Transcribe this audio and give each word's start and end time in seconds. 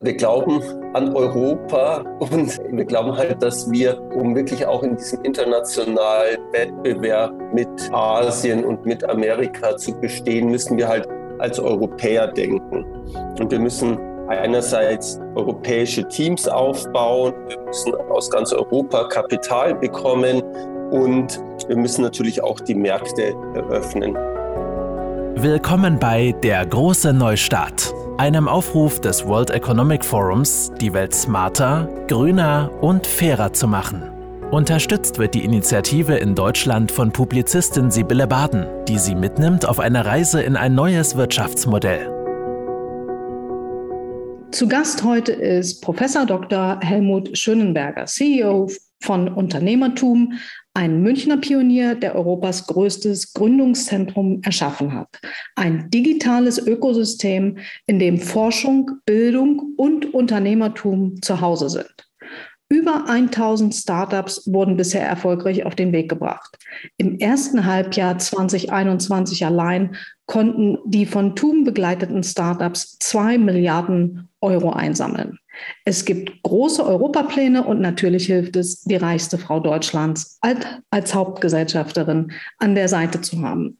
Wir 0.00 0.14
glauben 0.14 0.62
an 0.94 1.12
Europa 1.12 2.04
und 2.20 2.56
wir 2.70 2.84
glauben 2.84 3.16
halt, 3.16 3.42
dass 3.42 3.68
wir, 3.68 4.00
um 4.14 4.32
wirklich 4.36 4.64
auch 4.64 4.84
in 4.84 4.96
diesem 4.96 5.24
internationalen 5.24 6.38
Wettbewerb 6.52 7.32
mit 7.52 7.68
Asien 7.92 8.64
und 8.64 8.86
mit 8.86 9.02
Amerika 9.10 9.76
zu 9.76 9.92
bestehen, 10.00 10.52
müssen 10.52 10.78
wir 10.78 10.86
halt 10.86 11.08
als 11.40 11.58
Europäer 11.58 12.28
denken. 12.28 12.84
Und 13.40 13.50
wir 13.50 13.58
müssen 13.58 13.98
einerseits 14.28 15.18
europäische 15.34 16.06
Teams 16.06 16.46
aufbauen, 16.46 17.34
wir 17.48 17.58
müssen 17.58 17.92
aus 18.12 18.30
ganz 18.30 18.52
Europa 18.52 19.02
Kapital 19.08 19.74
bekommen 19.74 20.42
und 20.92 21.42
wir 21.66 21.76
müssen 21.76 22.02
natürlich 22.02 22.40
auch 22.40 22.60
die 22.60 22.76
Märkte 22.76 23.34
eröffnen. 23.56 24.14
Willkommen 25.34 25.98
bei 25.98 26.36
Der 26.44 26.64
große 26.66 27.12
Neustart 27.12 27.92
einem 28.18 28.48
Aufruf 28.48 29.00
des 29.00 29.24
World 29.26 29.50
Economic 29.50 30.04
Forums, 30.04 30.72
die 30.80 30.92
Welt 30.92 31.14
smarter, 31.14 31.88
grüner 32.08 32.68
und 32.80 33.06
fairer 33.06 33.52
zu 33.52 33.68
machen. 33.68 34.02
Unterstützt 34.50 35.18
wird 35.18 35.34
die 35.34 35.44
Initiative 35.44 36.16
in 36.16 36.34
Deutschland 36.34 36.90
von 36.90 37.12
Publizistin 37.12 37.92
Sibylle 37.92 38.26
Baden, 38.26 38.66
die 38.88 38.98
sie 38.98 39.14
mitnimmt 39.14 39.68
auf 39.68 39.78
eine 39.78 40.04
Reise 40.04 40.42
in 40.42 40.56
ein 40.56 40.74
neues 40.74 41.16
Wirtschaftsmodell. 41.16 42.12
Zu 44.50 44.66
Gast 44.66 45.04
heute 45.04 45.32
ist 45.32 45.80
Professor 45.82 46.26
Dr. 46.26 46.80
Helmut 46.80 47.38
Schönenberger, 47.38 48.06
CEO 48.06 48.68
von 49.00 49.28
Unternehmertum, 49.28 50.32
ein 50.78 51.02
Münchner 51.02 51.38
Pionier, 51.38 51.96
der 51.96 52.14
Europas 52.14 52.68
größtes 52.68 53.32
Gründungszentrum 53.32 54.42
erschaffen 54.44 54.94
hat. 54.94 55.08
Ein 55.56 55.90
digitales 55.90 56.56
Ökosystem, 56.64 57.58
in 57.86 57.98
dem 57.98 58.18
Forschung, 58.18 58.92
Bildung 59.04 59.74
und 59.76 60.14
Unternehmertum 60.14 61.20
zu 61.20 61.40
Hause 61.40 61.68
sind. 61.68 62.06
Über 62.68 63.08
1000 63.08 63.74
Startups 63.74 64.46
wurden 64.46 64.76
bisher 64.76 65.04
erfolgreich 65.04 65.66
auf 65.66 65.74
den 65.74 65.90
Weg 65.90 66.08
gebracht. 66.08 66.56
Im 66.96 67.18
ersten 67.18 67.64
Halbjahr 67.64 68.16
2021 68.18 69.44
allein 69.44 69.96
konnten 70.26 70.78
die 70.84 71.06
von 71.06 71.34
TUM 71.34 71.64
begleiteten 71.64 72.22
Startups 72.22 72.98
zwei 73.00 73.36
Milliarden 73.36 74.28
Euro 74.40 74.70
einsammeln. 74.70 75.40
Es 75.84 76.04
gibt 76.04 76.42
große 76.42 76.84
Europapläne 76.84 77.64
und 77.64 77.80
natürlich 77.80 78.26
hilft 78.26 78.56
es, 78.56 78.82
die 78.82 78.96
reichste 78.96 79.38
Frau 79.38 79.60
Deutschlands 79.60 80.38
als, 80.40 81.14
Hauptgesellschafterin 81.14 82.32
an 82.58 82.74
der 82.74 82.88
Seite 82.88 83.20
zu 83.20 83.42
haben. 83.42 83.78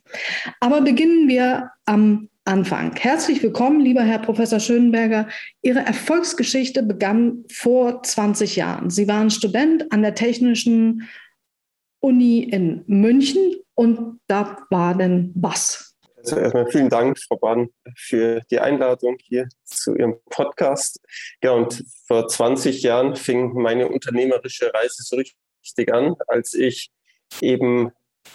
Aber 0.61 0.81
beginnen 0.81 1.29
wir 1.29 1.71
am 1.85 2.29
Anfang. 2.45 2.97
Herzlich 2.97 3.43
willkommen, 3.43 3.81
lieber 3.81 4.03
Herr 4.03 4.21
Professor 4.21 4.59
Schönberger. 4.59 5.29
Ihre 5.61 5.81
Erfolgsgeschichte 5.81 6.83
begann 6.83 7.45
vor 7.53 8.03
20 8.03 8.57
Jahren. 8.57 8.89
Sie 8.89 9.07
waren 9.07 9.31
Student 9.31 9.93
an 9.93 10.01
der 10.01 10.15
Technischen 10.15 11.07
Uni 12.01 12.41
in 12.41 12.85
München 12.87 13.57
und 13.75 14.21
da 14.29 14.59
war 14.71 14.97
denn 14.97 15.33
was? 15.35 15.88
Erstmal 16.33 16.71
vielen 16.71 16.89
Dank, 16.89 17.19
Frau 17.19 17.37
Bahn, 17.37 17.69
für 17.97 18.43
die 18.51 18.61
Einladung 18.61 19.17
hier 19.21 19.49
zu 19.65 19.95
Ihrem 19.97 20.17
Podcast. 20.31 21.01
Ja, 21.43 21.53
und 21.53 21.85
vor 22.07 22.29
20 22.29 22.83
Jahren 22.83 23.17
fing 23.17 23.53
meine 23.55 23.89
unternehmerische 23.89 24.73
Reise 24.73 25.03
so 25.03 25.17
richtig 25.17 25.93
an, 25.93 26.15
als 26.27 26.55
ich 26.55 26.91
eben 27.41 27.91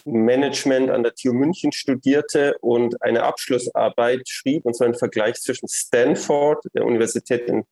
Management 0.06 0.90
an 0.90 1.04
der 1.04 1.14
TU 1.14 1.34
München 1.34 1.72
studierte 1.72 2.58
und 2.62 3.02
eine 3.02 3.24
Abschlussarbeit 3.24 4.28
schrieb, 4.28 4.66
und 4.66 4.76
zwar 4.76 4.86
einen 4.86 4.96
Vergleich 4.96 5.36
zwischen 5.36 5.68
Stanford, 5.68 6.64
der 6.74 6.86
Universität 6.86 7.48
in, 7.48 7.64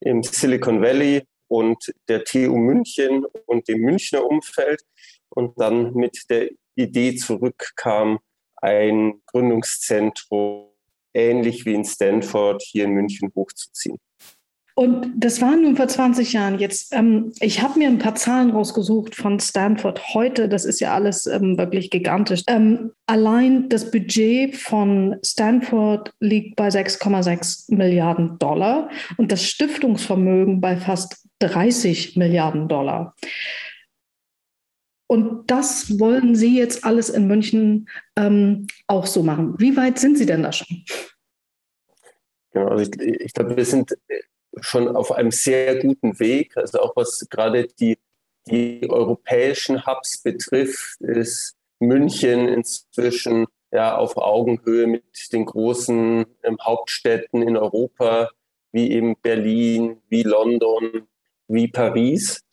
im 0.00 0.22
Silicon 0.22 0.82
Valley, 0.82 1.22
und 1.48 1.92
der 2.08 2.24
TU 2.24 2.56
München 2.56 3.24
und 3.46 3.68
dem 3.68 3.80
Münchner 3.80 4.24
Umfeld 4.24 4.82
und 5.28 5.58
dann 5.60 5.94
mit 5.94 6.22
der 6.30 6.48
Idee 6.74 7.14
zurückkam, 7.16 8.18
ein 8.64 9.20
Gründungszentrum 9.26 10.68
ähnlich 11.12 11.64
wie 11.64 11.74
in 11.74 11.84
Stanford 11.84 12.62
hier 12.62 12.84
in 12.84 12.92
München 12.92 13.30
hochzuziehen. 13.36 13.98
Und 14.76 15.12
das 15.16 15.40
war 15.40 15.54
nun 15.54 15.76
vor 15.76 15.86
20 15.86 16.32
Jahren. 16.32 16.58
Jetzt, 16.58 16.92
ähm, 16.92 17.32
ich 17.38 17.62
habe 17.62 17.78
mir 17.78 17.86
ein 17.86 18.00
paar 18.00 18.16
Zahlen 18.16 18.50
rausgesucht 18.50 19.14
von 19.14 19.38
Stanford 19.38 20.14
heute. 20.14 20.48
Das 20.48 20.64
ist 20.64 20.80
ja 20.80 20.92
alles 20.92 21.28
ähm, 21.28 21.56
wirklich 21.56 21.90
gigantisch. 21.90 22.42
Ähm, 22.48 22.90
allein 23.06 23.68
das 23.68 23.92
Budget 23.92 24.56
von 24.56 25.16
Stanford 25.24 26.12
liegt 26.18 26.56
bei 26.56 26.68
6,6 26.68 27.72
Milliarden 27.72 28.36
Dollar 28.40 28.90
und 29.16 29.30
das 29.30 29.44
Stiftungsvermögen 29.44 30.60
bei 30.60 30.76
fast 30.76 31.24
30 31.38 32.16
Milliarden 32.16 32.66
Dollar. 32.66 33.14
Und 35.14 35.48
das 35.48 36.00
wollen 36.00 36.34
Sie 36.34 36.58
jetzt 36.58 36.84
alles 36.84 37.08
in 37.08 37.28
München 37.28 37.88
ähm, 38.16 38.66
auch 38.88 39.06
so 39.06 39.22
machen. 39.22 39.54
Wie 39.58 39.76
weit 39.76 40.00
sind 40.00 40.18
Sie 40.18 40.26
denn 40.26 40.42
da 40.42 40.50
schon? 40.50 40.84
Genau, 42.50 42.66
also 42.70 42.90
ich, 42.90 43.20
ich 43.20 43.32
glaube, 43.32 43.56
wir 43.56 43.64
sind 43.64 43.96
schon 44.60 44.88
auf 44.88 45.12
einem 45.12 45.30
sehr 45.30 45.80
guten 45.80 46.18
Weg. 46.18 46.56
Also 46.56 46.80
auch 46.80 46.96
was 46.96 47.24
gerade 47.30 47.68
die, 47.78 47.96
die 48.48 48.90
europäischen 48.90 49.86
Hubs 49.86 50.20
betrifft, 50.20 51.00
ist 51.00 51.54
München 51.78 52.48
inzwischen 52.48 53.46
ja, 53.70 53.96
auf 53.96 54.16
Augenhöhe 54.16 54.88
mit 54.88 55.32
den 55.32 55.44
großen 55.44 56.26
ähm, 56.42 56.58
Hauptstädten 56.60 57.40
in 57.40 57.56
Europa, 57.56 58.30
wie 58.72 58.90
eben 58.90 59.14
Berlin, 59.22 60.00
wie 60.08 60.24
London, 60.24 61.06
wie 61.46 61.68
Paris. 61.68 62.43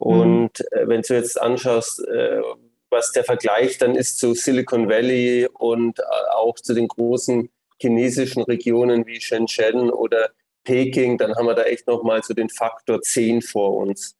Und 0.00 0.60
mhm. 0.60 0.88
wenn 0.88 1.02
du 1.02 1.14
jetzt 1.14 1.40
anschaust, 1.40 2.00
äh, 2.08 2.40
was 2.88 3.12
der 3.12 3.22
Vergleich 3.22 3.76
dann 3.76 3.94
ist 3.94 4.18
zu 4.18 4.34
Silicon 4.34 4.88
Valley 4.88 5.46
und 5.52 5.98
äh, 5.98 6.02
auch 6.34 6.54
zu 6.54 6.72
den 6.72 6.88
großen 6.88 7.50
chinesischen 7.78 8.42
Regionen 8.42 9.06
wie 9.06 9.20
Shenzhen 9.20 9.90
oder 9.90 10.30
Peking, 10.64 11.18
dann 11.18 11.34
haben 11.34 11.46
wir 11.46 11.54
da 11.54 11.64
echt 11.64 11.86
nochmal 11.86 12.22
so 12.22 12.32
den 12.32 12.48
Faktor 12.48 13.02
10 13.02 13.42
vor 13.42 13.76
uns. 13.76 14.16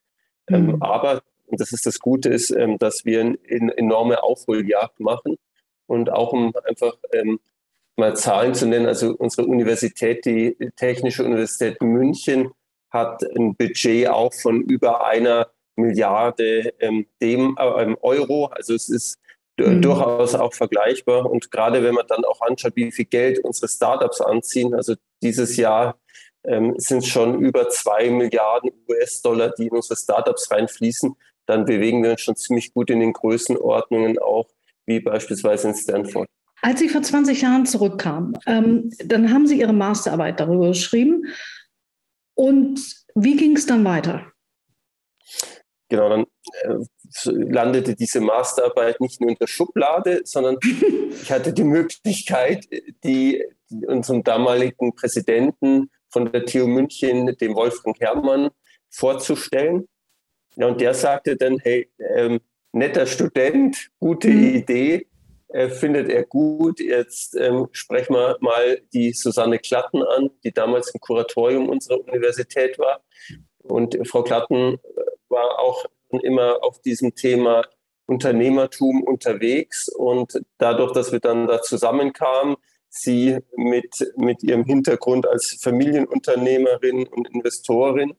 Ähm, 0.49 0.65
mhm. 0.65 0.69
Ähm, 0.69 0.83
aber, 0.83 1.23
und 1.47 1.61
das 1.61 1.73
ist 1.73 1.87
das 1.87 1.99
Gute, 1.99 2.29
ist, 2.29 2.51
ähm, 2.51 2.77
dass 2.77 3.07
wir 3.07 3.23
eine 3.23 3.77
enorme 3.79 4.23
Aufholjagd 4.23 5.01
machen 5.01 5.37
und 5.87 6.13
auch 6.13 6.35
um 6.35 6.53
einfach 6.65 6.97
ähm, 7.13 7.41
mal 7.97 8.15
Zahlen 8.17 8.55
zu 8.55 8.67
nennen, 8.67 8.87
also 8.87 9.15
unsere 9.17 9.47
Universität, 9.47 10.27
die 10.27 10.57
Technische 10.77 11.25
Universität 11.25 11.81
München, 11.81 12.51
hat 12.91 13.23
ein 13.35 13.57
Budget 13.57 14.09
auch 14.09 14.35
von 14.35 14.61
über 14.63 15.07
einer 15.07 15.49
Milliarde 15.77 16.75
ähm, 16.81 17.07
dem, 17.21 17.57
äh, 17.59 17.95
Euro. 18.01 18.47
Also 18.47 18.75
es 18.75 18.89
ist 18.89 19.19
mhm. 19.59 19.83
durchaus 19.83 20.35
auch 20.35 20.55
vergleichbar. 20.55 21.31
Und 21.31 21.51
gerade 21.51 21.83
wenn 21.83 21.95
man 21.95 22.07
dann 22.07 22.25
auch 22.25 22.41
anschaut, 22.41 22.73
wie 22.77 22.91
viel 22.93 23.07
Geld 23.07 23.39
unsere 23.41 23.69
Startups 23.69 24.21
anziehen, 24.21 24.75
also 24.75 24.95
dieses 25.23 25.57
Jahr 25.57 25.99
ähm, 26.45 26.75
sind 26.79 26.99
es 26.99 27.09
schon 27.09 27.41
über 27.41 27.69
zwei 27.69 28.11
Milliarden 28.11 28.71
US-Dollar, 28.89 29.51
die 29.51 29.67
in 29.67 29.73
unsere 29.73 29.97
Startups 29.97 30.51
reinfließen, 30.51 31.15
dann 31.47 31.65
bewegen 31.65 32.03
wir 32.03 32.13
uns 32.13 32.21
schon 32.21 32.37
ziemlich 32.37 32.73
gut 32.73 32.91
in 32.91 33.01
den 33.01 33.13
Größenordnungen 33.13 34.19
auch, 34.19 34.49
wie 34.87 35.01
beispielsweise 35.01 35.69
in 35.69 35.75
Stanford. 35.75 36.29
Als 36.63 36.81
Sie 36.81 36.89
vor 36.89 37.03
20 37.03 37.41
Jahren 37.41 37.67
zurückkamen, 37.67 38.39
ähm, 38.47 38.91
dann 39.05 39.33
haben 39.33 39.47
Sie 39.47 39.59
Ihre 39.59 39.73
Masterarbeit 39.73 40.41
darüber 40.41 40.69
geschrieben. 40.69 41.25
Und 42.35 42.81
wie 43.15 43.37
ging 43.37 43.57
es 43.57 43.67
dann 43.67 43.85
weiter? 43.85 44.30
Genau, 45.91 46.09
dann 46.09 46.27
äh, 46.63 46.77
landete 47.25 47.97
diese 47.97 48.21
Masterarbeit 48.21 49.01
nicht 49.01 49.21
nur 49.21 49.31
in 49.31 49.37
der 49.37 49.49
Schublade, 49.49 50.21
sondern 50.25 50.57
ich 51.23 51.31
hatte 51.31 51.53
die 51.53 51.65
Möglichkeit, 51.65 52.67
die, 53.05 53.43
die 53.69 53.87
unserem 53.87 54.23
damaligen 54.23 54.95
Präsidenten 54.95 55.91
von 56.09 56.31
der 56.31 56.47
TU 56.47 56.69
München, 56.69 57.37
dem 57.41 57.57
Wolfgang 57.57 57.99
Herrmann, 58.01 58.51
vorzustellen. 58.89 59.89
Ja, 60.55 60.69
und 60.69 60.81
der 60.81 60.95
sagte 60.95 61.37
dann, 61.37 61.59
hey, 61.59 61.91
ähm, 62.15 62.41
netter 62.73 63.07
Student, 63.07 63.91
gute 63.99 64.29
mhm. 64.29 64.55
Idee, 64.57 65.09
äh, 65.49 65.69
findet 65.71 66.09
er 66.09 66.25
gut. 66.25 66.79
Jetzt 66.79 67.35
ähm, 67.35 67.67
sprechen 67.73 68.15
wir 68.15 68.37
mal 68.41 68.81
die 68.93 69.13
Susanne 69.13 69.59
Klatten 69.59 70.05
an, 70.05 70.31
die 70.45 70.53
damals 70.53 70.95
im 70.95 71.01
Kuratorium 71.01 71.69
unserer 71.69 72.01
Universität 72.01 72.79
war. 72.79 73.03
Und 73.59 73.99
Frau 74.07 74.23
Klatten 74.23 74.75
äh, 74.75 74.79
war 75.31 75.59
auch 75.59 75.85
immer 76.23 76.63
auf 76.63 76.81
diesem 76.81 77.15
Thema 77.15 77.65
Unternehmertum 78.07 79.03
unterwegs 79.03 79.89
und 79.89 80.41
dadurch, 80.59 80.93
dass 80.93 81.13
wir 81.13 81.21
dann 81.21 81.47
da 81.47 81.63
zusammenkamen, 81.63 82.57
sie 82.89 83.39
mit, 83.57 83.95
mit 84.17 84.43
ihrem 84.43 84.65
Hintergrund 84.65 85.29
als 85.29 85.59
Familienunternehmerin 85.63 87.07
und 87.07 87.33
Investorin 87.33 88.15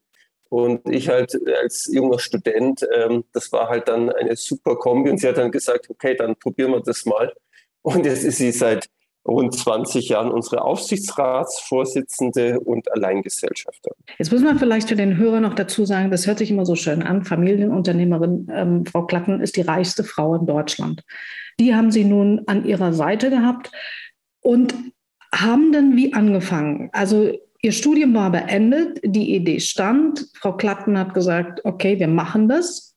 und 0.50 0.88
ich 0.90 1.10
halt 1.10 1.38
als 1.62 1.90
junger 1.92 2.20
Student, 2.20 2.88
ähm, 2.96 3.26
das 3.34 3.52
war 3.52 3.68
halt 3.68 3.90
dann 3.90 4.10
eine 4.10 4.36
super 4.38 4.78
Kombi 4.78 5.10
und 5.10 5.18
sie 5.18 5.28
hat 5.28 5.38
dann 5.38 5.52
gesagt, 5.52 5.90
okay, 5.90 6.16
dann 6.16 6.38
probieren 6.38 6.72
wir 6.72 6.82
das 6.82 7.06
mal. 7.06 7.34
Und 7.82 8.06
jetzt 8.06 8.24
ist 8.24 8.38
sie 8.38 8.52
seit 8.52 8.90
rund 9.28 9.56
20 9.56 10.10
Jahren 10.10 10.32
unsere 10.32 10.64
Aufsichtsratsvorsitzende 10.64 12.60
und 12.60 12.92
Alleingesellschafter. 12.92 13.92
Jetzt 14.18 14.32
muss 14.32 14.42
man 14.42 14.58
vielleicht 14.58 14.90
für 14.90 14.96
den 14.96 15.18
Hörer 15.18 15.40
noch 15.40 15.54
dazu 15.54 15.86
sagen, 15.86 16.10
das 16.12 16.26
hört 16.26 16.40
sich 16.40 16.50
immer 16.50 16.66
so 16.66 16.76
schön 16.76 17.04
an. 17.04 17.24
Familienunternehmerin 17.24 18.48
ähm, 18.52 18.86
Frau 18.86 19.06
Klatten 19.06 19.40
ist 19.40 19.58
die 19.58 19.62
reichste 19.62 20.04
Frau 20.04 20.36
in 20.36 20.46
Deutschland. 20.46 21.04
Die 21.60 21.76
haben 21.76 21.92
Sie 21.92 22.04
nun 22.04 22.42
an 22.48 22.66
Ihrer 22.66 22.94
Seite 22.94 23.30
gehabt 23.30 23.72
und 24.42 24.74
haben 25.34 25.72
dann 25.72 25.96
wie 25.96 26.14
angefangen? 26.14 26.90
Also 26.92 27.32
Ihr 27.64 27.72
Studium 27.72 28.16
war 28.16 28.32
beendet, 28.32 29.00
die 29.04 29.36
Idee 29.36 29.60
stand. 29.60 30.28
Frau 30.34 30.58
Klatten 30.58 30.98
hat 30.98 31.14
gesagt, 31.14 31.64
okay, 31.64 32.00
wir 32.00 32.08
machen 32.08 32.50
das. 32.50 32.96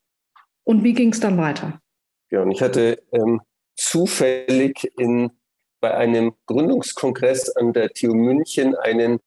Und 0.63 0.83
wie 0.83 0.93
ging 0.93 1.11
es 1.11 1.19
dann 1.19 1.37
weiter? 1.37 1.79
Ja, 2.31 2.41
und 2.41 2.49
ich 2.49 2.63
hatte 2.63 3.03
ähm, 3.11 3.41
zufällig 3.75 4.91
in, 4.97 5.29
bei 5.79 5.93
einem 5.93 6.33
Gründungskongress 6.45 7.49
an 7.55 7.73
der 7.73 7.89
TU 7.89 8.13
München 8.13 8.75
einen 8.75 9.19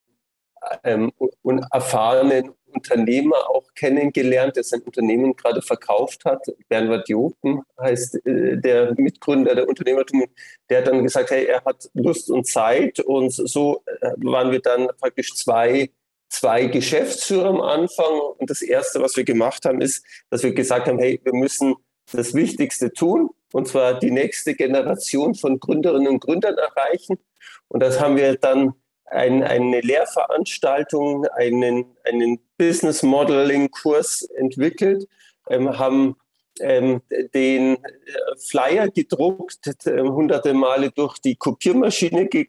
ähm, 0.85 1.12
erfahrenen 1.73 2.53
Unternehmer 2.73 3.49
auch 3.49 3.65
kennengelernt, 3.75 4.56
der 4.56 4.65
sein 4.65 4.83
Unternehmen 4.83 5.35
gerade 5.35 5.62
verkauft 5.62 6.25
hat. 6.25 6.47
Bernhard 6.69 7.09
Jopen 7.09 7.62
heißt 7.81 8.27
äh, 8.27 8.56
der 8.59 8.95
Mitgründer 8.97 9.55
der 9.55 9.69
Unternehmertum. 9.69 10.25
Der 10.69 10.79
hat 10.79 10.89
dann 10.89 11.03
gesagt, 11.03 11.31
hey, 11.31 11.47
er 11.47 11.65
hat 11.65 11.89
Lust 11.95 12.31
und 12.31 12.47
Zeit. 12.47 13.00
Und 13.00 13.31
so 13.31 13.83
äh, 13.87 14.11
waren 14.19 14.53
wir 14.53 14.61
dann 14.61 14.89
praktisch 15.00 15.35
zwei, 15.35 15.91
zwei 16.29 16.67
Geschäftsführer 16.67 17.49
am 17.49 17.61
Anfang. 17.61 18.21
Und 18.39 18.50
das 18.50 18.62
Erste, 18.62 19.00
was 19.00 19.17
wir 19.17 19.25
gemacht 19.25 19.65
haben, 19.65 19.81
ist, 19.81 20.05
dass 20.31 20.43
wir 20.43 20.53
gesagt 20.53 20.87
haben, 20.87 20.99
hey, 20.99 21.21
wir 21.25 21.35
müssen 21.35 21.75
das 22.12 22.35
Wichtigste 22.35 22.93
tun, 22.93 23.31
und 23.53 23.69
zwar 23.69 23.99
die 23.99 24.11
nächste 24.11 24.55
Generation 24.55 25.35
von 25.35 25.59
Gründerinnen 25.61 26.09
und 26.09 26.21
Gründern 26.21 26.56
erreichen. 26.56 27.19
Und 27.69 27.81
das 27.81 28.00
haben 28.00 28.17
wir 28.17 28.37
dann 28.37 28.75
ein, 29.06 29.43
eine 29.43 29.81
Lehrveranstaltung, 29.81 31.27
einen, 31.27 31.97
einen 32.05 32.41
Business 32.59 33.03
Modeling 33.03 33.71
Kurs 33.71 34.23
entwickelt, 34.23 35.09
ähm, 35.49 35.79
haben 35.79 36.17
ähm, 36.61 37.00
den 37.35 37.79
Flyer 38.37 38.89
gedruckt, 38.89 39.87
äh, 39.87 40.00
hunderte 40.03 40.53
Male 40.55 40.91
durch 40.91 41.19
die 41.19 41.37
Kopiermaschine 41.37 42.27
ge 42.27 42.49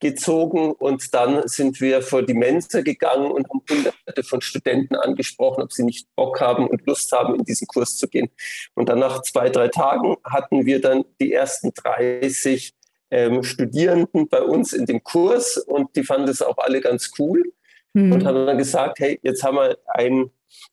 gezogen 0.00 0.72
und 0.72 1.14
dann 1.14 1.46
sind 1.46 1.80
wir 1.80 2.02
vor 2.02 2.22
die 2.22 2.34
Mensa 2.34 2.80
gegangen 2.82 3.30
und 3.30 3.48
haben 3.48 3.62
hunderte 3.68 4.22
von 4.22 4.40
Studenten 4.40 4.96
angesprochen, 4.96 5.62
ob 5.62 5.72
sie 5.72 5.84
nicht 5.84 6.06
Bock 6.16 6.40
haben 6.40 6.66
und 6.66 6.86
Lust 6.86 7.12
haben, 7.12 7.34
in 7.34 7.44
diesen 7.44 7.66
Kurs 7.66 7.96
zu 7.96 8.08
gehen. 8.08 8.30
Und 8.74 8.88
dann 8.88 8.98
nach 8.98 9.22
zwei, 9.22 9.48
drei 9.48 9.68
Tagen 9.68 10.16
hatten 10.24 10.66
wir 10.66 10.80
dann 10.80 11.04
die 11.20 11.32
ersten 11.32 11.72
30 11.74 12.74
ähm, 13.10 13.42
Studierenden 13.42 14.28
bei 14.28 14.42
uns 14.42 14.72
in 14.72 14.86
dem 14.86 15.02
Kurs 15.02 15.56
und 15.56 15.94
die 15.96 16.04
fanden 16.04 16.26
das 16.26 16.42
auch 16.42 16.58
alle 16.58 16.80
ganz 16.80 17.10
cool 17.18 17.42
mhm. 17.92 18.12
und 18.12 18.24
haben 18.24 18.46
dann 18.46 18.58
gesagt, 18.58 19.00
hey, 19.00 19.18
jetzt 19.22 19.42
haben 19.42 19.56
wir 19.56 19.78
ein, 19.86 20.30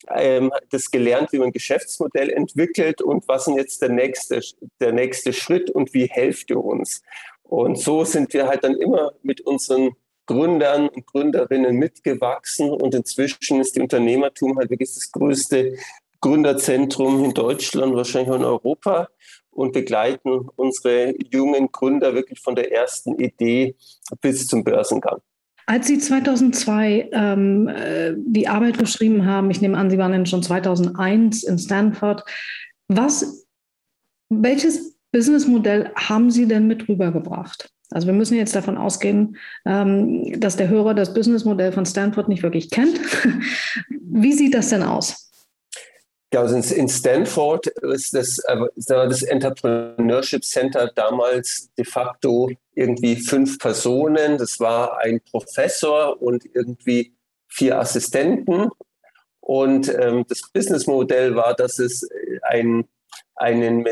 ähm, 0.10 0.52
das 0.70 0.92
gelernt, 0.92 1.32
wie 1.32 1.40
man 1.40 1.48
ein 1.48 1.54
Geschäftsmodell 1.54 2.30
entwickelt 2.30 3.02
und 3.02 3.28
was 3.28 3.48
ist 3.48 3.58
jetzt 3.58 3.82
der 3.82 3.90
nächste, 3.90 4.42
der 4.80 4.94
nächste 4.94 5.34
Schritt 5.34 5.70
und 5.70 5.94
wie 5.94 6.06
helft 6.06 6.50
ihr 6.50 6.64
uns? 6.64 7.02
Und 7.48 7.80
so 7.80 8.04
sind 8.04 8.34
wir 8.34 8.48
halt 8.48 8.64
dann 8.64 8.76
immer 8.76 9.14
mit 9.24 9.42
unseren 9.42 9.92
Gründern 10.26 10.90
und 10.90 11.06
Gründerinnen 11.08 11.76
mitgewachsen. 11.78 12.70
Und 12.70 12.94
inzwischen 12.94 13.62
ist 13.62 13.76
die 13.76 13.82
Unternehmertum 13.82 14.58
halt 14.58 14.70
wirklich 14.70 14.94
das 14.94 15.12
größte 15.12 15.76
Gründerzentrum 16.22 17.24
in 17.24 17.34
Deutschland, 17.34 17.96
wahrscheinlich 17.96 18.32
auch 18.32 18.36
in 18.36 18.46
Europa. 18.46 19.10
Und 19.50 19.74
begleiten 19.74 20.48
unsere 20.56 21.16
jungen 21.32 21.72
Gründer 21.72 22.14
wirklich 22.14 22.40
von 22.40 22.56
der 22.56 22.72
ersten 22.72 23.16
Idee 23.16 23.76
bis 24.22 24.46
zum 24.46 24.64
Börsengang. 24.64 25.20
Als 25.66 25.88
Sie 25.88 25.98
2002 25.98 27.10
ähm, 27.12 27.68
äh, 27.68 28.14
die 28.18 28.48
Arbeit 28.48 28.78
geschrieben 28.78 29.26
haben, 29.26 29.50
ich 29.50 29.60
nehme 29.60 29.78
an, 29.78 29.90
Sie 29.90 29.98
waren 29.98 30.12
dann 30.12 30.26
schon 30.26 30.44
2001 30.44 31.44
in 31.44 31.58
Stanford, 31.58 32.24
was, 32.88 33.48
welches 34.30 34.97
Businessmodell 35.18 35.90
haben 35.96 36.30
Sie 36.30 36.48
denn 36.48 36.68
mit 36.68 36.88
rübergebracht? 36.88 37.72
Also 37.90 38.06
wir 38.06 38.14
müssen 38.14 38.38
jetzt 38.38 38.56
davon 38.56 38.78
ausgehen, 38.78 39.36
ähm, 39.66 40.40
dass 40.40 40.58
der 40.58 40.70
Hörer 40.70 40.94
das 40.94 41.12
Businessmodell 41.12 41.72
von 41.72 41.88
Stanford 41.88 42.30
nicht 42.30 42.44
wirklich 42.44 42.70
kennt. 42.70 43.00
Wie 43.90 44.34
sieht 44.34 44.54
das 44.54 44.70
denn 44.70 44.84
aus? 44.84 45.32
Also 46.36 46.56
in 46.56 46.88
Stanford 46.88 47.66
ist 47.66 48.14
das, 48.14 48.38
äh, 48.46 48.60
das 48.76 49.24
Entrepreneurship 49.24 50.44
Center 50.44 50.92
damals 50.94 51.72
de 51.76 51.86
facto 51.86 52.52
irgendwie 52.76 53.16
fünf 53.16 53.58
Personen. 53.58 54.38
Das 54.38 54.60
war 54.60 55.00
ein 55.00 55.20
Professor 55.32 56.22
und 56.22 56.46
irgendwie 56.54 57.16
vier 57.48 57.80
Assistenten. 57.80 58.70
Und 59.40 59.90
ähm, 60.00 60.26
das 60.30 60.44
Businessmodell 60.54 61.34
war, 61.36 61.56
dass 61.56 61.80
es 61.80 62.08
ein, 62.44 62.86
einen, 63.36 63.84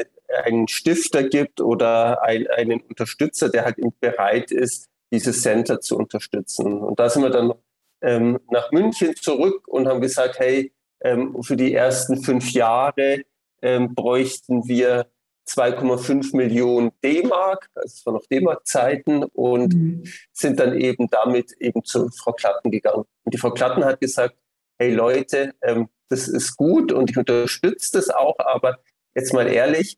einen 0.43 0.67
Stifter 0.67 1.23
gibt 1.23 1.61
oder 1.61 2.21
ein, 2.23 2.47
einen 2.47 2.81
Unterstützer, 2.81 3.49
der 3.49 3.65
halt 3.65 3.77
bereit 3.99 4.51
ist, 4.51 4.89
dieses 5.11 5.41
Center 5.41 5.79
zu 5.81 5.97
unterstützen. 5.97 6.79
Und 6.79 6.99
da 6.99 7.09
sind 7.09 7.23
wir 7.23 7.29
dann 7.29 7.53
ähm, 8.01 8.39
nach 8.49 8.71
München 8.71 9.15
zurück 9.15 9.67
und 9.67 9.87
haben 9.87 10.01
gesagt, 10.01 10.39
hey, 10.39 10.73
ähm, 11.01 11.41
für 11.43 11.55
die 11.55 11.73
ersten 11.73 12.23
fünf 12.23 12.51
Jahre 12.51 13.21
ähm, 13.61 13.93
bräuchten 13.93 14.67
wir 14.67 15.07
2,5 15.47 16.35
Millionen 16.35 16.91
D-Mark, 17.03 17.69
also 17.75 17.93
es 17.93 18.05
waren 18.05 18.15
noch 18.15 18.25
D-Mark-Zeiten, 18.25 19.23
und 19.25 19.73
mhm. 19.73 20.03
sind 20.33 20.59
dann 20.59 20.79
eben 20.79 21.07
damit 21.09 21.51
eben 21.59 21.83
zu 21.83 22.09
Frau 22.09 22.33
Klatten 22.33 22.71
gegangen. 22.71 23.05
Und 23.23 23.33
die 23.33 23.37
Frau 23.37 23.51
Klatten 23.51 23.85
hat 23.85 24.01
gesagt, 24.01 24.35
hey 24.79 24.93
Leute, 24.93 25.53
ähm, 25.61 25.89
das 26.09 26.27
ist 26.27 26.55
gut 26.57 26.91
und 26.91 27.09
ich 27.09 27.17
unterstütze 27.17 27.91
das 27.93 28.09
auch, 28.09 28.37
aber 28.39 28.79
jetzt 29.15 29.33
mal 29.33 29.47
ehrlich, 29.47 29.97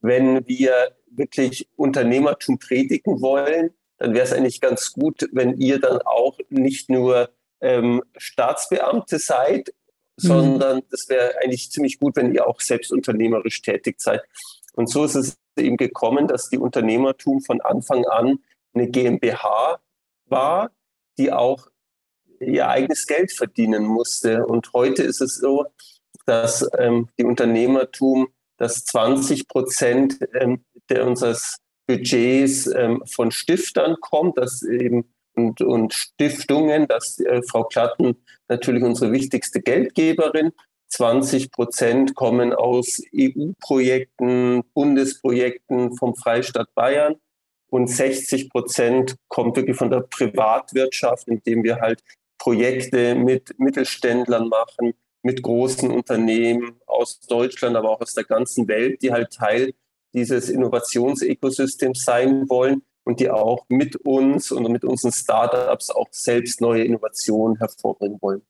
wenn 0.00 0.46
wir 0.46 0.96
wirklich 1.10 1.68
Unternehmertum 1.76 2.58
predigen 2.58 3.20
wollen, 3.20 3.70
dann 3.98 4.14
wäre 4.14 4.24
es 4.24 4.32
eigentlich 4.32 4.60
ganz 4.60 4.92
gut, 4.92 5.28
wenn 5.32 5.58
ihr 5.58 5.78
dann 5.78 6.00
auch 6.02 6.38
nicht 6.48 6.88
nur 6.88 7.30
ähm, 7.60 8.02
Staatsbeamte 8.16 9.18
seid 9.18 9.72
Mhm. 10.22 10.28
sondern 10.28 10.82
es 10.90 11.08
wäre 11.08 11.34
eigentlich 11.42 11.70
ziemlich 11.70 11.98
gut, 11.98 12.16
wenn 12.16 12.34
ihr 12.34 12.46
auch 12.46 12.60
selbst 12.60 12.92
unternehmerisch 12.92 13.62
tätig 13.62 14.00
seid. 14.00 14.22
Und 14.74 14.88
so 14.88 15.04
ist 15.04 15.14
es 15.14 15.38
eben 15.56 15.76
gekommen, 15.76 16.28
dass 16.28 16.48
die 16.48 16.58
Unternehmertum 16.58 17.40
von 17.40 17.60
Anfang 17.60 18.04
an 18.06 18.38
eine 18.72 18.88
GmbH 18.88 19.80
war, 20.26 20.70
die 21.18 21.32
auch 21.32 21.68
ihr 22.40 22.68
eigenes 22.68 23.06
Geld 23.06 23.32
verdienen 23.32 23.84
musste. 23.84 24.46
Und 24.46 24.72
heute 24.72 25.02
ist 25.02 25.20
es 25.20 25.36
so, 25.36 25.66
dass 26.26 26.66
ähm, 26.78 27.08
die 27.18 27.24
Unternehmertum, 27.24 28.28
dass 28.60 28.84
20 28.84 29.48
Prozent 29.48 30.18
ähm, 30.34 30.64
der 30.90 31.06
unseres 31.06 31.56
Budgets 31.86 32.66
ähm, 32.66 33.02
von 33.10 33.30
Stiftern 33.30 33.96
kommt, 34.00 34.36
dass 34.38 34.62
eben 34.62 35.12
und, 35.34 35.62
und 35.62 35.94
Stiftungen, 35.94 36.86
dass 36.86 37.18
äh, 37.20 37.40
Frau 37.48 37.64
Klatten 37.64 38.16
natürlich 38.48 38.82
unsere 38.82 39.12
wichtigste 39.12 39.60
Geldgeberin. 39.60 40.52
20 40.88 41.52
Prozent 41.52 42.14
kommen 42.14 42.52
aus 42.52 43.00
EU-Projekten, 43.16 44.62
Bundesprojekten 44.74 45.96
vom 45.96 46.14
Freistaat 46.14 46.74
Bayern 46.74 47.16
und 47.70 47.86
60 47.86 48.50
Prozent 48.50 49.16
kommt 49.28 49.56
wirklich 49.56 49.76
von 49.76 49.90
der 49.90 50.00
Privatwirtschaft, 50.00 51.28
indem 51.28 51.62
wir 51.62 51.80
halt 51.80 52.02
Projekte 52.38 53.14
mit 53.14 53.58
Mittelständlern 53.58 54.48
machen, 54.48 54.94
mit 55.22 55.42
großen 55.42 55.90
Unternehmen 55.90 56.80
aus 56.86 57.20
Deutschland, 57.20 57.76
aber 57.76 57.90
auch 57.90 58.00
aus 58.00 58.14
der 58.14 58.24
ganzen 58.24 58.68
Welt, 58.68 59.02
die 59.02 59.12
halt 59.12 59.32
Teil 59.32 59.74
dieses 60.12 60.48
Innovationsekosystems 60.48 62.04
sein 62.04 62.48
wollen 62.48 62.82
und 63.04 63.20
die 63.20 63.30
auch 63.30 63.64
mit 63.68 63.96
uns 63.96 64.50
und 64.52 64.70
mit 64.70 64.84
unseren 64.84 65.12
Startups 65.12 65.90
auch 65.90 66.08
selbst 66.10 66.60
neue 66.60 66.84
Innovationen 66.84 67.56
hervorbringen 67.58 68.18
wollen. 68.20 68.42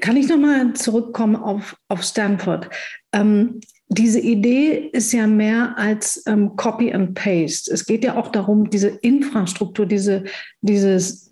Kann 0.00 0.16
ich 0.16 0.28
nochmal 0.28 0.72
zurückkommen 0.74 1.36
auf, 1.36 1.76
auf 1.88 2.02
Stanford? 2.02 2.70
Ähm, 3.12 3.60
diese 3.88 4.20
Idee 4.20 4.88
ist 4.92 5.12
ja 5.12 5.26
mehr 5.26 5.76
als 5.76 6.22
ähm, 6.26 6.54
Copy 6.54 6.92
and 6.92 7.14
Paste. 7.14 7.72
Es 7.72 7.84
geht 7.86 8.04
ja 8.04 8.16
auch 8.16 8.30
darum, 8.30 8.70
diese 8.70 8.88
Infrastruktur, 8.88 9.86
diese, 9.86 10.24
dieses 10.60 11.29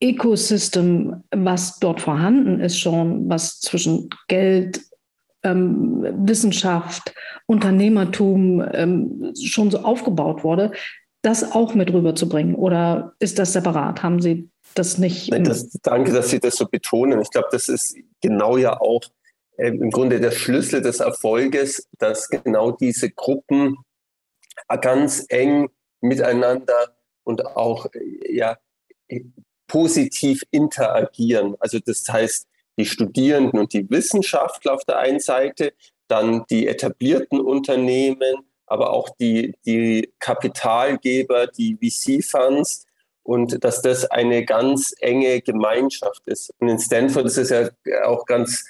Ecosystem, 0.00 1.24
was 1.30 1.78
dort 1.78 2.00
vorhanden 2.00 2.60
ist 2.60 2.78
schon, 2.78 3.28
was 3.28 3.60
zwischen 3.60 4.10
Geld, 4.28 4.80
ähm, 5.42 6.04
Wissenschaft, 6.26 7.14
Unternehmertum 7.46 8.62
ähm, 8.72 9.32
schon 9.40 9.70
so 9.70 9.78
aufgebaut 9.78 10.44
wurde, 10.44 10.72
das 11.22 11.52
auch 11.52 11.74
mit 11.74 11.92
rüberzubringen? 11.92 12.54
Oder 12.54 13.14
ist 13.18 13.38
das 13.38 13.52
separat? 13.52 14.02
Haben 14.02 14.20
Sie 14.20 14.50
das 14.74 14.98
nicht? 14.98 15.32
Das, 15.32 15.70
danke, 15.82 16.12
dass 16.12 16.30
Sie 16.30 16.40
das 16.40 16.56
so 16.56 16.66
betonen. 16.66 17.20
Ich 17.20 17.30
glaube, 17.30 17.48
das 17.50 17.68
ist 17.68 17.96
genau 18.20 18.56
ja 18.56 18.78
auch 18.78 19.02
äh, 19.56 19.68
im 19.68 19.90
Grunde 19.90 20.20
der 20.20 20.30
Schlüssel 20.30 20.82
des 20.82 21.00
Erfolges, 21.00 21.88
dass 21.98 22.28
genau 22.28 22.70
diese 22.72 23.10
Gruppen 23.10 23.76
ganz 24.80 25.24
eng 25.28 25.68
miteinander 26.00 26.96
und 27.24 27.46
auch 27.46 27.86
ja, 28.28 28.56
positiv 29.66 30.42
interagieren. 30.50 31.56
Also 31.58 31.78
das 31.78 32.04
heißt, 32.08 32.46
die 32.78 32.86
Studierenden 32.86 33.58
und 33.58 33.72
die 33.72 33.88
Wissenschaftler 33.88 34.74
auf 34.74 34.84
der 34.84 34.98
einen 34.98 35.20
Seite, 35.20 35.72
dann 36.08 36.44
die 36.50 36.66
etablierten 36.66 37.40
Unternehmen, 37.40 38.46
aber 38.66 38.92
auch 38.92 39.08
die, 39.18 39.54
die 39.64 40.12
Kapitalgeber, 40.18 41.46
die 41.46 41.76
VC-Funds 41.76 42.86
und 43.22 43.64
dass 43.64 43.82
das 43.82 44.04
eine 44.04 44.44
ganz 44.44 44.94
enge 45.00 45.40
Gemeinschaft 45.40 46.26
ist. 46.26 46.52
Und 46.58 46.68
in 46.68 46.78
Stanford 46.78 47.26
ist 47.26 47.38
es 47.38 47.50
ja 47.50 47.70
auch 48.04 48.24
ganz, 48.26 48.64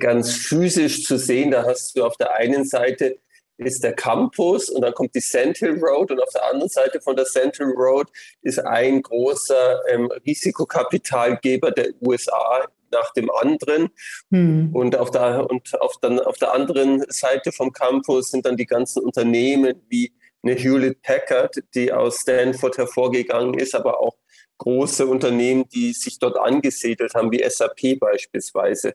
ganz 0.00 0.32
physisch 0.32 1.04
zu 1.04 1.18
sehen. 1.18 1.50
Da 1.50 1.64
hast 1.64 1.96
du 1.96 2.04
auf 2.04 2.16
der 2.16 2.34
einen 2.34 2.64
Seite 2.64 3.18
ist 3.66 3.82
der 3.82 3.94
Campus 3.94 4.68
und 4.68 4.82
dann 4.82 4.94
kommt 4.94 5.14
die 5.14 5.20
Central 5.20 5.78
Road 5.78 6.10
und 6.10 6.22
auf 6.22 6.30
der 6.32 6.46
anderen 6.46 6.68
Seite 6.68 7.00
von 7.00 7.16
der 7.16 7.24
Central 7.24 7.72
Road 7.76 8.08
ist 8.42 8.58
ein 8.60 9.02
großer 9.02 9.80
ähm, 9.88 10.10
Risikokapitalgeber 10.26 11.72
der 11.72 11.88
USA 12.00 12.68
nach 12.90 13.12
dem 13.12 13.30
anderen. 13.30 13.90
Hm. 14.30 14.70
Und, 14.74 14.96
auf 14.96 15.10
der, 15.10 15.48
und 15.50 15.80
auf, 15.80 15.94
dann, 16.00 16.20
auf 16.20 16.38
der 16.38 16.54
anderen 16.54 17.04
Seite 17.08 17.52
vom 17.52 17.72
Campus 17.72 18.30
sind 18.30 18.46
dann 18.46 18.56
die 18.56 18.66
ganzen 18.66 19.02
Unternehmen 19.02 19.82
wie 19.88 20.12
eine 20.42 20.54
Hewlett 20.54 21.02
Packard, 21.02 21.56
die 21.74 21.92
aus 21.92 22.20
Stanford 22.20 22.78
hervorgegangen 22.78 23.54
ist, 23.54 23.74
aber 23.74 24.00
auch 24.00 24.16
große 24.58 25.06
Unternehmen, 25.06 25.68
die 25.68 25.92
sich 25.92 26.18
dort 26.18 26.36
angesiedelt 26.36 27.14
haben, 27.14 27.30
wie 27.32 27.42
SAP 27.48 27.98
beispielsweise. 27.98 28.94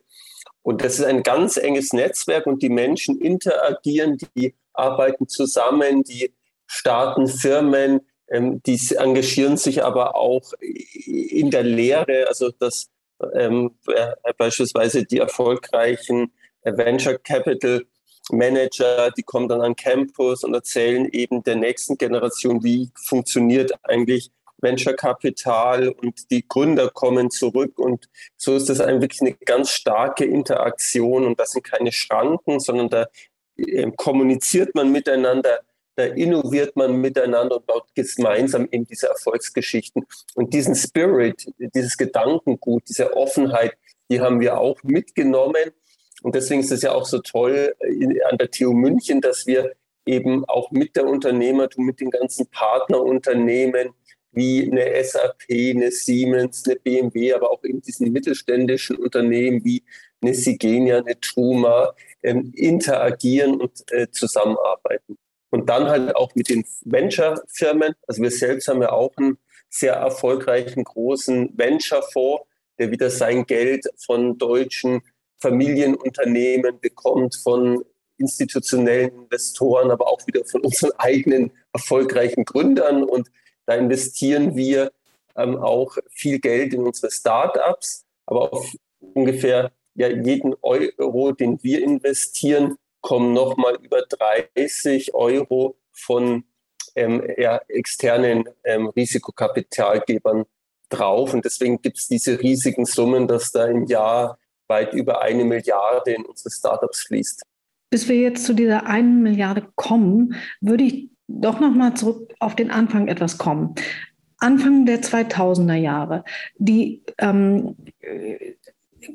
Und 0.64 0.82
das 0.82 0.98
ist 0.98 1.04
ein 1.04 1.22
ganz 1.22 1.58
enges 1.58 1.92
Netzwerk 1.92 2.46
und 2.46 2.62
die 2.62 2.70
Menschen 2.70 3.20
interagieren, 3.20 4.16
die 4.34 4.54
arbeiten 4.72 5.28
zusammen, 5.28 6.02
die 6.04 6.34
starten 6.66 7.28
Firmen, 7.28 8.00
ähm, 8.28 8.62
die 8.62 8.80
engagieren 8.96 9.58
sich 9.58 9.84
aber 9.84 10.16
auch 10.16 10.54
in 10.58 11.50
der 11.50 11.64
Lehre, 11.64 12.26
also 12.28 12.50
dass 12.50 12.88
ähm, 13.34 13.72
beispielsweise 14.38 15.04
die 15.04 15.18
erfolgreichen 15.18 16.32
Venture 16.62 17.18
Capital 17.18 17.84
Manager, 18.30 19.10
die 19.10 19.22
kommen 19.22 19.48
dann 19.48 19.60
an 19.60 19.76
Campus 19.76 20.44
und 20.44 20.54
erzählen 20.54 21.06
eben 21.12 21.42
der 21.42 21.56
nächsten 21.56 21.98
Generation, 21.98 22.64
wie 22.64 22.90
funktioniert 22.94 23.72
eigentlich 23.82 24.30
Venture 24.64 24.94
Capital 24.94 25.90
und 25.90 26.30
die 26.32 26.44
Gründer 26.48 26.90
kommen 26.90 27.30
zurück 27.30 27.78
und 27.78 28.08
so 28.36 28.56
ist 28.56 28.68
das 28.68 28.80
ein, 28.80 29.00
wirklich 29.00 29.20
eine 29.20 29.34
ganz 29.34 29.70
starke 29.70 30.24
Interaktion 30.24 31.24
und 31.24 31.38
das 31.38 31.52
sind 31.52 31.62
keine 31.62 31.92
Schranken, 31.92 32.58
sondern 32.58 32.88
da 32.88 33.06
äh, 33.56 33.90
kommuniziert 33.96 34.74
man 34.74 34.90
miteinander, 34.90 35.60
da 35.96 36.04
innoviert 36.04 36.74
man 36.74 37.00
miteinander 37.00 37.58
und 37.58 37.66
baut 37.66 37.84
gemeinsam 37.94 38.68
eben 38.72 38.84
diese 38.84 39.08
Erfolgsgeschichten. 39.08 40.04
Und 40.34 40.52
diesen 40.52 40.74
Spirit, 40.74 41.46
dieses 41.58 41.96
Gedankengut, 41.96 42.82
diese 42.88 43.16
Offenheit, 43.16 43.76
die 44.10 44.20
haben 44.20 44.40
wir 44.40 44.58
auch 44.58 44.82
mitgenommen. 44.82 45.70
Und 46.22 46.34
deswegen 46.34 46.62
ist 46.62 46.72
es 46.72 46.82
ja 46.82 46.92
auch 46.92 47.06
so 47.06 47.20
toll 47.20 47.76
an 48.28 48.38
der 48.38 48.50
TU 48.50 48.72
München, 48.72 49.20
dass 49.20 49.46
wir 49.46 49.72
eben 50.06 50.44
auch 50.46 50.70
mit 50.70 50.96
der 50.96 51.06
Unternehmertum, 51.06 51.84
mit 51.84 52.00
den 52.00 52.10
ganzen 52.10 52.46
Partnerunternehmen, 52.48 53.90
wie 54.34 54.70
eine 54.70 55.02
SAP, 55.02 55.44
eine 55.50 55.90
Siemens, 55.90 56.64
eine 56.66 56.76
BMW, 56.76 57.32
aber 57.32 57.50
auch 57.50 57.62
in 57.64 57.80
diesen 57.80 58.12
mittelständischen 58.12 58.96
Unternehmen 58.96 59.64
wie 59.64 59.84
eine 60.22 60.34
Sigenia, 60.34 60.98
eine 60.98 61.18
Truma 61.20 61.94
ähm, 62.22 62.52
interagieren 62.54 63.60
und 63.60 63.84
äh, 63.92 64.10
zusammenarbeiten. 64.10 65.18
Und 65.50 65.68
dann 65.68 65.88
halt 65.88 66.16
auch 66.16 66.34
mit 66.34 66.48
den 66.48 66.64
Venture-Firmen. 66.84 67.94
Also 68.08 68.22
wir 68.22 68.30
selbst 68.30 68.68
haben 68.68 68.82
ja 68.82 68.90
auch 68.90 69.16
einen 69.16 69.38
sehr 69.68 69.94
erfolgreichen 69.94 70.82
großen 70.84 71.56
Venture-Fonds, 71.56 72.44
der 72.78 72.90
wieder 72.90 73.10
sein 73.10 73.46
Geld 73.46 73.86
von 74.04 74.36
deutschen 74.38 75.02
Familienunternehmen 75.40 76.80
bekommt, 76.80 77.36
von 77.36 77.84
institutionellen 78.18 79.10
Investoren, 79.10 79.90
aber 79.90 80.08
auch 80.08 80.26
wieder 80.26 80.44
von 80.44 80.62
unseren 80.62 80.92
eigenen 80.98 81.52
erfolgreichen 81.72 82.44
Gründern. 82.44 83.04
Und 83.04 83.28
da 83.66 83.74
investieren 83.74 84.56
wir 84.56 84.92
ähm, 85.36 85.56
auch 85.56 85.96
viel 86.10 86.38
Geld 86.38 86.74
in 86.74 86.82
unsere 86.82 87.10
Startups, 87.10 88.04
aber 88.26 88.52
auf 88.52 88.72
ungefähr 89.00 89.72
ja, 89.94 90.08
jeden 90.08 90.54
Euro, 90.62 91.32
den 91.32 91.62
wir 91.62 91.82
investieren, 91.82 92.76
kommen 93.00 93.32
nochmal 93.32 93.76
über 93.82 94.02
30 94.02 95.14
Euro 95.14 95.76
von 95.92 96.44
ähm, 96.96 97.22
ja, 97.36 97.60
externen 97.68 98.44
ähm, 98.64 98.88
Risikokapitalgebern 98.88 100.44
drauf. 100.88 101.34
Und 101.34 101.44
deswegen 101.44 101.82
gibt 101.82 101.98
es 101.98 102.08
diese 102.08 102.40
riesigen 102.40 102.86
Summen, 102.86 103.28
dass 103.28 103.52
da 103.52 103.66
im 103.66 103.86
Jahr 103.86 104.38
weit 104.68 104.94
über 104.94 105.20
eine 105.20 105.44
Milliarde 105.44 106.12
in 106.12 106.24
unsere 106.24 106.50
Startups 106.50 107.02
fließt. 107.02 107.42
Bis 107.90 108.08
wir 108.08 108.16
jetzt 108.16 108.44
zu 108.44 108.54
dieser 108.54 108.86
einen 108.86 109.22
Milliarde 109.22 109.68
kommen, 109.76 110.34
würde 110.60 110.84
ich 110.84 111.10
doch 111.28 111.60
noch 111.60 111.74
mal 111.74 111.94
zurück 111.94 112.32
auf 112.38 112.54
den 112.54 112.70
Anfang 112.70 113.08
etwas 113.08 113.38
kommen. 113.38 113.74
Anfang 114.38 114.84
der 114.84 115.00
2000er 115.02 115.74
Jahre. 115.74 116.24
Die 116.58 117.02
ähm, 117.18 117.76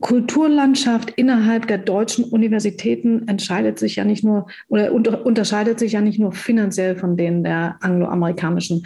Kulturlandschaft 0.01 1.12
innerhalb 1.12 1.68
der 1.68 1.80
deutschen 1.80 2.25
Universitäten 2.25 3.28
entscheidet 3.28 3.80
sich 3.80 3.96
ja 3.96 4.06
nicht 4.06 4.24
nur 4.24 4.48
oder 4.68 4.94
unter, 4.94 5.25
unterscheidet 5.25 5.80
sich 5.80 5.94
ja 5.94 6.01
nicht 6.01 6.20
nur 6.20 6.32
finanziell 6.32 6.96
von 6.96 7.18
denen 7.18 7.44
der 7.44 7.78
angloamerikanischen. 7.82 8.86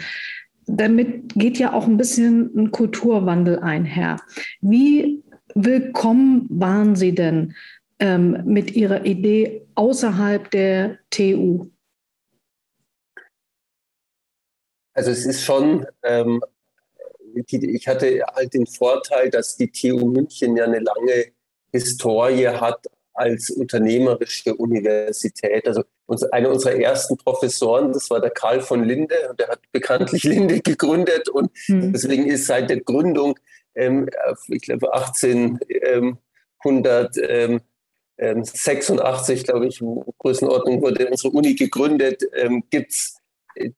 Damit 0.66 1.34
geht 1.34 1.58
ja 1.58 1.72
auch 1.72 1.86
ein 1.86 1.96
bisschen 1.96 2.50
ein 2.56 2.70
Kulturwandel 2.70 3.58
einher. 3.58 4.16
Wie 4.60 5.22
willkommen 5.54 6.46
waren 6.48 6.96
Sie 6.96 7.14
denn 7.14 7.54
ähm, 7.98 8.42
mit 8.44 8.74
Ihrer 8.74 9.04
Idee 9.04 9.62
außerhalb 9.74 10.50
der 10.50 10.98
TU? 11.10 11.70
Also 14.94 15.10
es 15.10 15.26
ist 15.26 15.42
schon, 15.42 15.86
ähm, 16.02 16.42
ich 17.34 17.88
hatte 17.88 18.22
halt 18.34 18.54
den 18.54 18.66
Vorteil, 18.66 19.28
dass 19.28 19.56
die 19.56 19.70
TU 19.70 20.06
München 20.06 20.56
ja 20.56 20.64
eine 20.64 20.78
lange 20.78 21.32
Historie 21.72 22.48
hat 22.48 22.86
als 23.14 23.50
unternehmerische 23.50 24.54
Universität. 24.54 25.66
Also 25.66 25.82
einer 26.32 26.50
unserer 26.50 26.74
ersten 26.74 27.16
Professoren, 27.16 27.92
das 27.92 28.10
war 28.10 28.20
der 28.20 28.30
Karl 28.30 28.60
von 28.60 28.84
Linde, 28.84 29.14
und 29.30 29.40
der 29.40 29.48
hat 29.48 29.60
bekanntlich 29.72 30.22
Linde 30.24 30.60
gegründet 30.60 31.28
und 31.28 31.50
hm. 31.66 31.92
deswegen 31.92 32.26
ist 32.26 32.46
seit 32.46 32.70
der 32.70 32.80
Gründung, 32.80 33.38
ähm, 33.74 34.08
ich 34.48 34.62
glaube 34.62 34.92
1886, 34.92 36.18
ähm, 38.18 38.42
glaube 39.44 39.66
ich, 39.66 39.80
Größenordnung 40.18 40.82
wurde 40.82 41.08
unsere 41.08 41.34
Uni 41.34 41.54
gegründet, 41.54 42.22
ähm, 42.34 42.62
gibt 42.70 42.92
es 42.92 43.16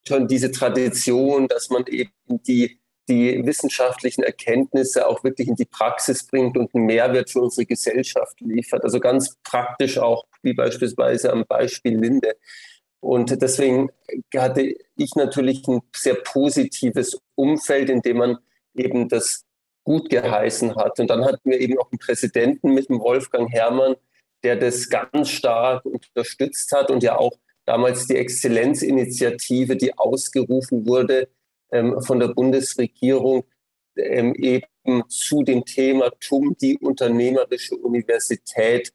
schon 0.07 0.29
diese 0.29 0.51
Tradition, 0.51 1.49
dass 1.49 1.71
man 1.71 1.87
eben 1.87 2.11
die, 2.29 2.79
die 3.09 3.45
wissenschaftlichen 3.45 4.25
Erkenntnisse 4.25 5.07
auch 5.07 5.23
wirklich 5.25 5.49
in 5.49 5.57
die 5.57 5.65
Praxis 5.65 6.27
bringt 6.27 6.57
und 6.57 6.75
einen 6.75 6.87
Mehrwert 6.87 7.31
für 7.31 7.43
unsere 7.43 7.67
Gesellschaft 7.67 8.41
liefert. 8.41 8.85
Also 8.85 9.01
ganz 9.01 9.37
praktisch 9.45 9.99
auch, 9.99 10.25
wie 10.43 10.55
beispielsweise 10.55 11.33
am 11.33 11.45
Beispiel 11.47 11.99
Linde. 11.99 12.37
Und 13.01 13.41
deswegen 13.41 13.91
hatte 14.35 14.75
ich 14.97 15.15
natürlich 15.15 15.67
ein 15.69 15.81
sehr 15.95 16.15
positives 16.17 17.19
Umfeld, 17.35 17.91
in 17.91 18.03
dem 18.03 18.17
man 18.19 18.39
eben 18.75 19.09
das 19.09 19.45
gut 19.85 20.11
geheißen 20.11 20.75
hat. 20.75 20.99
Und 20.99 21.09
dann 21.09 21.25
hatten 21.25 21.49
wir 21.49 21.61
eben 21.61 21.79
auch 21.79 21.91
einen 21.93 22.01
Präsidenten 22.01 22.75
mit 22.75 22.89
dem 22.89 22.99
Wolfgang 22.99 23.51
Herrmann, 23.53 23.95
der 24.43 24.57
das 24.57 24.89
ganz 24.89 25.29
stark 25.31 25.85
unterstützt 25.85 26.73
hat 26.73 26.91
und 26.91 27.03
ja 27.03 27.17
auch 27.17 27.33
damals 27.67 28.07
die 28.07 28.17
Exzellenzinitiative, 28.17 29.77
die 29.77 29.97
ausgerufen 29.99 30.87
wurde 30.87 31.29
ähm, 31.71 32.01
von 32.03 32.21
der 32.21 32.29
Bundesregierung, 32.29 33.45
ähm, 33.97 34.35
eben 34.35 35.09
zu 35.09 35.43
dem 35.43 35.65
Thema 35.65 36.11
TUM, 36.21 36.57
die 36.61 36.79
unternehmerische 36.79 37.77
Universität, 37.77 38.93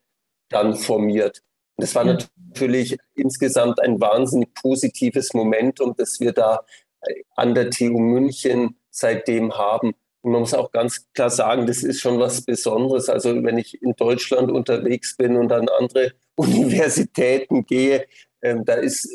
dann 0.49 0.75
formiert. 0.75 1.41
Und 1.75 1.83
das 1.83 1.95
war 1.95 2.03
natürlich 2.03 2.97
insgesamt 3.15 3.79
ein 3.79 3.99
wahnsinnig 3.99 4.53
positives 4.53 5.33
Momentum, 5.33 5.95
das 5.97 6.19
wir 6.19 6.31
da 6.31 6.61
äh, 7.01 7.23
an 7.35 7.55
der 7.55 7.69
TU 7.69 7.99
München 7.99 8.75
seitdem 8.89 9.53
haben. 9.57 9.93
Und 10.21 10.33
man 10.33 10.41
muss 10.41 10.53
auch 10.53 10.71
ganz 10.71 11.07
klar 11.13 11.29
sagen, 11.29 11.65
das 11.65 11.83
ist 11.83 11.99
schon 11.99 12.19
was 12.19 12.43
Besonderes. 12.43 13.09
Also 13.09 13.43
wenn 13.43 13.57
ich 13.57 13.81
in 13.81 13.93
Deutschland 13.95 14.51
unterwegs 14.51 15.17
bin 15.17 15.35
und 15.35 15.51
an 15.51 15.67
andere 15.69 16.13
Universitäten 16.35 17.65
gehe, 17.65 18.05
ähm, 18.41 18.65
da 18.65 18.73
ist 18.73 19.07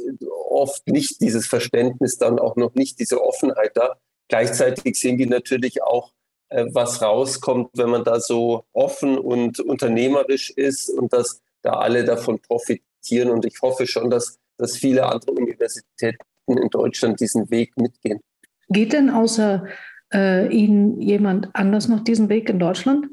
oft 0.49 0.87
nicht 0.89 1.21
dieses 1.21 1.47
Verständnis, 1.47 2.19
dann 2.19 2.39
auch 2.39 2.57
noch 2.57 2.75
nicht 2.75 2.99
diese 2.99 3.23
Offenheit 3.23 3.73
da. 3.75 3.97
Gleichzeitig 4.29 4.99
sehen 4.99 5.19
die 5.19 5.27
natürlich 5.27 5.83
auch, 5.83 6.13
äh, 6.49 6.67
was 6.73 7.03
rauskommt, 7.03 7.71
wenn 7.75 7.91
man 7.91 8.05
da 8.05 8.21
so 8.21 8.65
offen 8.73 9.19
und 9.19 9.61
unternehmerisch 9.61 10.51
ist 10.51 10.91
und 10.91 11.13
dass 11.13 11.41
da 11.63 11.73
alle 11.75 12.05
davon 12.05 12.41
profitieren. 12.41 13.31
Und 13.31 13.45
ich 13.45 13.61
hoffe 13.63 13.87
schon, 13.87 14.11
dass, 14.11 14.39
dass 14.57 14.77
viele 14.77 15.07
andere 15.07 15.33
Universitäten 15.33 16.19
in 16.47 16.69
Deutschland 16.71 17.21
diesen 17.21 17.51
Weg 17.51 17.77
mitgehen. 17.77 18.21
Geht 18.69 18.93
denn 18.93 19.11
außer 19.11 19.67
äh, 20.13 20.49
Ihnen 20.49 21.01
jemand 21.01 21.49
anders 21.55 21.89
noch 21.89 22.01
diesen 22.01 22.29
Weg 22.29 22.49
in 22.49 22.59
Deutschland? 22.59 23.07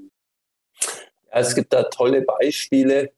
Ja, 1.31 1.39
es 1.39 1.55
gibt 1.55 1.73
da 1.73 1.83
tolle 1.83 2.21
Beispiele. 2.21 3.11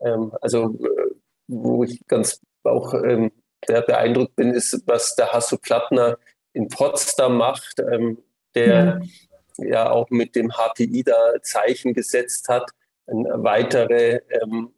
Ähm, 0.00 0.32
also, 0.40 0.74
äh, 0.74 1.14
wo 1.46 1.84
ich 1.84 2.00
ganz 2.06 2.40
auch 2.62 2.94
ähm, 2.94 3.30
sehr 3.66 3.82
beeindruckt 3.82 4.36
bin, 4.36 4.52
ist, 4.52 4.82
was 4.86 5.14
der 5.14 5.32
Hasso 5.32 5.56
Plattner 5.58 6.18
in 6.52 6.68
Potsdam 6.68 7.36
macht, 7.36 7.80
ähm, 7.80 8.18
der 8.54 9.00
ja. 9.58 9.66
ja. 9.66 9.90
auch 9.90 10.10
mit 10.10 10.34
dem 10.36 10.52
HPI 10.52 11.02
da 11.04 11.34
Zeichen 11.42 11.94
gesetzt 11.94 12.48
hat. 12.48 12.70
Eine 13.06 13.42
weitere 13.42 14.20
ähm, 14.30 14.72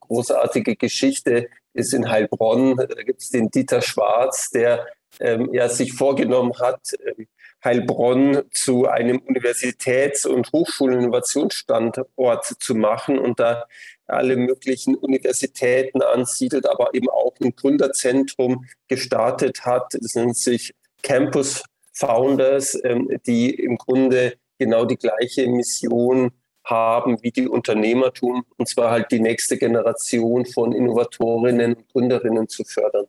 großartige 0.00 0.76
Geschichte 0.76 1.48
ist 1.72 1.94
in 1.94 2.10
Heilbronn. 2.10 2.76
Da 2.76 3.02
gibt 3.02 3.22
es 3.22 3.30
den 3.30 3.50
Dieter 3.50 3.80
Schwarz, 3.80 4.50
der 4.50 4.86
ähm, 5.20 5.52
ja, 5.52 5.68
sich 5.68 5.92
vorgenommen 5.92 6.58
hat, 6.58 6.94
ähm, 7.04 7.26
Heilbronn 7.64 8.42
zu 8.50 8.86
einem 8.88 9.18
Universitäts- 9.18 10.26
und 10.26 10.50
Hochschulinnovationsstandort 10.52 12.44
zu 12.44 12.74
machen 12.74 13.18
und 13.18 13.38
da 13.38 13.66
alle 14.12 14.36
möglichen 14.36 14.94
Universitäten 14.94 16.02
ansiedelt, 16.02 16.68
aber 16.68 16.94
eben 16.94 17.08
auch 17.08 17.34
ein 17.40 17.54
Gründerzentrum 17.54 18.66
gestartet 18.88 19.64
hat. 19.64 19.94
Das 20.00 20.14
nennt 20.14 20.36
sich 20.36 20.74
Campus 21.02 21.62
Founders, 21.94 22.78
ähm, 22.84 23.08
die 23.26 23.50
im 23.50 23.76
Grunde 23.76 24.34
genau 24.58 24.84
die 24.84 24.96
gleiche 24.96 25.46
Mission 25.48 26.30
haben 26.64 27.20
wie 27.22 27.32
die 27.32 27.48
Unternehmertum, 27.48 28.44
und 28.56 28.68
zwar 28.68 28.90
halt 28.90 29.10
die 29.10 29.20
nächste 29.20 29.58
Generation 29.58 30.46
von 30.46 30.72
Innovatorinnen 30.72 31.74
und 31.74 31.88
Gründerinnen 31.88 32.48
zu 32.48 32.64
fördern. 32.64 33.06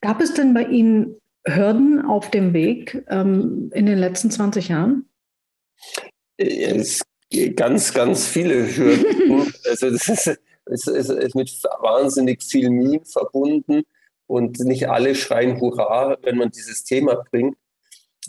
Gab 0.00 0.20
es 0.20 0.32
denn 0.32 0.54
bei 0.54 0.62
Ihnen 0.62 1.20
Hürden 1.46 2.04
auf 2.04 2.30
dem 2.30 2.54
Weg 2.54 3.04
ähm, 3.08 3.70
in 3.74 3.86
den 3.86 3.98
letzten 3.98 4.30
20 4.30 4.68
Jahren? 4.68 5.08
Es 6.38 7.02
ganz, 7.54 7.92
ganz 7.92 8.26
viele 8.26 8.76
Hürden. 8.76 9.52
also 9.68 9.90
das 9.90 10.08
ist, 10.08 10.38
es 10.66 10.86
ist, 10.86 11.10
ist 11.10 11.34
mit 11.34 11.50
wahnsinnig 11.80 12.42
viel 12.42 12.70
Mühen 12.70 13.04
verbunden 13.04 13.82
und 14.26 14.58
nicht 14.60 14.88
alle 14.88 15.14
schreien 15.14 15.60
Hurra, 15.60 16.16
wenn 16.22 16.36
man 16.36 16.50
dieses 16.50 16.84
Thema 16.84 17.24
bringt. 17.30 17.56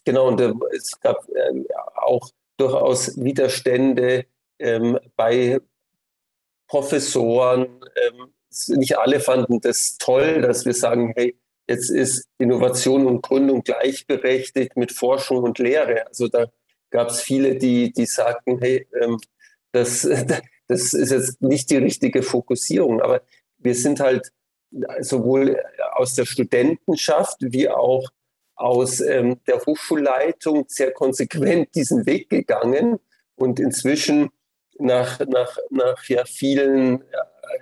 Genau, 0.06 0.28
und 0.28 0.40
äh, 0.40 0.54
es 0.76 1.00
gab 1.00 1.28
äh, 1.30 1.64
auch 1.96 2.30
durchaus 2.58 3.20
Widerstände 3.22 4.26
ähm, 4.60 5.00
bei 5.16 5.60
Professoren. 6.68 7.66
Ähm, 8.08 8.34
nicht 8.78 8.98
alle 8.98 9.20
fanden 9.20 9.60
das 9.62 9.98
toll, 9.98 10.42
dass 10.42 10.66
wir 10.66 10.74
sagen, 10.74 11.14
hey, 11.16 11.38
jetzt 11.68 11.90
ist 11.90 12.28
Innovation 12.38 13.06
und 13.06 13.22
Gründung 13.22 13.64
gleichberechtigt 13.64 14.78
mit 14.78 14.92
Forschung 14.92 15.44
und 15.44 15.60
Lehre. 15.60 16.08
Also 16.08 16.28
da 16.28 16.48
gab 16.90 17.10
es 17.10 17.22
viele, 17.22 17.56
die, 17.56 17.92
die 17.92 18.06
sagten, 18.06 18.60
hey, 18.60 18.88
ähm, 19.02 19.18
das, 19.72 20.02
das 20.68 20.94
ist 20.94 21.12
jetzt 21.12 21.42
nicht 21.42 21.70
die 21.70 21.78
richtige 21.78 22.24
Fokussierung. 22.24 23.02
Aber 23.02 23.22
wir 23.58 23.76
sind 23.76 24.00
halt 24.00 24.32
sowohl 25.00 25.62
aus 25.94 26.16
der 26.16 26.26
Studentenschaft 26.26 27.38
wie 27.40 27.70
auch 27.70 28.10
aus 28.56 29.00
ähm, 29.02 29.40
der 29.48 29.64
Hochschulleitung 29.66 30.66
sehr 30.68 30.92
konsequent 30.92 31.74
diesen 31.76 32.06
Weg 32.06 32.30
gegangen. 32.30 33.00
Und 33.36 33.60
inzwischen 33.60 34.30
nach, 34.80 35.20
nach, 35.28 35.58
nach 35.70 36.04
ja, 36.06 36.26
vielen 36.26 37.02
äh, 37.02 37.06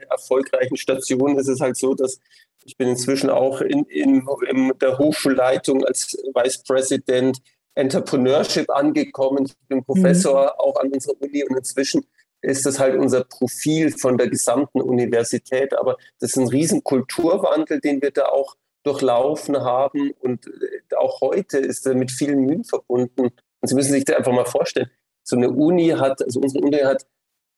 erfolgreichen 0.10 0.78
Stationen 0.78 1.38
ist 1.38 1.50
es 1.50 1.60
halt 1.60 1.78
so, 1.78 1.94
dass 1.94 2.20
ich 2.64 2.78
bin 2.78 2.90
inzwischen 2.90 3.30
auch 3.30 3.62
in, 3.62 3.84
in, 3.86 4.28
in 4.50 4.74
der 4.80 4.98
Hochschulleitung 4.98 5.86
als 5.86 6.18
Vice 6.34 6.64
President 6.64 7.38
Entrepreneurship 7.76 8.70
angekommen. 8.70 9.46
Ich 9.46 9.56
bin 9.68 9.84
Professor 9.84 10.44
mhm. 10.44 10.60
auch 10.60 10.80
an 10.80 10.92
unserer 10.92 11.22
Uni 11.22 11.44
und 11.44 11.58
inzwischen 11.58 12.06
ist 12.42 12.66
das 12.66 12.80
halt 12.80 12.98
unser 12.98 13.24
Profil 13.24 13.92
von 13.92 14.18
der 14.18 14.30
gesamten 14.30 14.82
Universität. 14.82 15.78
Aber 15.78 15.98
das 16.20 16.32
ist 16.32 16.38
ein 16.38 16.48
riesen 16.48 16.84
Kulturwandel, 16.84 17.80
den 17.80 18.02
wir 18.02 18.12
da 18.12 18.26
auch 18.26 18.56
durchlaufen 18.84 19.58
haben. 19.62 20.12
Und 20.20 20.48
äh, 20.48 20.96
auch 20.96 21.22
heute 21.22 21.58
ist 21.58 21.86
er 21.86 21.96
mit 21.96 22.12
vielen 22.12 22.42
Mühen 22.42 22.64
verbunden. 22.64 23.32
Und 23.62 23.68
Sie 23.68 23.76
müssen 23.76 23.92
sich 23.92 24.06
das 24.06 24.18
einfach 24.18 24.32
mal 24.32 24.46
vorstellen. 24.46 24.90
So 25.24 25.36
eine 25.36 25.50
Uni 25.50 25.90
hat, 25.90 26.24
also 26.24 26.40
unsere 26.40 26.64
Uni 26.64 26.78
hat 26.78 27.08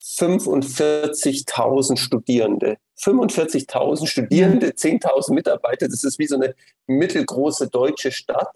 45.000 0.02 1.98
Studierende. 1.98 2.78
45.000 3.02 4.08
Studierende, 4.08 4.70
10.000 4.70 5.34
Mitarbeiter, 5.34 5.88
das 5.88 6.04
ist 6.04 6.18
wie 6.18 6.28
so 6.28 6.36
eine 6.36 6.56
mittelgroße 6.88 7.68
deutsche 7.68 8.12
Stadt. 8.12 8.56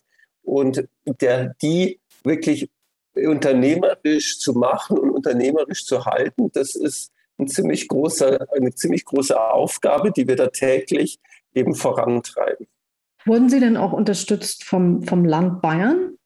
Und 0.51 0.85
der, 1.05 1.55
die 1.61 2.01
wirklich 2.25 2.69
unternehmerisch 3.15 4.37
zu 4.37 4.51
machen 4.51 4.97
und 4.97 5.11
unternehmerisch 5.11 5.85
zu 5.85 6.03
halten, 6.03 6.51
das 6.51 6.75
ist 6.75 7.13
ein 7.37 7.47
ziemlich 7.47 7.87
großer, 7.87 8.45
eine 8.53 8.75
ziemlich 8.75 9.05
große 9.05 9.39
Aufgabe, 9.39 10.11
die 10.11 10.27
wir 10.27 10.35
da 10.35 10.47
täglich 10.47 11.21
eben 11.53 11.73
vorantreiben. 11.73 12.67
Wurden 13.25 13.49
Sie 13.49 13.61
denn 13.61 13.77
auch 13.77 13.93
unterstützt 13.93 14.65
vom, 14.65 15.03
vom 15.03 15.23
Land 15.23 15.61
Bayern? 15.61 16.17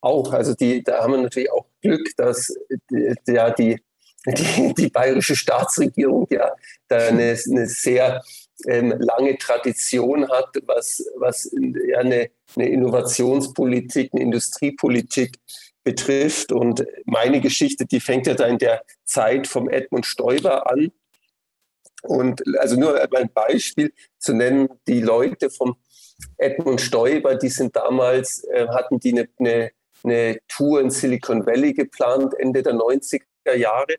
Auch, 0.00 0.32
also 0.32 0.54
die, 0.54 0.82
da 0.82 1.02
haben 1.02 1.12
wir 1.12 1.20
natürlich 1.20 1.52
auch 1.52 1.66
Glück, 1.82 2.08
dass 2.16 2.54
die, 2.90 3.14
ja, 3.26 3.50
die, 3.50 3.82
die, 4.26 4.72
die 4.72 4.88
bayerische 4.88 5.36
Staatsregierung 5.36 6.26
ja 6.30 6.52
da 6.88 6.96
eine, 6.96 7.36
eine 7.50 7.66
sehr 7.66 8.22
ähm, 8.66 8.94
lange 8.98 9.38
Tradition 9.38 10.28
hat, 10.28 10.54
was, 10.66 11.04
was 11.16 11.50
eine, 11.56 12.30
eine 12.56 12.68
Innovationspolitik, 12.68 14.12
eine 14.12 14.22
Industriepolitik 14.22 15.36
betrifft. 15.84 16.52
Und 16.52 16.84
meine 17.04 17.40
Geschichte, 17.40 17.86
die 17.86 18.00
fängt 18.00 18.26
ja 18.26 18.34
da 18.34 18.46
in 18.46 18.58
der 18.58 18.82
Zeit 19.04 19.46
vom 19.46 19.68
Edmund 19.68 20.06
Stoiber 20.06 20.70
an. 20.70 20.90
Und 22.02 22.42
also 22.58 22.76
nur 22.76 23.00
ein 23.00 23.30
Beispiel 23.32 23.92
zu 24.18 24.32
nennen, 24.32 24.68
die 24.86 25.00
Leute 25.00 25.50
vom 25.50 25.76
Edmund 26.36 26.80
Stoiber, 26.80 27.34
die 27.36 27.48
sind 27.48 27.74
damals, 27.76 28.44
äh, 28.44 28.66
hatten 28.68 29.00
die 29.00 29.12
eine, 29.12 29.28
eine, 29.38 29.70
eine 30.04 30.38
Tour 30.48 30.80
in 30.80 30.90
Silicon 30.90 31.46
Valley 31.46 31.72
geplant, 31.72 32.34
Ende 32.38 32.62
der 32.62 32.74
90er 32.74 33.54
Jahre. 33.56 33.96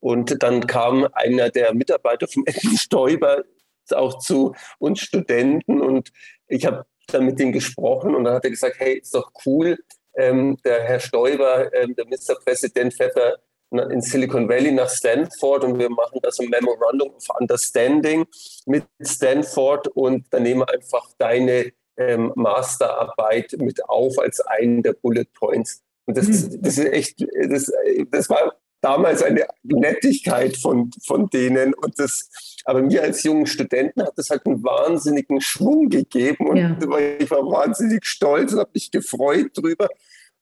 Und 0.00 0.42
dann 0.42 0.66
kam 0.66 1.08
einer 1.12 1.50
der 1.50 1.74
Mitarbeiter 1.74 2.26
vom 2.26 2.44
Edmund 2.46 2.78
Stoiber 2.78 3.44
auch 3.90 4.18
zu 4.18 4.54
uns 4.78 5.00
Studenten 5.00 5.80
und 5.80 6.12
ich 6.46 6.66
habe 6.66 6.86
dann 7.08 7.26
mit 7.26 7.40
ihm 7.40 7.52
gesprochen 7.52 8.14
und 8.14 8.24
dann 8.24 8.34
hat 8.34 8.44
er 8.44 8.50
gesagt, 8.50 8.76
hey, 8.78 8.98
ist 8.98 9.14
doch 9.14 9.32
cool, 9.46 9.78
ähm, 10.16 10.56
der 10.64 10.82
Herr 10.82 11.00
Stoiber, 11.00 11.72
ähm, 11.74 11.94
der 11.96 12.04
Ministerpräsident, 12.04 12.94
fährt 12.94 13.16
da 13.16 13.34
in 13.90 14.02
Silicon 14.02 14.48
Valley 14.48 14.70
nach 14.70 14.90
Stanford 14.90 15.64
und 15.64 15.78
wir 15.78 15.88
machen 15.88 16.20
da 16.22 16.30
so 16.30 16.42
ein 16.42 16.50
Memorandum 16.50 17.08
of 17.14 17.26
Understanding 17.40 18.26
mit 18.66 18.84
Stanford 19.00 19.88
und 19.88 20.26
dann 20.30 20.42
nehmen 20.42 20.60
wir 20.60 20.68
einfach 20.68 21.08
deine 21.16 21.72
ähm, 21.96 22.32
Masterarbeit 22.34 23.54
mit 23.58 23.82
auf 23.88 24.18
als 24.18 24.40
einen 24.40 24.82
der 24.82 24.92
Bullet 24.92 25.24
Points. 25.32 25.82
Und 26.04 26.18
das, 26.18 26.26
mhm. 26.26 26.62
das 26.62 26.78
ist 26.78 26.92
echt, 26.92 27.26
das, 27.48 27.72
das 28.10 28.28
war 28.28 28.54
damals 28.82 29.22
eine 29.22 29.46
Nettigkeit 29.62 30.56
von, 30.56 30.90
von 31.06 31.30
denen 31.30 31.72
und 31.72 31.98
das, 31.98 32.51
aber 32.64 32.82
mir 32.82 33.02
als 33.02 33.22
jungen 33.22 33.46
Studenten 33.46 34.02
hat 34.02 34.16
das 34.16 34.30
halt 34.30 34.46
einen 34.46 34.62
wahnsinnigen 34.62 35.40
Schwung 35.40 35.88
gegeben 35.88 36.48
und 36.48 36.56
ja. 36.56 36.76
ich 37.18 37.30
war 37.30 37.40
wahnsinnig 37.40 38.06
stolz 38.06 38.52
und 38.52 38.60
habe 38.60 38.70
mich 38.74 38.90
gefreut 38.90 39.50
drüber. 39.54 39.88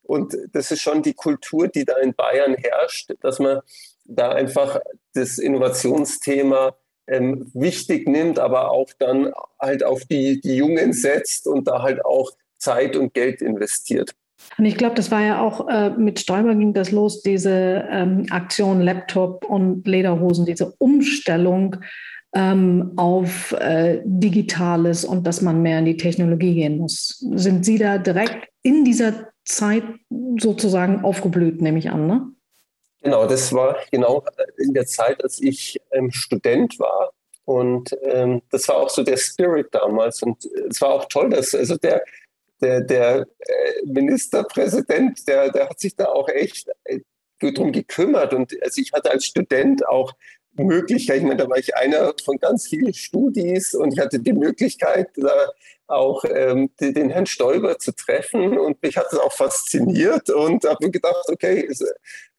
Und 0.03 0.37
das 0.53 0.71
ist 0.71 0.83
schon 0.83 1.03
die 1.03 1.15
Kultur, 1.15 1.69
die 1.69 1.85
da 1.85 1.97
in 1.99 2.15
Bayern 2.15 2.55
herrscht, 2.55 3.13
dass 3.21 3.39
man 3.39 3.61
da 4.05 4.31
einfach 4.31 4.81
das 5.15 5.39
Innovationsthema 5.39 6.77
ähm, 7.07 7.51
wichtig 7.55 8.09
nimmt, 8.09 8.39
aber 8.39 8.71
auch 8.71 8.91
dann 8.99 9.33
halt 9.61 9.85
auf 9.85 10.05
die, 10.05 10.41
die 10.41 10.57
Jungen 10.57 10.93
setzt 10.93 11.47
und 11.47 11.69
da 11.69 11.83
halt 11.83 12.05
auch 12.05 12.31
Zeit 12.59 12.97
und 12.97 13.15
Geld 13.15 13.43
investiert. 13.43 14.13
Und 14.59 14.64
ich 14.64 14.76
glaube, 14.76 14.94
das 14.94 15.11
war 15.11 15.22
ja 15.22 15.40
auch 15.40 15.68
äh, 15.68 15.90
mit 15.90 16.20
Stoiber 16.20 16.55
ging 16.55 16.74
das 16.74 16.90
los, 16.90 17.22
diese 17.22 17.85
ähm, 17.90 18.26
Aktion 18.31 18.81
Laptop 18.81 19.44
und 19.44 19.87
Lederhosen, 19.87 20.44
diese 20.44 20.74
Umstellung 20.79 21.76
ähm, 22.35 22.92
auf 22.96 23.53
äh, 23.53 24.03
Digitales 24.05 25.05
und 25.05 25.26
dass 25.26 25.40
man 25.42 25.62
mehr 25.62 25.79
in 25.79 25.85
die 25.85 25.96
Technologie 25.96 26.55
gehen 26.55 26.79
muss. 26.79 27.24
Sind 27.35 27.64
Sie 27.64 27.79
da 27.79 27.98
direkt 27.98 28.48
in 28.62 28.85
dieser 28.85 29.31
Zeit 29.44 29.85
sozusagen 30.38 31.05
aufgeblüht, 31.05 31.61
nehme 31.61 31.79
ich 31.79 31.90
an, 31.90 32.07
ne? 32.07 32.31
Genau, 33.03 33.26
das 33.26 33.53
war 33.53 33.76
genau 33.90 34.22
in 34.59 34.74
der 34.74 34.87
Zeit, 34.87 35.22
als 35.24 35.40
ich 35.40 35.81
ähm, 35.90 36.11
Student 36.11 36.79
war. 36.79 37.12
Und 37.46 37.96
ähm, 38.03 38.42
das 38.50 38.68
war 38.68 38.76
auch 38.76 38.90
so 38.90 39.03
der 39.03 39.16
Spirit 39.16 39.68
damals. 39.72 40.22
Und 40.22 40.44
es 40.68 40.81
war 40.83 40.90
auch 40.90 41.07
toll, 41.07 41.31
dass 41.31 41.55
also 41.55 41.76
der, 41.79 42.03
der, 42.61 42.81
der 42.83 43.27
äh, 43.38 43.73
Ministerpräsident, 43.85 45.27
der, 45.27 45.51
der 45.51 45.68
hat 45.68 45.81
sich 45.81 45.96
da 45.96 46.07
auch 46.07 46.29
echt 46.29 46.68
äh, 46.85 47.01
darum 47.40 47.73
gekümmert. 47.73 48.35
Und 48.35 48.53
also 48.62 48.81
ich 48.81 48.92
hatte 48.92 49.11
als 49.11 49.25
Student 49.25 49.87
auch 49.87 50.12
Möglichkeit, 50.53 51.18
ich 51.18 51.23
meine, 51.23 51.37
da 51.37 51.49
war 51.49 51.59
ich 51.59 51.75
einer 51.77 52.12
von 52.25 52.37
ganz 52.38 52.68
vielen 52.68 52.92
Studis 52.92 53.75
und 53.75 53.92
ich 53.92 54.01
hatte 54.01 54.18
die 54.18 54.33
Möglichkeit, 54.33 55.09
da 55.16 55.51
auch 55.87 56.25
ähm, 56.25 56.70
den, 56.81 56.94
den, 56.94 57.11
Herrn 57.11 57.27
Stoiber 57.27 57.79
zu 57.79 57.92
treffen 57.92 58.59
und 58.59 58.81
mich 58.83 58.96
hat 58.96 59.07
es 59.12 59.18
auch 59.18 59.33
fasziniert 59.33 60.31
und 60.31 60.64
habe 60.64 60.90
gedacht, 60.90 61.25
okay, 61.29 61.68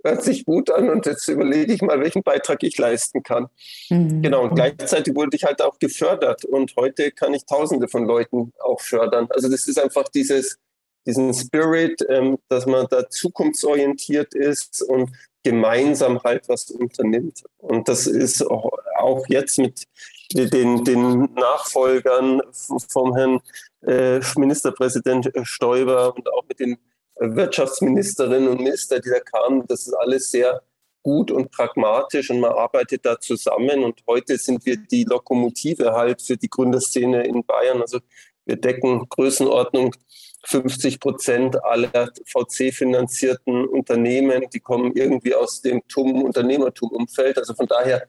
hört 0.04 0.24
sich 0.24 0.46
gut 0.46 0.70
an 0.70 0.90
und 0.90 1.06
jetzt 1.06 1.28
überlege 1.28 1.74
ich 1.74 1.82
mal, 1.82 2.00
welchen 2.00 2.24
Beitrag 2.24 2.64
ich 2.64 2.78
leisten 2.78 3.24
kann. 3.24 3.48
Mhm. 3.90 4.22
Genau, 4.22 4.44
und 4.44 4.56
gleichzeitig 4.56 5.16
wurde 5.16 5.36
ich 5.36 5.44
halt 5.44 5.62
auch 5.62 5.80
gefördert 5.80 6.46
und 6.46 6.76
heute 6.76 7.12
kann 7.12 7.34
ich 7.34 7.46
Tausende 7.46 7.88
von 7.88 8.06
Leuten 8.06 8.54
auch 8.60 8.82
fördern. 8.82 9.28
Also 9.30 9.50
das 9.50 9.68
ist 9.68 9.80
einfach 9.80 10.08
dieses, 10.10 10.58
diesen 11.06 11.34
Spirit, 11.34 12.06
ähm, 12.10 12.38
dass 12.50 12.66
man 12.66 12.88
da 12.90 13.10
zukunftsorientiert 13.10 14.34
ist 14.34 14.82
und 14.84 15.12
gemeinsam 15.44 16.22
halt 16.24 16.48
was 16.50 16.70
unternimmt. 16.70 17.44
Und 17.58 17.88
das 17.88 18.06
ist 18.06 18.44
auch, 18.44 18.72
auch 18.98 19.26
jetzt 19.28 19.58
mit 19.58 19.88
den, 20.34 20.84
den 20.84 21.34
Nachfolgern 21.34 22.42
vom 22.90 23.16
Herrn 23.16 23.42
äh, 23.82 24.20
Ministerpräsident 24.38 25.32
Stoiber 25.44 26.16
und 26.16 26.32
auch 26.32 26.44
mit 26.48 26.60
den 26.60 26.78
Wirtschaftsministerinnen 27.20 28.50
und 28.50 28.62
Ministern, 28.62 29.02
die 29.04 29.10
da 29.10 29.20
kamen, 29.20 29.66
das 29.68 29.88
ist 29.88 29.94
alles 29.94 30.32
sehr 30.32 30.62
gut 31.04 31.32
und 31.32 31.52
pragmatisch 31.52 32.30
und 32.30 32.40
man 32.40 32.52
arbeitet 32.52 33.06
da 33.06 33.20
zusammen. 33.20 33.84
Und 33.84 34.02
heute 34.08 34.38
sind 34.38 34.66
wir 34.66 34.78
die 34.78 35.04
Lokomotive 35.04 35.94
halt 35.94 36.22
für 36.22 36.38
die 36.38 36.50
Gründerszene 36.50 37.26
in 37.26 37.44
Bayern. 37.44 37.82
Also 37.82 38.00
wir 38.46 38.56
decken 38.56 39.08
Größenordnung 39.10 39.96
50 40.46 41.00
Prozent 41.00 41.64
aller 41.64 42.10
VC-finanzierten 42.26 43.68
Unternehmen, 43.68 44.48
die 44.52 44.60
kommen 44.60 44.94
irgendwie 44.96 45.36
aus 45.36 45.62
dem 45.62 45.88
TUM-Unternehmertum-Umfeld. 45.88 47.38
Also 47.38 47.54
von 47.54 47.68
daher 47.68 48.08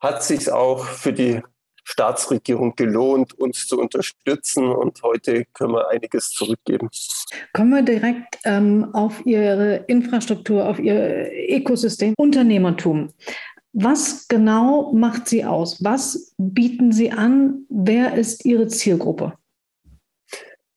hat 0.00 0.22
sich 0.22 0.50
auch 0.50 0.84
für 0.84 1.12
die 1.12 1.42
Staatsregierung 1.86 2.74
gelohnt, 2.74 3.38
uns 3.38 3.66
zu 3.68 3.78
unterstützen. 3.78 4.66
Und 4.66 5.02
heute 5.02 5.44
können 5.54 5.72
wir 5.72 5.88
einiges 5.88 6.30
zurückgeben. 6.30 6.90
Kommen 7.52 7.70
wir 7.70 7.82
direkt 7.82 8.38
ähm, 8.44 8.92
auf 8.92 9.24
Ihre 9.24 9.84
Infrastruktur, 9.86 10.68
auf 10.68 10.80
Ihr 10.80 11.30
Ökosystem 11.48 12.14
Unternehmertum. 12.18 13.12
Was 13.72 14.26
genau 14.26 14.92
macht 14.92 15.28
Sie 15.28 15.44
aus? 15.44 15.82
Was 15.84 16.34
bieten 16.38 16.90
Sie 16.92 17.12
an? 17.12 17.66
Wer 17.68 18.14
ist 18.14 18.44
Ihre 18.44 18.66
Zielgruppe? 18.66 19.34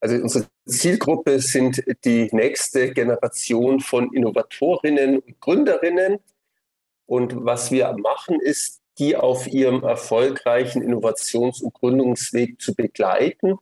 Also 0.01 0.15
unsere 0.15 0.45
Zielgruppe 0.65 1.39
sind 1.39 1.83
die 2.05 2.29
nächste 2.31 2.91
Generation 2.93 3.79
von 3.79 4.13
Innovatorinnen 4.13 5.19
und 5.19 5.39
Gründerinnen. 5.41 6.19
Und 7.05 7.43
was 7.43 7.71
wir 7.71 7.95
machen, 7.97 8.39
ist, 8.39 8.78
die 8.99 9.15
auf 9.15 9.47
ihrem 9.47 9.83
erfolgreichen 9.83 10.81
Innovations- 10.81 11.61
und 11.61 11.73
Gründungsweg 11.73 12.61
zu 12.61 12.75
begleiten 12.75 13.57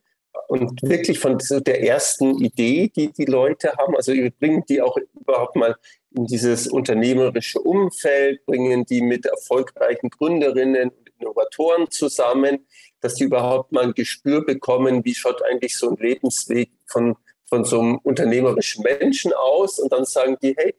und 0.48 0.82
wirklich 0.82 1.20
von 1.20 1.38
der 1.50 1.84
ersten 1.84 2.40
Idee, 2.44 2.92
die 2.94 3.12
die 3.12 3.26
Leute 3.26 3.74
haben, 3.78 3.96
also 3.96 4.14
bringen 4.40 4.64
die 4.68 4.82
auch 4.82 4.98
überhaupt 5.20 5.56
mal 5.56 5.76
in 6.16 6.26
dieses 6.26 6.68
unternehmerische 6.68 7.60
Umfeld, 7.60 8.46
bringen 8.46 8.86
die 8.86 9.02
mit 9.02 9.26
erfolgreichen 9.26 10.10
Gründerinnen 10.10 10.90
und 10.90 11.12
Innovatoren 11.20 11.90
zusammen, 11.92 12.66
dass 13.02 13.16
die 13.16 13.26
überhaupt 13.26 13.72
mal 13.72 13.84
ein 13.84 13.94
Gespür 13.94 14.46
bekommen, 14.46 15.04
wie 15.06 15.14
schaut 15.14 15.44
eigentlich 15.44 15.78
so 15.78 15.90
ein 15.90 15.98
Lebensweg 15.98 16.72
von, 16.88 17.16
von 17.48 17.64
so 17.64 17.80
einem 17.80 17.98
unternehmerischen 17.98 18.84
Menschen 18.84 19.34
aus. 19.34 19.80
Und 19.80 19.92
dann 19.92 20.06
sagen 20.06 20.38
die, 20.42 20.56
hey, 20.58 20.74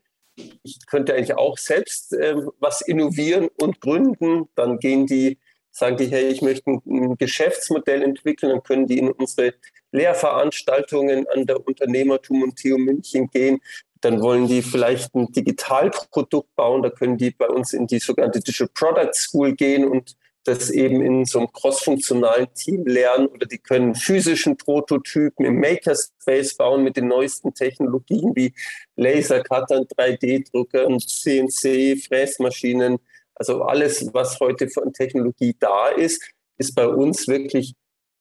ich 0.63 0.87
könnte 0.87 1.15
eigentlich 1.15 1.37
auch 1.37 1.59
selbst 1.59 2.13
äh, 2.13 2.35
was 2.61 2.81
innovieren 2.81 3.49
und 3.61 3.81
gründen. 3.81 4.49
Dann 4.55 4.79
gehen 4.79 5.07
die, 5.07 5.39
sagen 5.71 5.97
die, 5.97 6.07
hey, 6.07 6.29
ich 6.29 6.43
möchte 6.43 6.71
ein, 6.71 6.83
ein 6.87 7.17
Geschäftsmodell 7.17 8.03
entwickeln, 8.03 8.51
dann 8.51 8.63
können 8.63 8.87
die 8.87 8.99
in 8.99 9.11
unsere 9.11 9.55
Lehrveranstaltungen 9.93 11.27
an 11.29 11.47
der 11.47 11.67
Unternehmertum 11.67 12.43
und 12.43 12.57
TU 12.57 12.79
München 12.79 13.29
gehen. 13.31 13.61
Dann 14.01 14.23
wollen 14.23 14.47
die 14.47 14.63
vielleicht 14.63 15.15
ein 15.15 15.33
Digitalprodukt 15.33 16.55
bauen, 16.55 16.83
da 16.83 16.91
können 16.91 17.19
die 17.19 17.33
bei 17.33 17.49
uns 17.49 17.73
in 17.73 17.87
die 17.87 17.99
sogenannte 17.99 18.41
Digital 18.41 18.69
Product 18.73 19.15
School 19.15 19.55
gehen 19.55 19.85
und 19.85 20.17
das 20.49 20.71
eben 20.71 21.03
in 21.03 21.25
so 21.25 21.39
einem 21.39 21.53
crossfunktionalen 21.53 22.53
Team 22.55 22.87
lernen 22.87 23.27
oder 23.27 23.47
die 23.47 23.59
können 23.59 23.95
physischen 23.95 24.57
Prototypen 24.57 25.45
im 25.45 25.61
Makerspace 25.61 26.57
bauen 26.57 26.83
mit 26.83 26.97
den 26.97 27.09
neuesten 27.09 27.53
Technologien 27.55 28.35
wie 28.35 28.55
Lasercuttern, 28.97 29.85
3D-Druckern, 29.85 30.99
CNC, 30.99 32.03
Fräsmaschinen. 32.07 32.99
Also 33.35 33.63
alles, 33.63 34.13
was 34.13 34.41
heute 34.41 34.69
von 34.69 34.93
Technologie 34.93 35.55
da 35.59 35.89
ist, 35.89 36.23
ist 36.57 36.75
bei 36.75 36.89
uns 36.89 37.29
wirklich 37.29 37.75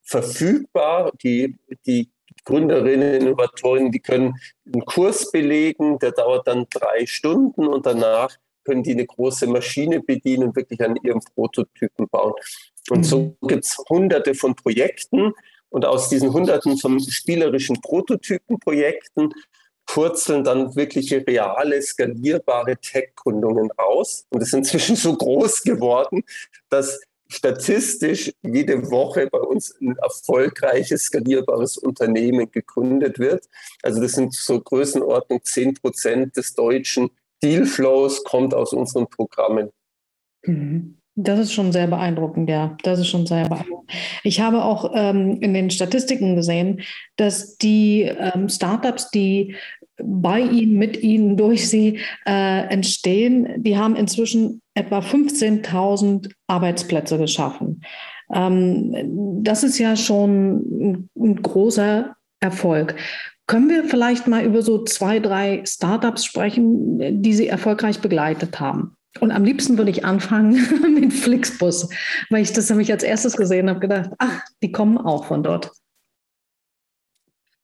verfügbar. 0.03 1.11
Die, 1.23 1.55
die 1.85 2.11
Gründerinnen, 2.43 3.21
Innovatorinnen, 3.21 3.91
die 3.91 3.99
können 3.99 4.35
einen 4.65 4.85
Kurs 4.85 5.31
belegen, 5.31 5.99
der 5.99 6.11
dauert 6.11 6.47
dann 6.47 6.67
drei 6.69 7.05
Stunden 7.05 7.67
und 7.67 7.85
danach 7.85 8.37
können 8.67 8.83
die 8.83 8.91
eine 8.91 9.05
große 9.05 9.47
Maschine 9.47 10.01
bedienen 10.01 10.49
und 10.49 10.55
wirklich 10.55 10.81
an 10.81 10.97
ihrem 11.01 11.21
Prototypen 11.33 12.09
bauen. 12.09 12.33
Und 12.89 13.03
so 13.03 13.35
mhm. 13.41 13.47
gibt 13.47 13.63
es 13.63 13.77
hunderte 13.89 14.35
von 14.35 14.55
Projekten 14.55 15.33
und 15.69 15.85
aus 15.85 16.09
diesen 16.09 16.33
hunderten 16.33 16.77
von 16.77 16.99
spielerischen 16.99 17.81
Prototypenprojekten 17.81 19.33
purzeln 19.85 20.43
dann 20.43 20.75
wirkliche 20.75 21.25
reale, 21.25 21.81
skalierbare 21.81 22.75
Tech-Gründungen 22.77 23.71
raus. 23.71 24.25
Und 24.29 24.41
es 24.41 24.49
ist 24.49 24.53
inzwischen 24.53 24.97
so 24.97 25.15
groß 25.15 25.63
geworden, 25.63 26.23
dass 26.69 26.99
statistisch 27.29 28.33
jede 28.41 28.89
Woche 28.89 29.27
bei 29.27 29.39
uns 29.39 29.75
ein 29.81 29.95
erfolgreiches, 29.97 31.03
skalierbares 31.03 31.77
Unternehmen 31.77 32.51
gegründet 32.51 33.19
wird. 33.19 33.45
Also 33.81 34.01
das 34.01 34.13
sind 34.13 34.33
so 34.33 34.59
Größenordnung 34.59 35.43
10 35.43 35.75
Prozent 35.75 36.35
des 36.37 36.53
deutschen 36.53 37.09
Dealflows 37.43 38.23
kommt 38.23 38.53
aus 38.53 38.73
unseren 38.73 39.07
Programmen. 39.07 39.69
Mhm. 40.43 40.97
Das 41.19 41.39
ist 41.39 41.51
schon 41.51 41.71
sehr 41.71 41.87
beeindruckend, 41.87 42.47
ja. 42.47 42.77
Das 42.83 42.99
ist 42.99 43.07
schon 43.07 43.25
sehr 43.25 43.49
beeindruckend. 43.49 43.89
Ich 44.23 44.39
habe 44.39 44.63
auch 44.63 44.91
ähm, 44.93 45.39
in 45.41 45.55
den 45.55 45.71
Statistiken 45.71 46.35
gesehen, 46.35 46.81
dass 47.15 47.57
die 47.57 48.03
ähm, 48.03 48.49
Startups, 48.49 49.09
die 49.09 49.55
bei 49.97 50.41
Ihnen, 50.41 50.77
mit 50.77 51.01
Ihnen, 51.01 51.35
durch 51.35 51.67
Sie 51.67 51.99
äh, 52.27 52.67
entstehen, 52.67 53.63
die 53.63 53.77
haben 53.77 53.95
inzwischen 53.95 54.61
etwa 54.75 54.99
15.000 54.99 56.31
Arbeitsplätze 56.45 57.17
geschaffen. 57.17 57.81
Ähm, 58.31 59.41
das 59.43 59.63
ist 59.63 59.79
ja 59.79 59.95
schon 59.95 60.57
ein, 60.57 61.09
ein 61.17 61.41
großer 61.41 62.15
Erfolg. 62.39 62.95
Können 63.47 63.69
wir 63.69 63.85
vielleicht 63.85 64.27
mal 64.27 64.43
über 64.43 64.61
so 64.61 64.83
zwei, 64.83 65.19
drei 65.19 65.63
Startups 65.65 66.25
sprechen, 66.25 67.21
die 67.21 67.33
Sie 67.33 67.47
erfolgreich 67.47 68.01
begleitet 68.01 68.59
haben? 68.59 68.97
Und 69.21 69.31
am 69.31 69.45
liebsten 69.45 69.77
würde 69.77 69.89
ich 69.89 70.05
anfangen 70.05 70.93
mit 70.99 71.13
Flixbus, 71.13 71.89
weil 72.29 72.43
ich 72.43 72.51
das 72.51 72.69
nämlich 72.69 72.91
als 72.91 73.03
erstes 73.03 73.37
gesehen 73.37 73.69
habe, 73.69 73.79
gedacht, 73.79 74.11
ach, 74.19 74.41
die 74.61 74.71
kommen 74.71 74.97
auch 74.97 75.25
von 75.25 75.43
dort. 75.43 75.71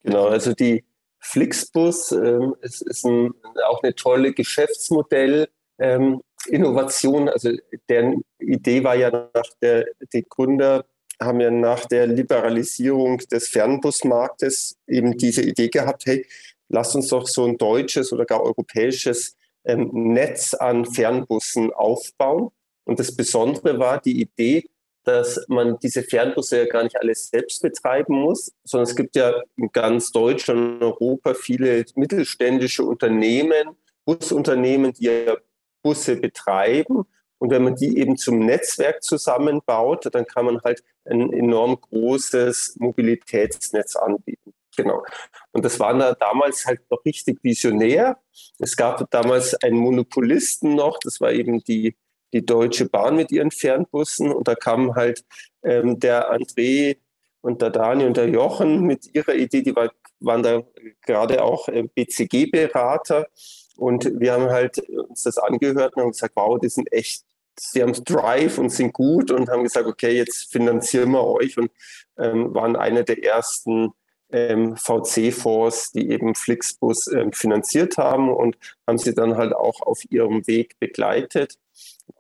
Genau, 0.04 0.28
also 0.28 0.54
die 0.54 0.86
Flixbus 1.20 2.12
ähm, 2.12 2.56
ist, 2.62 2.82
ist 2.82 3.06
ein, 3.06 3.34
auch 3.68 3.84
eine 3.84 3.94
tolle 3.96 4.34
Geschäftsmodell. 4.34 5.48
Ähm, 5.80 6.22
also 6.52 7.52
deren 7.88 8.24
Idee 8.40 8.84
war 8.84 8.96
ja 8.96 9.10
nach 9.10 9.50
der, 9.62 9.86
die 10.12 10.26
Gründer 10.28 10.86
haben 11.26 11.40
ja 11.40 11.52
nach 11.52 11.86
der 11.86 12.08
Liberalisierung 12.08 13.20
des 13.20 13.50
Fernbusmarktes 13.50 14.78
eben 14.88 15.18
diese 15.18 15.42
Idee 15.42 15.70
gehabt, 15.70 16.06
hey, 16.06 16.26
lass 16.70 16.96
uns 16.96 17.08
doch 17.10 17.28
so 17.28 17.46
ein 17.46 17.58
deutsches 17.58 18.12
oder 18.12 18.26
gar 18.26 18.42
europäisches 18.42 19.36
ähm, 19.66 19.90
Netz 19.92 20.54
an 20.54 20.86
Fernbussen 20.86 21.72
aufbauen. 21.74 22.50
Und 22.86 23.00
das 23.00 23.16
Besondere 23.16 23.80
war 23.80 24.02
die 24.02 24.22
Idee, 24.22 24.66
dass 25.04 25.44
man 25.48 25.78
diese 25.80 26.04
Fernbusse 26.04 26.60
ja 26.60 26.66
gar 26.66 26.84
nicht 26.84 26.98
alles 26.98 27.30
selbst 27.30 27.62
betreiben 27.62 28.16
muss, 28.22 28.52
sondern 28.64 28.90
es 28.90 28.96
gibt 28.96 29.16
ja 29.16 29.42
in 29.58 29.70
ganz 29.72 30.12
Deutschland 30.12 30.82
und 30.82 30.84
Europa 30.84 31.34
viele 31.34 31.86
mittelständische 31.96 32.84
Unternehmen, 32.84 33.76
Busunternehmen, 34.06 34.94
die 34.94 35.06
ja 35.06 35.36
Busse 35.82 36.16
betreiben 36.16 37.04
und 37.44 37.50
wenn 37.50 37.66
man 37.66 37.76
die 37.76 37.98
eben 37.98 38.16
zum 38.16 38.40
Netzwerk 38.40 39.04
zusammenbaut, 39.04 40.08
dann 40.16 40.26
kann 40.26 40.46
man 40.46 40.62
halt 40.62 40.82
ein 41.04 41.34
enorm 41.34 41.78
großes 41.78 42.78
Mobilitätsnetz 42.80 43.98
anbieten. 43.98 44.54
Genau. 44.78 45.04
Und 45.52 45.66
das 45.66 45.78
war 45.78 45.94
da 45.94 46.14
damals 46.14 46.66
halt 46.66 46.90
noch 46.90 47.04
richtig 47.04 47.44
visionär. 47.44 48.18
Es 48.60 48.78
gab 48.78 49.12
damals 49.12 49.56
einen 49.56 49.76
Monopolisten 49.76 50.76
noch, 50.76 51.00
das 51.04 51.20
war 51.20 51.34
eben 51.34 51.62
die, 51.66 51.98
die 52.32 52.46
Deutsche 52.46 52.86
Bahn 52.88 53.18
mit 53.18 53.30
ihren 53.34 53.52
Fernbussen. 53.52 54.32
Und 54.32 54.48
da 54.48 54.56
kam 54.56 54.96
halt 54.96 55.26
ähm, 55.64 56.00
der 56.00 56.34
André 56.34 56.96
und 57.42 57.62
der 57.62 57.72
Dani 57.72 58.06
und 58.06 58.16
der 58.16 58.30
Jochen 58.30 58.84
mit 58.84 59.14
ihrer 59.14 59.36
Idee, 59.36 59.64
die 59.64 59.76
war, 59.76 59.92
waren 60.22 60.44
da 60.44 60.64
gerade 61.02 61.44
auch 61.44 61.68
äh, 61.68 61.84
BCG-Berater. 61.94 63.28
Und 63.76 64.18
wir 64.18 64.32
haben 64.32 64.50
halt 64.50 64.80
uns 64.88 65.24
das 65.24 65.38
angehört 65.38 65.98
und 65.98 66.04
haben 66.04 66.12
gesagt, 66.12 66.38
wow, 66.38 66.58
die 66.58 66.70
sind 66.70 66.90
echt 66.94 67.26
sie 67.60 67.82
haben 67.82 67.94
Drive 67.94 68.58
und 68.58 68.70
sind 68.70 68.94
gut 68.94 69.32
und 69.32 69.50
haben 69.50 69.64
gesagt, 69.64 69.88
okay, 69.88 70.16
jetzt 70.18 70.52
finanzieren 70.52 71.12
wir 71.12 71.26
euch 71.26 71.58
und 71.58 71.72
ähm, 72.18 72.54
waren 72.54 72.76
einer 72.76 73.04
der 73.04 73.24
ersten 73.24 73.94
ähm, 74.32 74.76
VC-Fonds, 74.76 75.92
die 75.92 76.10
eben 76.10 76.36
Flixbus 76.36 77.08
ähm, 77.08 77.32
finanziert 77.34 77.98
haben 77.98 78.30
und 78.30 78.58
haben 78.88 78.98
sie 78.98 79.14
dann 79.14 79.38
halt 79.38 79.54
auch 79.54 79.82
auf 79.82 80.02
ihrem 80.10 80.46
Weg 80.48 80.80
begleitet, 80.80 81.58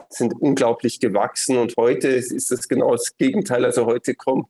sind 0.10 0.34
unglaublich 0.40 1.00
gewachsen 1.00 1.58
und 1.58 1.76
heute 1.78 2.10
ist 2.10 2.52
das 2.52 2.68
genau 2.68 2.92
das 2.92 3.18
Gegenteil. 3.18 3.66
Also 3.66 3.86
heute 3.86 4.16
kommen 4.16 4.48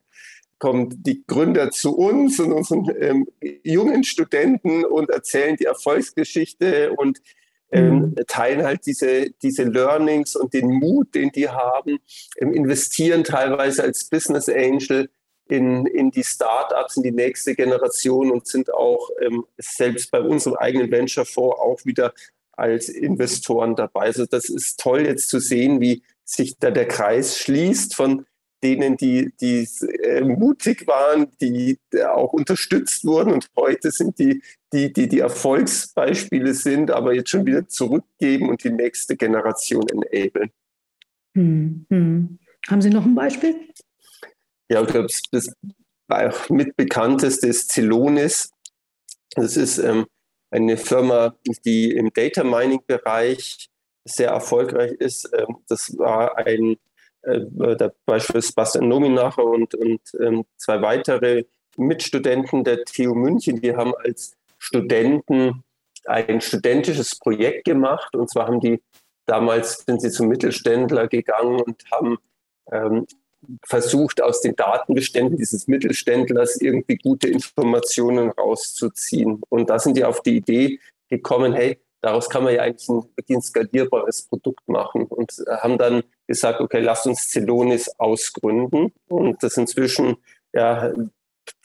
kommen 0.63 1.03
die 1.03 1.25
Gründer 1.27 1.71
zu 1.71 1.93
uns 1.93 2.39
und 2.39 2.53
unseren 2.53 2.89
ähm, 2.97 3.27
jungen 3.63 4.05
Studenten 4.05 4.85
und 4.85 5.09
erzählen 5.09 5.57
die 5.57 5.65
Erfolgsgeschichte 5.65 6.93
und 6.93 7.19
ähm, 7.73 7.95
mhm. 7.99 8.15
teilen 8.27 8.63
halt 8.63 8.85
diese, 8.85 9.31
diese 9.41 9.63
Learnings 9.63 10.35
und 10.35 10.53
den 10.53 10.69
Mut, 10.69 11.15
den 11.15 11.31
die 11.31 11.49
haben, 11.49 11.99
ähm, 12.37 12.53
investieren 12.53 13.23
teilweise 13.23 13.83
als 13.83 14.05
Business 14.05 14.47
Angel 14.47 15.09
in, 15.49 15.85
in 15.85 16.11
die 16.11 16.23
Startups, 16.23 16.97
in 16.97 17.03
die 17.03 17.11
nächste 17.11 17.55
Generation 17.55 18.31
und 18.31 18.47
sind 18.47 18.73
auch 18.73 19.09
ähm, 19.21 19.45
selbst 19.57 20.11
bei 20.11 20.21
unserem 20.21 20.55
eigenen 20.55 20.89
Venture-Fonds 20.89 21.59
auch 21.59 21.85
wieder 21.85 22.13
als 22.53 22.87
Investoren 22.89 23.75
dabei. 23.75 24.01
Also 24.01 24.25
das 24.25 24.49
ist 24.49 24.79
toll 24.79 25.05
jetzt 25.05 25.29
zu 25.29 25.39
sehen, 25.39 25.81
wie 25.81 26.03
sich 26.23 26.57
da 26.59 26.71
der 26.71 26.87
Kreis 26.87 27.37
schließt 27.39 27.95
von 27.95 28.25
denen, 28.63 28.97
die, 28.97 29.33
die 29.39 29.67
äh, 30.03 30.21
mutig 30.21 30.87
waren, 30.87 31.27
die 31.41 31.77
auch 32.07 32.33
unterstützt 32.33 33.05
wurden 33.05 33.33
und 33.33 33.47
heute 33.55 33.91
sind 33.91 34.17
die, 34.17 34.41
die, 34.71 34.91
die 34.91 35.07
die 35.07 35.19
Erfolgsbeispiele 35.19 36.53
sind, 36.53 36.89
aber 36.89 37.13
jetzt 37.13 37.29
schon 37.29 37.45
wieder 37.45 37.67
zurückgeben 37.67 38.49
und 38.49 38.63
die 38.63 38.71
nächste 38.71 39.15
Generation 39.15 39.85
enablen. 39.89 40.51
Hm, 41.35 41.85
hm. 41.89 42.39
Haben 42.69 42.81
Sie 42.81 42.89
noch 42.89 43.05
ein 43.05 43.15
Beispiel? 43.15 43.55
Ja, 44.69 44.81
ich 44.81 44.87
glaube, 44.87 45.07
das 45.31 45.53
mitbekannteste 46.49 47.47
ist 47.47 47.71
Celonis. 47.71 48.51
Das 49.35 49.57
ist 49.57 49.77
ähm, 49.79 50.05
eine 50.51 50.77
Firma, 50.77 51.35
die 51.65 51.91
im 51.91 52.11
Data 52.13 52.43
Mining 52.43 52.81
Bereich 52.85 53.69
sehr 54.05 54.29
erfolgreich 54.29 54.91
ist. 54.93 55.29
Ähm, 55.33 55.57
das 55.67 55.97
war 55.97 56.37
ein 56.37 56.73
äh, 56.73 56.77
beispielsweise 58.05 58.53
Bastian 58.53 58.87
Nominacher 58.87 59.43
und, 59.43 59.75
und 59.75 60.01
ähm, 60.19 60.45
zwei 60.57 60.81
weitere 60.81 61.45
Mitstudenten 61.77 62.63
der 62.63 62.83
TU 62.83 63.15
München, 63.15 63.61
die 63.61 63.75
haben 63.75 63.93
als 64.03 64.35
Studenten 64.57 65.63
ein 66.05 66.41
studentisches 66.41 67.17
Projekt 67.17 67.65
gemacht. 67.65 68.15
Und 68.15 68.29
zwar 68.29 68.47
haben 68.47 68.59
die 68.59 68.81
damals 69.25 69.83
sind 69.85 70.01
sie 70.01 70.11
zum 70.11 70.27
Mittelständler 70.27 71.07
gegangen 71.07 71.61
und 71.61 71.83
haben 71.91 72.17
ähm, 72.71 73.07
versucht, 73.65 74.21
aus 74.21 74.41
den 74.41 74.55
Datenbeständen 74.55 75.37
dieses 75.37 75.67
Mittelständlers 75.67 76.61
irgendwie 76.61 76.97
gute 76.97 77.27
Informationen 77.27 78.29
rauszuziehen. 78.29 79.41
Und 79.49 79.69
da 79.69 79.79
sind 79.79 79.97
die 79.97 80.05
auf 80.05 80.21
die 80.21 80.37
Idee 80.37 80.79
gekommen, 81.09 81.53
hey, 81.53 81.79
daraus 82.03 82.29
kann 82.29 82.43
man 82.43 82.53
ja 82.53 82.61
eigentlich 82.63 82.87
ein, 82.89 83.01
ein 83.29 83.41
skalierbares 83.41 84.27
Produkt 84.27 84.67
machen 84.67 85.05
und 85.05 85.31
haben 85.61 85.77
dann 85.77 86.03
gesagt, 86.27 86.59
okay, 86.59 86.81
lasst 86.81 87.07
uns 87.07 87.29
Celonis 87.29 87.89
ausgründen. 87.97 88.93
Und 89.07 89.41
das 89.41 89.53
ist 89.53 89.57
inzwischen 89.57 90.17
ja, 90.53 90.93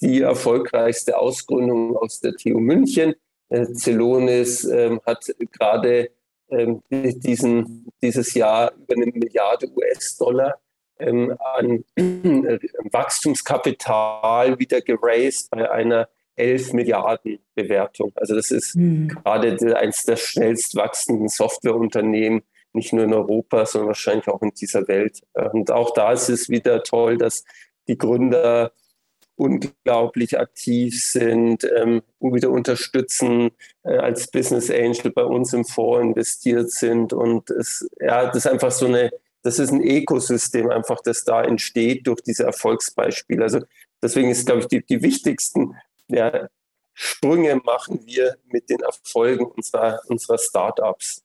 die 0.00 0.22
erfolgreichste 0.22 1.18
Ausgründung 1.18 1.96
aus 1.96 2.20
der 2.20 2.34
TU 2.34 2.60
München. 2.60 3.14
Äh, 3.48 3.66
Celonis 3.74 4.64
ähm, 4.64 5.00
hat 5.04 5.26
gerade 5.52 6.10
ähm, 6.50 6.82
diesen, 6.90 7.88
dieses 8.00 8.32
Jahr 8.34 8.72
über 8.74 8.94
eine 8.94 9.06
Milliarde 9.06 9.68
US-Dollar 9.74 10.60
ähm, 11.00 11.36
an 11.56 11.84
äh, 11.96 12.58
Wachstumskapital 12.92 14.56
wieder 14.58 14.80
geraced 14.82 15.50
bei 15.50 15.68
einer 15.68 16.08
11 16.38 16.72
Milliarden 16.72 17.38
Bewertung. 17.54 18.12
Also 18.16 18.34
das 18.34 18.50
ist 18.50 18.76
mhm. 18.76 19.08
gerade 19.08 19.56
eines 19.76 20.04
der 20.04 20.16
schnellst 20.16 20.76
wachsenden 20.76 21.28
Softwareunternehmen, 21.28 22.42
nicht 22.72 22.92
nur 22.92 23.04
in 23.04 23.14
Europa, 23.14 23.66
sondern 23.66 23.88
wahrscheinlich 23.88 24.28
auch 24.28 24.42
in 24.42 24.50
dieser 24.50 24.86
Welt. 24.88 25.20
Und 25.32 25.70
auch 25.70 25.92
da 25.94 26.12
ist 26.12 26.28
es 26.28 26.48
wieder 26.48 26.82
toll, 26.82 27.18
dass 27.18 27.44
die 27.88 27.98
Gründer 27.98 28.72
unglaublich 29.38 30.38
aktiv 30.38 31.00
sind, 31.02 31.64
ähm, 31.76 32.02
wieder 32.20 32.50
unterstützen, 32.50 33.50
äh, 33.84 33.96
als 33.96 34.30
Business 34.30 34.70
Angel 34.70 35.12
bei 35.12 35.22
uns 35.22 35.52
im 35.52 35.64
Fonds 35.64 36.02
investiert 36.02 36.70
sind. 36.72 37.12
Und 37.12 37.50
es, 37.50 37.88
ja, 38.00 38.26
das 38.26 38.44
ist 38.44 38.46
einfach 38.48 38.72
so 38.72 38.86
eine, 38.86 39.10
das 39.42 39.60
ist 39.60 39.70
ein 39.70 39.80
Ökosystem 39.80 40.68
einfach, 40.70 41.00
das 41.02 41.24
da 41.24 41.42
entsteht 41.42 42.06
durch 42.08 42.20
diese 42.20 42.44
Erfolgsbeispiele. 42.44 43.42
Also 43.42 43.60
deswegen 44.02 44.30
ist, 44.30 44.46
glaube 44.46 44.62
ich, 44.62 44.66
die, 44.66 44.84
die 44.84 45.02
wichtigsten 45.02 45.76
ja, 46.08 46.48
Sprünge 46.94 47.56
machen 47.64 48.04
wir 48.06 48.36
mit 48.46 48.68
den 48.70 48.80
Erfolgen 48.80 49.46
unserer, 49.46 50.00
unserer 50.08 50.38
Startups. 50.38 51.22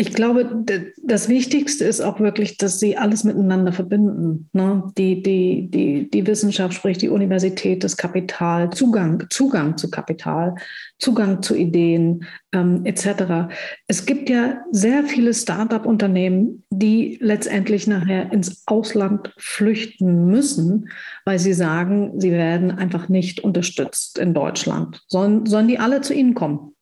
Ich 0.00 0.12
glaube, 0.12 0.64
das 1.02 1.28
Wichtigste 1.28 1.84
ist 1.84 2.00
auch 2.00 2.20
wirklich, 2.20 2.56
dass 2.56 2.78
sie 2.78 2.96
alles 2.96 3.24
miteinander 3.24 3.72
verbinden. 3.72 4.48
Ne? 4.52 4.84
Die, 4.96 5.24
die, 5.24 5.68
die, 5.68 6.08
die 6.08 6.24
Wissenschaft, 6.24 6.72
sprich 6.72 6.98
die 6.98 7.08
Universität, 7.08 7.82
das 7.82 7.96
Kapital, 7.96 8.70
Zugang, 8.70 9.24
Zugang 9.28 9.76
zu 9.76 9.90
Kapital, 9.90 10.54
Zugang 11.00 11.42
zu 11.42 11.56
Ideen 11.56 12.24
ähm, 12.52 12.86
etc. 12.86 13.50
Es 13.88 14.06
gibt 14.06 14.30
ja 14.30 14.62
sehr 14.70 15.02
viele 15.02 15.34
Start-up-Unternehmen, 15.34 16.62
die 16.70 17.18
letztendlich 17.20 17.88
nachher 17.88 18.32
ins 18.32 18.62
Ausland 18.66 19.34
flüchten 19.36 20.26
müssen, 20.26 20.90
weil 21.24 21.40
sie 21.40 21.54
sagen, 21.54 22.20
sie 22.20 22.30
werden 22.30 22.70
einfach 22.70 23.08
nicht 23.08 23.40
unterstützt 23.40 24.20
in 24.20 24.32
Deutschland. 24.32 25.02
Sollen, 25.08 25.44
sollen 25.46 25.66
die 25.66 25.80
alle 25.80 26.02
zu 26.02 26.14
Ihnen 26.14 26.34
kommen? 26.34 26.76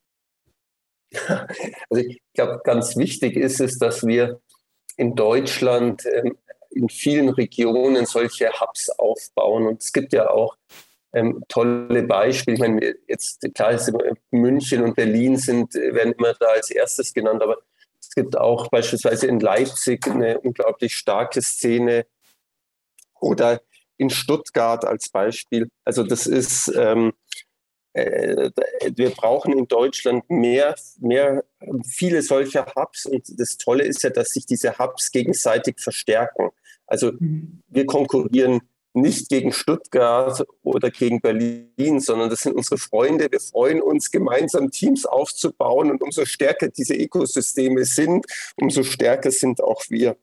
Also 1.90 2.04
ich 2.04 2.20
glaube, 2.34 2.60
ganz 2.64 2.96
wichtig 2.96 3.36
ist 3.36 3.60
es, 3.60 3.78
dass 3.78 4.06
wir 4.06 4.40
in 4.96 5.14
Deutschland 5.14 6.04
ähm, 6.06 6.36
in 6.70 6.88
vielen 6.88 7.30
Regionen 7.30 8.06
solche 8.06 8.50
Hubs 8.60 8.90
aufbauen. 8.90 9.66
Und 9.66 9.82
es 9.82 9.92
gibt 9.92 10.12
ja 10.12 10.28
auch 10.30 10.56
ähm, 11.12 11.42
tolle 11.48 12.02
Beispiele. 12.02 12.54
Ich 12.54 12.60
meine, 12.60 12.94
jetzt 13.08 13.40
klar 13.54 13.72
ist 13.72 13.90
München 14.30 14.82
und 14.82 14.94
Berlin 14.94 15.36
sind, 15.36 15.74
werden 15.74 16.12
immer 16.12 16.34
da 16.34 16.46
als 16.48 16.70
erstes 16.70 17.14
genannt, 17.14 17.42
aber 17.42 17.56
es 18.00 18.10
gibt 18.14 18.36
auch 18.36 18.68
beispielsweise 18.68 19.26
in 19.26 19.40
Leipzig 19.40 20.06
eine 20.06 20.40
unglaublich 20.40 20.94
starke 20.94 21.40
Szene 21.40 22.06
oder 23.20 23.62
in 23.96 24.10
Stuttgart 24.10 24.84
als 24.84 25.08
Beispiel. 25.08 25.68
Also 25.84 26.02
das 26.02 26.26
ist 26.26 26.68
ähm, 26.76 27.08
äh, 27.08 27.45
wir 27.96 29.10
brauchen 29.10 29.56
in 29.56 29.68
Deutschland 29.68 30.28
mehr, 30.28 30.74
mehr, 31.00 31.44
viele 31.88 32.22
solcher 32.22 32.66
Hubs. 32.76 33.06
Und 33.06 33.24
das 33.40 33.56
Tolle 33.56 33.84
ist 33.84 34.02
ja, 34.02 34.10
dass 34.10 34.30
sich 34.30 34.44
diese 34.44 34.78
Hubs 34.78 35.10
gegenseitig 35.10 35.80
verstärken. 35.80 36.50
Also 36.86 37.12
mhm. 37.12 37.62
wir 37.68 37.86
konkurrieren 37.86 38.60
nicht 38.92 39.28
gegen 39.28 39.52
Stuttgart 39.52 40.44
oder 40.62 40.90
gegen 40.90 41.20
Berlin, 41.20 42.00
sondern 42.00 42.30
das 42.30 42.40
sind 42.40 42.54
unsere 42.54 42.78
Freunde. 42.78 43.28
Wir 43.30 43.40
freuen 43.40 43.82
uns, 43.82 44.10
gemeinsam 44.10 44.70
Teams 44.70 45.06
aufzubauen. 45.06 45.90
Und 45.90 46.02
umso 46.02 46.24
stärker 46.24 46.68
diese 46.68 46.94
Ökosysteme 46.94 47.84
sind, 47.84 48.26
umso 48.56 48.82
stärker 48.82 49.30
sind 49.30 49.62
auch 49.62 49.82
wir. 49.88 50.16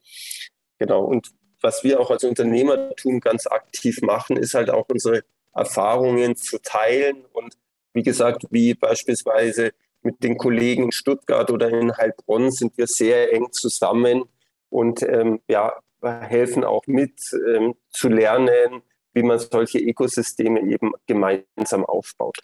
Genau. 0.79 1.05
Und 1.05 1.31
was 1.61 1.83
wir 1.83 1.99
auch 1.99 2.11
als 2.11 2.23
Unternehmertum 2.23 3.19
ganz 3.19 3.47
aktiv 3.47 4.01
machen, 4.01 4.37
ist 4.37 4.53
halt 4.53 4.69
auch 4.69 4.85
unsere 4.89 5.23
Erfahrungen 5.53 6.35
zu 6.35 6.57
teilen 6.57 7.25
und 7.31 7.55
wie 7.93 8.03
gesagt, 8.03 8.45
wie 8.49 8.73
beispielsweise 8.73 9.71
mit 10.01 10.23
den 10.23 10.37
Kollegen 10.37 10.83
in 10.83 10.91
Stuttgart 10.91 11.49
oder 11.49 11.69
in 11.69 11.95
Heilbronn 11.95 12.51
sind 12.51 12.77
wir 12.77 12.87
sehr 12.87 13.33
eng 13.33 13.51
zusammen 13.51 14.23
und 14.69 15.01
ähm, 15.03 15.39
ja, 15.47 15.73
helfen 16.01 16.63
auch 16.63 16.85
mit 16.87 17.19
ähm, 17.47 17.75
zu 17.89 18.09
lernen, 18.09 18.81
wie 19.13 19.23
man 19.23 19.39
solche 19.39 19.79
Ökosysteme 19.79 20.61
eben 20.61 20.91
gemeinsam 21.07 21.85
aufbaut. 21.85 22.37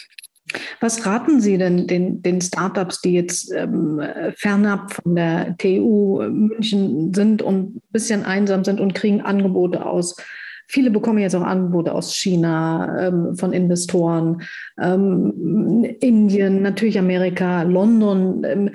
Was 0.79 1.05
raten 1.05 1.41
Sie 1.41 1.57
denn 1.57 1.85
den, 1.85 2.23
den 2.23 2.41
Startups, 2.41 3.01
die 3.01 3.13
jetzt 3.13 3.51
ähm, 3.51 4.01
fernab 4.35 4.93
von 4.93 5.15
der 5.15 5.55
TU 5.57 6.23
München 6.23 7.13
sind 7.13 7.41
und 7.41 7.75
ein 7.75 7.81
bisschen 7.91 8.23
einsam 8.23 8.63
sind 8.63 8.79
und 8.79 8.95
kriegen 8.95 9.21
Angebote 9.21 9.85
aus 9.85 10.15
Viele 10.71 10.91
bekommen 10.91 11.17
jetzt 11.17 11.35
auch 11.35 11.41
Angebote 11.41 11.93
aus 11.93 12.15
China, 12.15 13.07
ähm, 13.07 13.35
von 13.35 13.53
Investoren, 13.53 14.43
ähm, 14.79 15.83
Indien, 15.99 16.61
natürlich 16.61 16.99
Amerika, 16.99 17.63
London. 17.63 18.43
Ähm, 18.43 18.71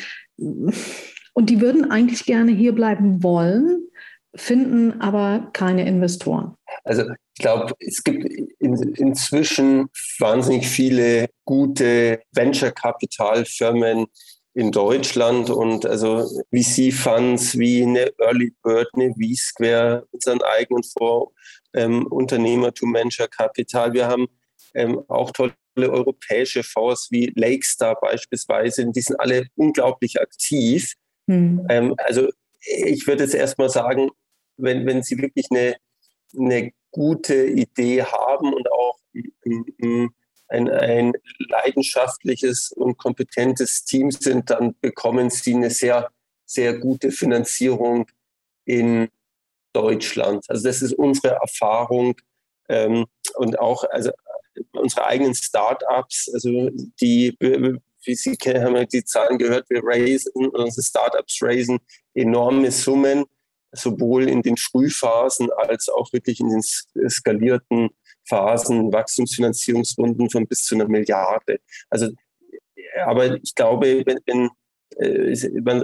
und 1.35 1.51
die 1.51 1.61
würden 1.61 1.93
eigentlich 1.93 2.27
gerne 2.27 2.51
hier 2.51 2.75
bleiben 2.75 3.23
wollen, 3.23 3.87
finden 4.35 5.01
aber 5.01 5.51
keine 5.53 5.87
Investoren. 5.87 6.57
Also 6.83 7.03
ich 7.37 7.43
glaube, 7.43 7.73
es 7.79 8.03
gibt 8.03 8.25
in, 8.59 8.75
inzwischen 8.97 9.87
wahnsinnig 10.19 10.67
viele 10.67 11.29
gute 11.45 12.21
Venture-Kapital-Firmen, 12.33 14.07
in 14.55 14.71
Deutschland 14.71 15.51
und 15.51 15.85
also 15.85 16.29
VC-Funds 16.55 17.59
wie 17.59 17.83
eine 17.83 18.13
Early 18.19 18.55
Bird, 18.63 18.89
eine 18.95 19.13
V-Square, 19.15 20.07
unseren 20.13 20.41
eigenen 20.43 20.85
Fonds, 20.97 21.33
ähm, 21.75 22.07
Unternehmertum, 22.07 22.95
Venture 22.95 23.29
Capital. 23.29 23.93
Wir 23.93 24.09
haben 24.09 24.27
ähm, 24.75 25.03
auch 25.09 25.31
tolle 25.33 25.55
europäische 25.77 26.63
Fonds 26.63 27.09
wie 27.11 27.33
Lakestar 27.35 27.99
beispielsweise. 28.01 28.91
Die 28.91 29.01
sind 29.01 29.19
alle 29.21 29.47
unglaublich 29.57 30.21
aktiv. 30.21 30.95
Mhm. 31.27 31.67
Ähm, 31.69 31.95
also 31.99 32.29
ich 32.61 33.07
würde 33.07 33.25
jetzt 33.25 33.35
erstmal 33.35 33.69
sagen, 33.69 34.11
wenn, 34.57 34.87
wenn 34.87 35.03
Sie 35.03 35.19
wirklich 35.19 35.47
eine, 35.51 35.77
eine 36.39 36.73
gute 36.91 37.47
Idee 37.47 38.05
haben 38.05 38.55
und 38.55 38.71
auch 38.71 38.99
ein, 40.49 40.71
ein 40.71 41.13
leidenschaftliches 41.39 42.73
und 42.73 42.97
kompetentes 42.97 43.85
Team 43.85 44.11
sind, 44.11 44.51
dann 44.51 44.75
bekommen 44.81 45.31
sie 45.31 45.55
eine 45.55 45.71
sehr, 45.71 46.11
sehr 46.45 46.79
gute 46.79 47.11
Finanzierung 47.11 48.07
in 48.65 49.09
Deutschland. 49.75 50.45
Also 50.49 50.67
das 50.67 50.81
ist 50.81 50.95
unsere 50.95 51.35
Erfahrung 51.35 52.15
ähm, 52.69 53.07
und 53.35 53.59
auch 53.59 53.85
also 53.91 54.11
unsere 54.73 55.07
eigenen 55.07 55.35
Startups, 55.35 56.31
also 56.33 56.71
die, 57.01 57.37
wie 57.41 58.15
Sie 58.15 58.37
kennen, 58.37 58.65
haben 58.65 58.75
wir 58.75 58.87
die 58.87 59.05
Zahlen 59.05 59.39
gehört, 59.39 59.69
wir 59.69 59.83
raisen, 59.83 60.49
unsere 60.49 60.83
Startups 60.83 61.39
raisen 61.43 61.81
enorme 62.15 62.71
Summen, 62.71 63.25
sowohl 63.73 64.29
in 64.29 64.43
den 64.43 64.57
Frühphasen 64.57 65.51
als 65.53 65.89
auch 65.89 66.13
wirklich 66.13 66.41
in 66.41 66.49
den 66.49 66.63
skalierten 66.63 67.91
Phasen, 68.27 68.93
Wachstumsfinanzierungsrunden 68.93 70.31
von 70.31 70.47
bis 70.47 70.63
zu 70.63 70.77
einer 70.77 70.89
Milliarde. 70.89 71.59
Also, 71.91 72.11
aber 73.05 73.35
ich 73.43 73.55
glaube, 73.55 74.03
wenn, 74.07 74.19
wenn 74.27 74.51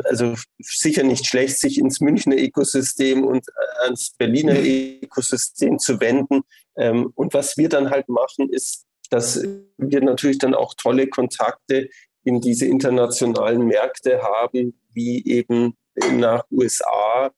also 0.04 0.34
sicher 0.58 1.02
nicht 1.02 1.26
schlecht, 1.26 1.58
sich 1.58 1.78
ins 1.78 2.00
Münchner 2.00 2.36
Ökosystem 2.36 3.24
und 3.24 3.48
äh, 3.48 3.84
ans 3.84 4.12
Berliner 4.16 4.56
Ökosystem 4.58 5.78
zu 5.78 6.00
wenden. 6.00 6.42
Ähm, 6.76 7.12
und 7.14 7.34
was 7.34 7.56
wir 7.56 7.68
dann 7.68 7.90
halt 7.90 8.08
machen, 8.08 8.48
ist, 8.50 8.86
dass 9.10 9.42
wir 9.76 10.00
natürlich 10.00 10.38
dann 10.38 10.54
auch 10.54 10.74
tolle 10.74 11.08
Kontakte 11.08 11.88
in 12.22 12.40
diese 12.40 12.66
internationalen 12.66 13.66
Märkte 13.66 14.22
haben, 14.22 14.80
wie 14.92 15.24
eben 15.26 15.76
nach 16.12 16.44
USA 16.50 17.32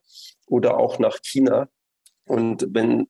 oder 0.47 0.77
auch 0.77 0.99
nach 0.99 1.21
China. 1.23 1.69
Und 2.27 2.67
wenn 2.71 3.09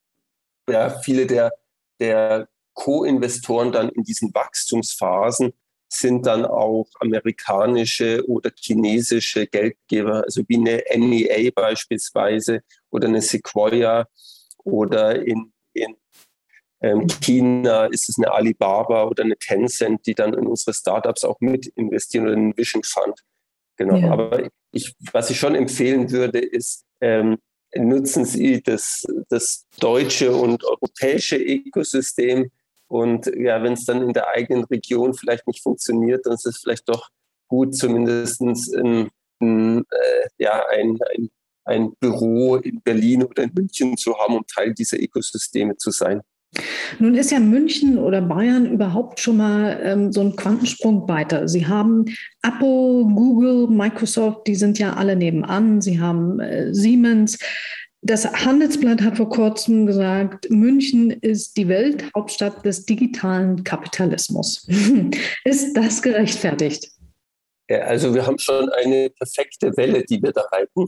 ja, 0.69 0.89
viele 1.01 1.27
der 1.27 1.51
der 1.99 2.49
Co-Investoren 2.73 3.71
dann 3.71 3.89
in 3.89 4.03
diesen 4.03 4.33
Wachstumsphasen 4.33 5.53
sind 5.93 6.25
dann 6.25 6.45
auch 6.45 6.87
amerikanische 6.99 8.23
oder 8.27 8.51
chinesische 8.55 9.47
Geldgeber, 9.47 10.23
also 10.23 10.43
wie 10.47 10.57
eine 10.57 10.83
NEA 10.95 11.51
beispielsweise 11.53 12.61
oder 12.89 13.07
eine 13.07 13.21
Sequoia 13.21 14.07
oder 14.63 15.25
in, 15.25 15.53
in 15.73 15.95
ähm, 16.81 17.07
China 17.21 17.85
ist 17.85 18.09
es 18.09 18.17
eine 18.17 18.31
Alibaba 18.31 19.05
oder 19.05 19.23
eine 19.23 19.37
Tencent, 19.37 20.05
die 20.05 20.15
dann 20.15 20.33
in 20.33 20.47
unsere 20.47 20.73
Startups 20.73 21.23
auch 21.23 21.39
mit 21.39 21.67
investieren 21.75 22.25
oder 22.25 22.33
einen 22.35 22.57
Vision 22.57 22.83
Fund. 22.83 23.21
Genau. 23.77 23.95
Ja. 23.97 24.11
Aber 24.11 24.49
ich, 24.71 24.93
was 25.11 25.29
ich 25.29 25.39
schon 25.39 25.55
empfehlen 25.55 26.11
würde, 26.11 26.39
ist, 26.39 26.85
ähm, 26.99 27.37
nutzen 27.75 28.25
sie 28.25 28.61
das, 28.61 29.05
das 29.29 29.65
deutsche 29.79 30.35
und 30.35 30.63
europäische 30.63 31.37
Ökosystem. 31.37 32.51
Und 32.93 33.25
ja, 33.35 33.63
wenn 33.63 33.73
es 33.73 33.85
dann 33.85 34.03
in 34.03 34.13
der 34.13 34.27
eigenen 34.27 34.65
Region 34.65 35.15
vielleicht 35.15 35.47
nicht 35.47 35.63
funktioniert, 35.63 36.27
dann 36.27 36.35
ist 36.35 36.45
es 36.45 36.59
vielleicht 36.59 36.87
doch 36.87 37.09
gut, 37.47 37.75
zumindest 37.75 38.39
ein, 38.39 39.09
ein, 39.41 39.79
äh, 39.79 40.27
ja, 40.37 40.61
ein, 40.71 40.99
ein, 41.15 41.29
ein 41.65 41.93
Büro 41.99 42.57
in 42.57 42.81
Berlin 42.83 43.23
oder 43.23 43.41
in 43.41 43.51
München 43.55 43.97
zu 43.97 44.15
haben, 44.19 44.35
um 44.35 44.45
Teil 44.45 44.75
dieser 44.75 45.01
Ökosysteme 45.01 45.75
zu 45.75 45.89
sein. 45.89 46.21
Nun 46.99 47.15
ist 47.15 47.31
ja 47.31 47.39
München 47.39 47.97
oder 47.97 48.21
Bayern 48.21 48.71
überhaupt 48.71 49.19
schon 49.19 49.37
mal 49.37 49.79
ähm, 49.81 50.11
so 50.11 50.21
ein 50.21 50.35
Quantensprung 50.35 51.07
weiter. 51.07 51.47
Sie 51.47 51.65
haben 51.65 52.05
Apple, 52.43 53.05
Google, 53.15 53.69
Microsoft, 53.69 54.45
die 54.45 54.53
sind 54.53 54.77
ja 54.77 54.93
alle 54.93 55.15
nebenan. 55.15 55.81
Sie 55.81 55.99
haben 55.99 56.39
äh, 56.39 56.71
Siemens. 56.75 57.39
Das 58.05 58.25
Handelsblatt 58.25 59.01
hat 59.01 59.17
vor 59.17 59.29
kurzem 59.29 59.85
gesagt, 59.85 60.49
München 60.49 61.09
ist 61.09 61.55
die 61.55 61.69
Welthauptstadt 61.69 62.65
des 62.65 62.85
digitalen 62.85 63.63
Kapitalismus. 63.63 64.67
ist 65.45 65.73
das 65.73 66.01
gerechtfertigt? 66.01 66.91
Ja, 67.69 67.79
also 67.79 68.13
wir 68.13 68.27
haben 68.27 68.39
schon 68.39 68.69
eine 68.69 69.09
perfekte 69.09 69.75
Welle, 69.77 70.03
die 70.03 70.21
wir 70.21 70.33
da 70.33 70.41
reiten. 70.51 70.85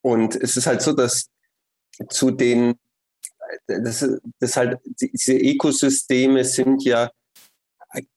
Und 0.00 0.36
es 0.36 0.56
ist 0.56 0.66
halt 0.66 0.80
so, 0.80 0.92
dass 0.92 1.26
zu 2.08 2.30
den 2.30 2.74
das, 3.66 4.06
das 4.38 4.56
halt, 4.56 4.78
diese 4.84 5.36
Ökosysteme 5.36 6.44
sind 6.44 6.82
ja 6.84 7.10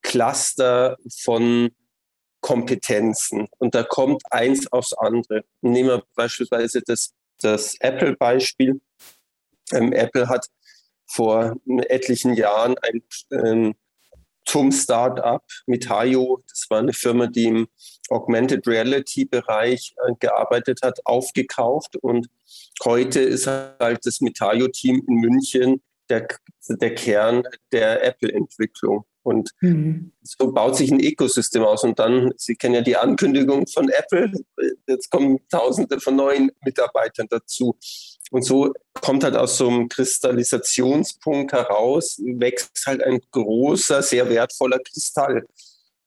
Cluster 0.02 0.96
von 1.20 1.70
Kompetenzen 2.40 3.48
und 3.58 3.74
da 3.74 3.82
kommt 3.82 4.22
eins 4.30 4.70
aufs 4.72 4.92
andere. 4.92 5.44
Nehmen 5.60 5.88
wir 5.88 6.04
beispielsweise 6.14 6.82
das, 6.82 7.12
das 7.40 7.76
Apple-Beispiel. 7.80 8.80
Ähm, 9.72 9.92
Apple 9.92 10.28
hat 10.28 10.46
vor 11.06 11.56
etlichen 11.66 12.34
Jahren 12.34 12.76
ein 12.78 13.02
ähm, 13.30 13.74
TUM-Startup 14.44 15.42
mit 15.66 15.88
Hayo, 15.90 16.40
das 16.48 16.66
war 16.70 16.78
eine 16.78 16.94
Firma, 16.94 17.26
die 17.26 17.46
im 17.46 17.68
Augmented 18.08 18.66
Reality-Bereich 18.66 19.94
äh, 20.06 20.14
gearbeitet 20.18 20.80
hat, 20.82 21.00
aufgekauft 21.04 21.96
und 21.96 22.28
heute 22.84 23.20
ist 23.20 23.46
halt 23.46 24.06
das 24.06 24.20
Mitayo-Team 24.20 25.02
in 25.06 25.14
München 25.14 25.82
der, 26.08 26.26
der 26.68 26.94
Kern 26.94 27.42
der 27.72 28.02
Apple-Entwicklung. 28.04 29.04
Und 29.28 29.50
mhm. 29.60 30.12
so 30.22 30.50
baut 30.52 30.74
sich 30.74 30.90
ein 30.90 31.00
Ökosystem 31.00 31.62
aus. 31.62 31.84
Und 31.84 31.98
dann, 31.98 32.32
Sie 32.38 32.56
kennen 32.56 32.76
ja 32.76 32.80
die 32.80 32.96
Ankündigung 32.96 33.66
von 33.66 33.90
Apple, 33.90 34.32
jetzt 34.86 35.10
kommen 35.10 35.38
Tausende 35.50 36.00
von 36.00 36.16
neuen 36.16 36.50
Mitarbeitern 36.64 37.26
dazu. 37.28 37.76
Und 38.30 38.42
so 38.42 38.72
kommt 38.94 39.24
halt 39.24 39.36
aus 39.36 39.58
so 39.58 39.68
einem 39.68 39.90
Kristallisationspunkt 39.90 41.52
heraus, 41.52 42.18
wächst 42.24 42.86
halt 42.86 43.02
ein 43.02 43.20
großer, 43.30 44.02
sehr 44.02 44.30
wertvoller 44.30 44.78
Kristall. 44.78 45.46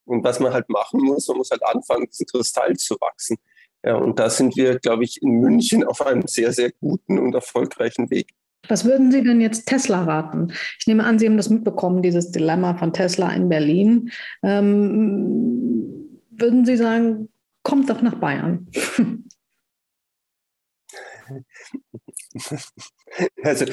Und 0.05 0.23
was 0.23 0.39
man 0.39 0.51
halt 0.51 0.67
machen 0.69 1.01
muss, 1.01 1.27
man 1.27 1.38
muss 1.38 1.51
halt 1.51 1.63
anfangen, 1.63 2.07
diesen 2.07 2.25
Kristall 2.25 2.75
zu 2.75 2.95
wachsen. 2.99 3.38
Ja, 3.86 3.97
und 3.97 4.17
da 4.17 4.31
sind 4.31 4.55
wir, 4.55 4.79
glaube 4.79 5.03
ich, 5.03 5.21
in 5.21 5.41
München 5.41 5.84
auf 5.84 6.01
einem 6.01 6.25
sehr, 6.25 6.53
sehr 6.53 6.71
guten 6.71 7.19
und 7.19 7.36
erfolgreichen 7.36 8.10
Weg. 8.10 8.29
Was 8.67 8.86
würden 8.86 9.12
Sie 9.12 9.24
denn 9.24 9.41
jetzt 9.41 9.65
Tesla 9.65 10.04
raten? 10.04 10.54
Ich 10.80 10.88
nehme 10.88 11.04
an, 11.04 11.19
Sie 11.19 11.26
haben 11.26 11.38
das 11.38 11.50
mitbekommen, 11.50 12.02
dieses 12.02 12.32
Dilemma 12.32 12.76
von 12.78 12.93
Tesla 12.93 13.32
in 13.32 13.50
Berlin. 13.50 14.12
Ähm, 14.43 16.21
würden 16.30 16.65
Sie 16.65 16.78
sagen, 16.78 17.30
kommt 17.63 17.89
doch 17.89 18.02
nach 18.02 18.15
Bayern? 18.15 18.67
Also, 23.43 23.65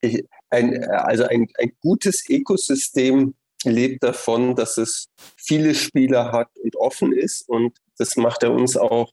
ich, 0.00 0.24
ein, 0.50 0.84
also 0.84 1.24
ein, 1.24 1.46
ein 1.58 1.72
gutes 1.80 2.28
Ökosystem 2.28 3.34
lebt 3.64 4.02
davon, 4.02 4.56
dass 4.56 4.78
es 4.78 5.08
viele 5.36 5.74
Spieler 5.74 6.32
hat 6.32 6.48
und 6.62 6.76
offen 6.76 7.12
ist. 7.12 7.48
Und 7.48 7.78
das 7.98 8.16
macht 8.16 8.42
er 8.42 8.52
uns 8.52 8.76
auch 8.76 9.12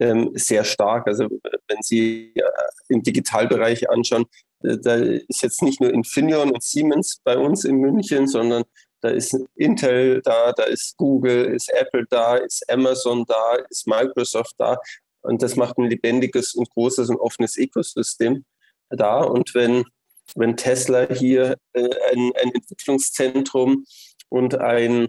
ähm, 0.00 0.30
sehr 0.34 0.64
stark. 0.64 1.06
Also 1.06 1.28
wenn 1.68 1.82
Sie 1.82 2.32
äh, 2.34 2.42
im 2.88 3.02
Digitalbereich 3.02 3.90
anschauen, 3.90 4.26
äh, 4.62 4.76
da 4.78 4.94
ist 4.94 5.42
jetzt 5.42 5.62
nicht 5.62 5.80
nur 5.80 5.92
Infineon 5.92 6.50
und 6.50 6.62
Siemens 6.62 7.20
bei 7.24 7.36
uns 7.36 7.64
in 7.64 7.76
München, 7.76 8.26
sondern 8.26 8.64
da 9.00 9.10
ist 9.10 9.36
Intel 9.54 10.20
da, 10.22 10.52
da 10.52 10.64
ist 10.64 10.96
Google, 10.96 11.46
ist 11.54 11.70
Apple 11.70 12.04
da, 12.10 12.36
ist 12.36 12.68
Amazon 12.70 13.24
da, 13.26 13.56
ist 13.70 13.86
Microsoft 13.86 14.54
da. 14.58 14.78
Und 15.20 15.42
das 15.42 15.56
macht 15.56 15.78
ein 15.78 15.90
lebendiges 15.90 16.54
und 16.54 16.70
großes 16.70 17.10
und 17.10 17.16
offenes 17.16 17.56
Ökosystem 17.56 18.44
da. 18.90 19.20
Und 19.20 19.54
wenn 19.54 19.84
wenn 20.34 20.56
Tesla 20.56 21.08
hier 21.12 21.56
äh, 21.72 21.88
ein, 22.12 22.32
ein, 22.42 22.54
Entwicklungszentrum 22.54 23.84
und 24.28 24.56
ein, 24.56 25.08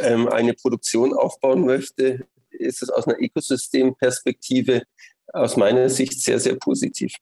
ähm, 0.00 0.28
eine 0.28 0.54
Produktion 0.54 1.12
aufbauen 1.12 1.64
möchte, 1.64 2.26
ist 2.58 2.82
es 2.82 2.90
aus 2.90 3.06
einer 3.06 3.18
Ökosystemperspektive 3.20 4.82
aus 5.32 5.56
meiner 5.56 5.88
Sicht 5.88 6.20
sehr, 6.20 6.38
sehr 6.38 6.56
positiv. 6.56 7.12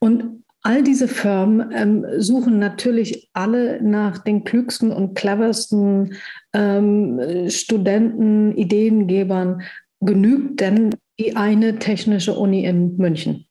Und 0.00 0.44
all 0.62 0.82
diese 0.82 1.08
Firmen 1.08 1.72
ähm, 1.72 2.06
suchen 2.20 2.58
natürlich 2.58 3.28
alle 3.34 3.82
nach 3.82 4.18
den 4.18 4.44
klügsten 4.44 4.92
und 4.92 5.14
cleversten 5.14 6.16
ähm, 6.52 7.50
Studenten, 7.50 8.56
Ideengebern. 8.56 9.62
Genügt 10.00 10.60
denn 10.60 10.94
die 11.18 11.36
eine 11.36 11.78
technische 11.78 12.34
Uni 12.34 12.64
in 12.64 12.96
München? 12.96 13.46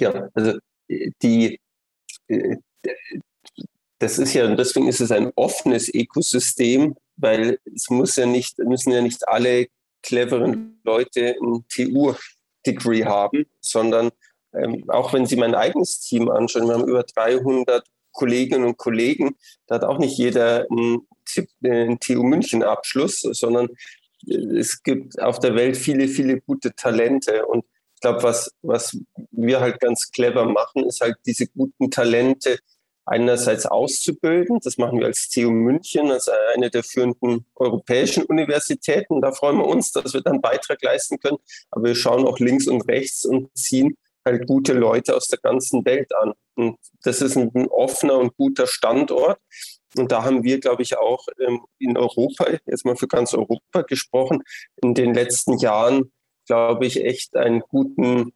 Ja, 0.00 0.28
also 0.34 0.58
die, 1.22 1.60
das 3.98 4.18
ist 4.18 4.34
ja, 4.34 4.46
und 4.46 4.56
deswegen 4.56 4.88
ist 4.88 5.00
es 5.00 5.12
ein 5.12 5.30
offenes 5.36 5.92
Ökosystem, 5.92 6.96
weil 7.20 7.58
es 7.74 7.90
muss 7.90 8.16
ja 8.16 8.26
nicht, 8.26 8.58
müssen 8.58 8.92
ja 8.92 9.02
nicht 9.02 9.28
alle 9.28 9.68
cleveren 10.02 10.80
Leute 10.84 11.36
ein 11.40 11.64
TU-Degree 11.68 13.04
haben, 13.04 13.46
sondern 13.60 14.10
ähm, 14.54 14.84
auch 14.88 15.12
wenn 15.12 15.26
Sie 15.26 15.36
mein 15.36 15.54
eigenes 15.54 16.00
Team 16.00 16.28
anschauen, 16.30 16.66
wir 16.66 16.74
haben 16.74 16.88
über 16.88 17.04
300 17.04 17.86
Kolleginnen 18.12 18.64
und 18.64 18.76
Kollegen, 18.76 19.36
da 19.66 19.76
hat 19.76 19.84
auch 19.84 19.98
nicht 19.98 20.18
jeder 20.18 20.66
einen, 20.70 21.06
einen 21.62 22.00
TU 22.00 22.22
München 22.22 22.62
Abschluss, 22.62 23.20
sondern 23.20 23.68
es 24.26 24.82
gibt 24.82 25.20
auf 25.20 25.38
der 25.38 25.54
Welt 25.54 25.76
viele, 25.76 26.08
viele 26.08 26.40
gute 26.40 26.74
Talente 26.74 27.46
und 27.46 27.64
ich 27.94 28.00
glaube, 28.00 28.22
was, 28.22 28.50
was 28.62 28.96
wir 29.30 29.60
halt 29.60 29.78
ganz 29.78 30.10
clever 30.10 30.46
machen, 30.46 30.86
ist 30.86 31.00
halt 31.00 31.16
diese 31.26 31.46
guten 31.48 31.90
Talente 31.90 32.58
einerseits 33.06 33.66
auszubilden. 33.66 34.60
Das 34.62 34.78
machen 34.78 34.98
wir 35.00 35.06
als 35.06 35.28
TU 35.28 35.50
München, 35.50 36.10
als 36.10 36.28
eine 36.54 36.70
der 36.70 36.82
führenden 36.82 37.46
europäischen 37.54 38.24
Universitäten. 38.24 39.20
Da 39.20 39.32
freuen 39.32 39.58
wir 39.58 39.66
uns, 39.66 39.90
dass 39.92 40.14
wir 40.14 40.20
dann 40.20 40.40
Beitrag 40.40 40.82
leisten 40.82 41.18
können. 41.18 41.38
Aber 41.70 41.84
wir 41.84 41.94
schauen 41.94 42.26
auch 42.26 42.38
links 42.38 42.66
und 42.66 42.82
rechts 42.88 43.24
und 43.24 43.50
ziehen 43.56 43.96
halt 44.24 44.46
gute 44.46 44.72
Leute 44.72 45.16
aus 45.16 45.28
der 45.28 45.38
ganzen 45.38 45.84
Welt 45.84 46.14
an. 46.14 46.34
Und 46.54 46.78
das 47.02 47.22
ist 47.22 47.36
ein, 47.36 47.50
offener 47.68 48.18
und 48.18 48.36
guter 48.36 48.66
Standort. 48.66 49.38
Und 49.96 50.12
da 50.12 50.24
haben 50.24 50.44
wir, 50.44 50.60
glaube 50.60 50.82
ich, 50.82 50.96
auch 50.98 51.26
ähm, 51.40 51.64
in 51.78 51.96
Europa, 51.96 52.46
jetzt 52.66 52.84
mal 52.84 52.96
für 52.96 53.08
ganz 53.08 53.34
Europa 53.34 53.82
gesprochen, 53.82 54.42
in 54.82 54.94
den 54.94 55.14
letzten 55.14 55.58
Jahren, 55.58 56.12
glaube 56.46 56.86
ich, 56.86 57.04
echt 57.04 57.36
einen 57.36 57.60
guten 57.60 58.32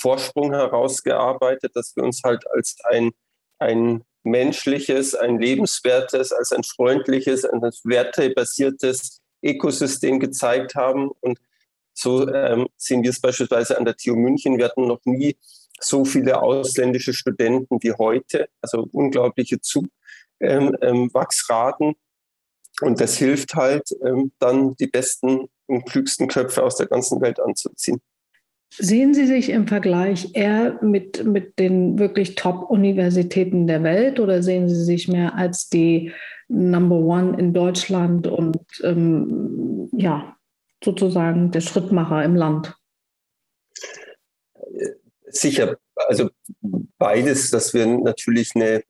Vorsprung 0.00 0.52
herausgearbeitet, 0.52 1.72
dass 1.74 1.94
wir 1.96 2.04
uns 2.04 2.22
halt 2.24 2.44
als 2.50 2.76
ein, 2.84 3.10
ein 3.58 4.04
menschliches, 4.22 5.14
ein 5.14 5.38
lebenswertes, 5.38 6.32
als 6.32 6.52
ein 6.52 6.64
freundliches, 6.64 7.44
ein 7.44 7.60
wertebasiertes 7.60 9.20
Ökosystem 9.42 10.18
gezeigt 10.18 10.74
haben. 10.74 11.10
Und 11.20 11.38
so 11.92 12.26
ähm, 12.32 12.68
sehen 12.76 13.02
wir 13.02 13.10
es 13.10 13.20
beispielsweise 13.20 13.76
an 13.78 13.84
der 13.84 13.96
TU 13.96 14.16
München. 14.16 14.58
Wir 14.58 14.66
hatten 14.66 14.86
noch 14.86 15.00
nie 15.04 15.36
so 15.80 16.04
viele 16.04 16.42
ausländische 16.42 17.12
Studenten 17.12 17.82
wie 17.82 17.92
heute, 17.92 18.48
also 18.60 18.88
unglaubliche 18.92 19.60
Zuwachsraten. 19.60 21.88
Ähm, 21.88 21.90
ähm, 21.90 21.96
und 22.80 23.00
das 23.00 23.16
hilft 23.16 23.54
halt, 23.54 23.90
ähm, 24.04 24.32
dann 24.38 24.74
die 24.76 24.88
besten 24.88 25.48
und 25.66 25.86
klügsten 25.86 26.28
Köpfe 26.28 26.62
aus 26.62 26.76
der 26.76 26.86
ganzen 26.86 27.20
Welt 27.20 27.38
anzuziehen. 27.38 28.00
Sehen 28.76 29.14
Sie 29.14 29.26
sich 29.26 29.50
im 29.50 29.68
Vergleich 29.68 30.34
eher 30.34 30.82
mit, 30.82 31.24
mit 31.24 31.58
den 31.58 31.98
wirklich 31.98 32.34
Top-Universitäten 32.34 33.66
der 33.68 33.84
Welt 33.84 34.18
oder 34.18 34.42
sehen 34.42 34.68
Sie 34.68 34.82
sich 34.82 35.06
mehr 35.06 35.36
als 35.36 35.68
die 35.68 36.12
Number 36.48 36.96
One 36.96 37.38
in 37.38 37.52
Deutschland 37.52 38.26
und 38.26 38.58
ähm, 38.82 39.88
ja, 39.92 40.36
sozusagen 40.82 41.50
der 41.52 41.60
Schrittmacher 41.60 42.24
im 42.24 42.34
Land? 42.34 42.76
Sicher, 45.28 45.78
also 45.94 46.30
beides, 46.98 47.50
dass 47.50 47.74
wir 47.74 47.86
natürlich 47.86 48.52
eine, 48.54 48.82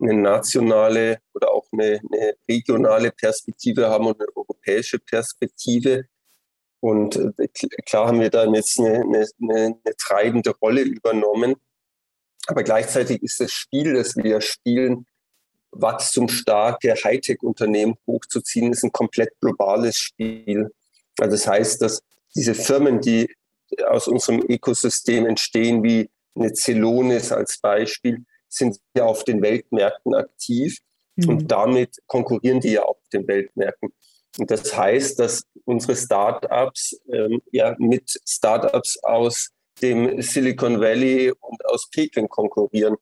eine 0.00 0.14
nationale 0.14 1.18
oder 1.34 1.50
auch 1.50 1.66
eine, 1.72 2.00
eine 2.12 2.34
regionale 2.48 3.10
Perspektive 3.12 3.88
haben 3.88 4.06
und 4.06 4.20
eine 4.20 4.28
europäische 4.34 4.98
Perspektive. 4.98 6.06
Und 6.80 7.16
äh, 7.16 7.48
klar 7.84 8.08
haben 8.08 8.20
wir 8.20 8.30
da 8.30 8.44
jetzt 8.46 8.78
eine, 8.78 9.02
eine, 9.02 9.26
eine 9.40 9.96
treibende 9.98 10.50
Rolle 10.50 10.82
übernommen. 10.82 11.56
Aber 12.46 12.62
gleichzeitig 12.62 13.22
ist 13.22 13.40
das 13.40 13.52
Spiel, 13.52 13.94
das 13.94 14.16
wir 14.16 14.40
spielen, 14.40 15.06
wachstumsstarke 15.72 16.94
Hightech-Unternehmen 16.94 17.96
hochzuziehen, 18.06 18.72
ist 18.72 18.84
ein 18.84 18.92
komplett 18.92 19.30
globales 19.40 19.96
Spiel. 19.96 20.70
Also 21.18 21.32
das 21.32 21.46
heißt, 21.46 21.82
dass 21.82 22.02
diese 22.34 22.54
Firmen, 22.54 23.00
die 23.00 23.28
aus 23.86 24.08
unserem 24.08 24.40
Ökosystem 24.48 25.26
entstehen, 25.26 25.82
wie 25.82 26.08
eine 26.34 26.54
Celonis 26.54 27.32
als 27.32 27.58
Beispiel, 27.58 28.24
sind 28.48 28.78
ja 28.96 29.04
auf 29.04 29.24
den 29.24 29.42
Weltmärkten 29.42 30.14
aktiv 30.14 30.78
mhm. 31.16 31.28
und 31.28 31.48
damit 31.50 31.98
konkurrieren 32.06 32.60
die 32.60 32.72
ja 32.72 32.82
auf 32.82 32.96
den 33.12 33.26
Weltmärkten. 33.28 33.92
Das 34.36 34.76
heißt, 34.76 35.18
dass 35.18 35.42
unsere 35.64 35.96
Startups 35.96 37.00
ähm, 37.12 37.40
ja 37.50 37.74
mit 37.78 38.20
Startups 38.26 39.02
aus 39.02 39.50
dem 39.82 40.20
Silicon 40.22 40.80
Valley 40.80 41.32
und 41.40 41.64
aus 41.66 41.88
Peking 41.90 42.28
konkurrieren. 42.28 42.96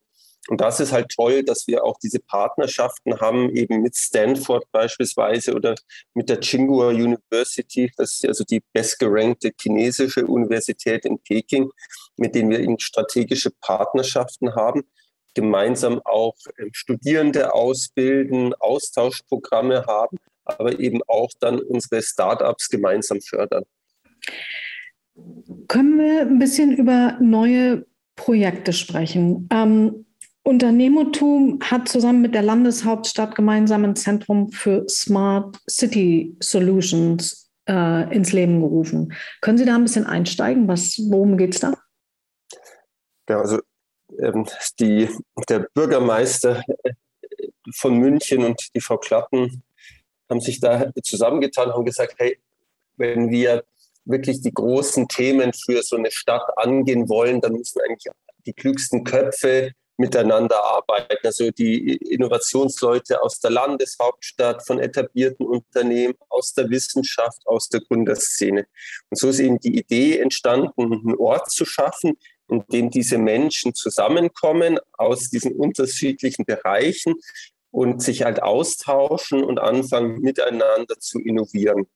Und 0.48 0.60
das 0.60 0.78
ist 0.78 0.92
halt 0.92 1.10
toll, 1.10 1.42
dass 1.42 1.66
wir 1.66 1.84
auch 1.84 1.98
diese 1.98 2.20
Partnerschaften 2.20 3.20
haben, 3.20 3.50
eben 3.50 3.82
mit 3.82 3.96
Stanford 3.96 4.64
beispielsweise 4.70 5.54
oder 5.54 5.74
mit 6.14 6.28
der 6.28 6.40
Tsinghua 6.40 6.90
University, 6.90 7.90
das 7.96 8.14
ist 8.14 8.26
also 8.26 8.44
die 8.44 8.62
bestgerankte 8.72 9.50
chinesische 9.60 10.24
Universität 10.24 11.04
in 11.04 11.18
Peking, 11.18 11.70
mit 12.16 12.34
denen 12.34 12.50
wir 12.50 12.60
eben 12.60 12.78
strategische 12.78 13.50
Partnerschaften 13.60 14.54
haben, 14.54 14.84
gemeinsam 15.34 16.00
auch 16.04 16.36
ähm, 16.58 16.70
Studierende 16.72 17.52
ausbilden, 17.52 18.54
Austauschprogramme 18.54 19.86
haben, 19.86 20.18
aber 20.46 20.78
eben 20.78 21.00
auch 21.06 21.30
dann 21.40 21.58
unsere 21.60 22.02
Startups 22.02 22.68
gemeinsam 22.68 23.20
fördern. 23.20 23.64
Können 25.68 25.98
wir 25.98 26.22
ein 26.22 26.38
bisschen 26.38 26.76
über 26.76 27.18
neue 27.20 27.86
Projekte 28.16 28.72
sprechen? 28.72 29.48
Ähm, 29.52 30.06
Unternehmertum 30.42 31.58
hat 31.60 31.88
zusammen 31.88 32.22
mit 32.22 32.34
der 32.34 32.42
Landeshauptstadt 32.42 33.34
gemeinsam 33.34 33.84
ein 33.84 33.96
Zentrum 33.96 34.50
für 34.52 34.88
Smart 34.88 35.58
City 35.68 36.36
Solutions 36.40 37.50
äh, 37.68 38.14
ins 38.14 38.32
Leben 38.32 38.60
gerufen. 38.60 39.12
Können 39.40 39.58
Sie 39.58 39.64
da 39.64 39.74
ein 39.74 39.82
bisschen 39.82 40.06
einsteigen? 40.06 40.68
Was, 40.68 40.98
worum 41.10 41.36
geht 41.36 41.54
es 41.54 41.60
da? 41.60 41.74
Ja, 43.28 43.40
also 43.40 43.58
ähm, 44.20 44.46
die, 44.78 45.08
der 45.48 45.66
Bürgermeister 45.74 46.62
von 47.74 47.98
München 47.98 48.44
und 48.44 48.68
die 48.74 48.80
Frau 48.80 48.98
Klatten 48.98 49.64
haben 50.28 50.40
sich 50.40 50.60
da 50.60 50.90
zusammengetan, 51.02 51.72
haben 51.72 51.84
gesagt, 51.84 52.14
hey, 52.18 52.38
wenn 52.96 53.30
wir 53.30 53.64
wirklich 54.04 54.40
die 54.40 54.52
großen 54.52 55.08
Themen 55.08 55.52
für 55.52 55.82
so 55.82 55.96
eine 55.96 56.10
Stadt 56.10 56.46
angehen 56.56 57.08
wollen, 57.08 57.40
dann 57.40 57.52
müssen 57.52 57.80
eigentlich 57.80 58.12
die 58.46 58.52
klügsten 58.52 59.04
Köpfe 59.04 59.72
miteinander 59.98 60.62
arbeiten. 60.62 61.26
Also 61.26 61.50
die 61.50 61.96
Innovationsleute 61.96 63.22
aus 63.22 63.40
der 63.40 63.50
Landeshauptstadt, 63.50 64.66
von 64.66 64.78
etablierten 64.78 65.46
Unternehmen, 65.46 66.14
aus 66.28 66.52
der 66.52 66.68
Wissenschaft, 66.70 67.40
aus 67.46 67.68
der 67.68 67.80
Gründerszene. 67.80 68.66
Und 69.10 69.18
so 69.18 69.28
ist 69.28 69.40
eben 69.40 69.58
die 69.58 69.78
Idee 69.78 70.18
entstanden, 70.18 70.82
einen 70.82 71.16
Ort 71.16 71.50
zu 71.50 71.64
schaffen, 71.64 72.18
in 72.48 72.64
dem 72.70 72.90
diese 72.90 73.18
Menschen 73.18 73.74
zusammenkommen 73.74 74.78
aus 74.92 75.30
diesen 75.30 75.56
unterschiedlichen 75.56 76.44
Bereichen 76.44 77.14
und 77.76 78.02
sich 78.02 78.22
halt 78.22 78.42
austauschen 78.42 79.44
und 79.44 79.58
anfangen 79.58 80.20
miteinander 80.20 80.98
zu 80.98 81.20
innovieren. 81.20 81.86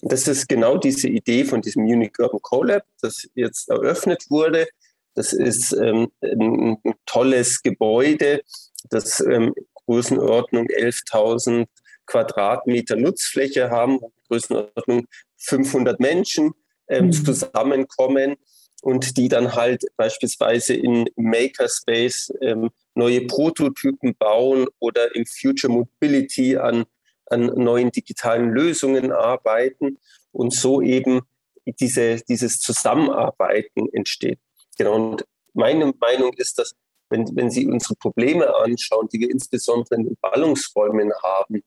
Das 0.00 0.26
ist 0.28 0.48
genau 0.48 0.78
diese 0.78 1.08
Idee 1.08 1.44
von 1.44 1.60
diesem 1.60 1.84
Munich 1.84 2.12
Urban 2.18 2.40
Collab, 2.40 2.84
das 3.02 3.28
jetzt 3.34 3.68
eröffnet 3.68 4.24
wurde. 4.30 4.66
Das 5.14 5.34
ist 5.34 5.74
ähm, 5.74 6.10
ein 6.22 6.78
tolles 7.04 7.62
Gebäude, 7.62 8.40
das 8.88 9.20
ähm, 9.20 9.54
Größenordnung 9.84 10.68
11.000 10.68 11.66
Quadratmeter 12.06 12.96
Nutzfläche 12.96 13.68
haben, 13.70 14.00
Größenordnung 14.28 15.06
500 15.36 16.00
Menschen 16.00 16.52
ähm, 16.88 17.08
mhm. 17.08 17.12
zusammenkommen 17.12 18.36
und 18.80 19.18
die 19.18 19.28
dann 19.28 19.54
halt 19.54 19.84
beispielsweise 19.98 20.72
in 20.72 21.10
Makerspace 21.16 22.32
ähm, 22.40 22.70
neue 22.96 23.26
Prototypen 23.26 24.14
bauen 24.16 24.66
oder 24.78 25.14
im 25.14 25.24
Future 25.26 25.72
Mobility 25.72 26.56
an, 26.56 26.84
an 27.26 27.46
neuen 27.46 27.90
digitalen 27.90 28.50
Lösungen 28.50 29.12
arbeiten 29.12 29.98
und 30.32 30.54
so 30.54 30.80
eben 30.80 31.20
diese, 31.64 32.22
dieses 32.28 32.58
Zusammenarbeiten 32.58 33.88
entsteht. 33.92 34.38
Genau. 34.78 34.94
Und 34.94 35.24
meine 35.52 35.92
Meinung 36.00 36.32
ist, 36.34 36.58
dass 36.58 36.74
wenn, 37.08 37.24
wenn 37.36 37.50
Sie 37.50 37.66
unsere 37.66 37.94
Probleme 37.96 38.52
anschauen, 38.56 39.08
die 39.12 39.20
wir 39.20 39.30
insbesondere 39.30 39.94
in 39.96 40.04
den 40.04 40.16
Ballungsräumen 40.20 41.12
haben, 41.22 41.62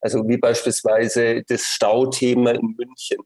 also 0.00 0.28
wie 0.28 0.36
beispielsweise 0.36 1.42
das 1.48 1.62
Stauthema 1.62 2.50
in 2.50 2.74
München, 2.76 3.18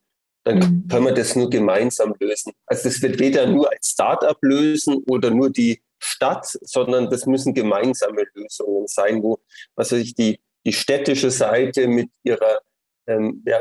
dann 0.45 0.59
mhm. 0.59 0.89
können 0.89 1.07
wir 1.07 1.15
das 1.15 1.37
nur 1.37 1.51
gemeinsam 1.51 2.15
lösen. 2.19 2.53
Also 2.67 2.89
das 2.89 3.03
wird 3.03 3.19
weder 3.19 3.47
nur 3.47 3.71
als 3.71 3.89
Start-up 3.89 4.39
lösen 4.43 5.03
oder 5.09 5.31
nur 5.31 5.51
die 5.51 5.83
Stadt, 6.01 6.47
sondern 6.63 7.11
das 7.11 7.27
müssen 7.27 7.55
gemeinsame 7.55 8.25
Lösungen 8.35 8.87
sein, 8.87 9.23
wo 9.23 9.39
was 9.77 9.93
weiß 9.93 10.01
ich, 10.01 10.15
die, 10.15 10.41
die 10.65 10.73
städtische 10.73 11.31
Seite 11.31 11.87
mit 11.87 12.11
ihrer 12.25 12.59
ähm, 13.07 13.43
ja, 13.47 13.61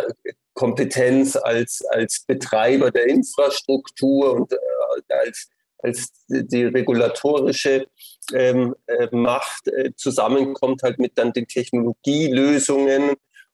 Kompetenz 0.53 1.35
als, 1.35 1.83
als 1.85 2.23
Betreiber 2.25 2.91
der 2.91 3.07
Infrastruktur 3.07 4.33
und 4.33 4.53
äh, 4.53 4.57
als 5.09 5.49
als 5.81 6.11
die 6.27 6.65
regulatorische 6.65 7.87
ähm, 8.33 8.75
äh, 8.87 9.07
Macht 9.11 9.67
äh, 9.67 9.93
zusammenkommt, 9.95 10.83
halt 10.83 10.99
mit 10.99 11.17
dann 11.17 11.33
den 11.33 11.47
Technologielösungen. 11.47 13.13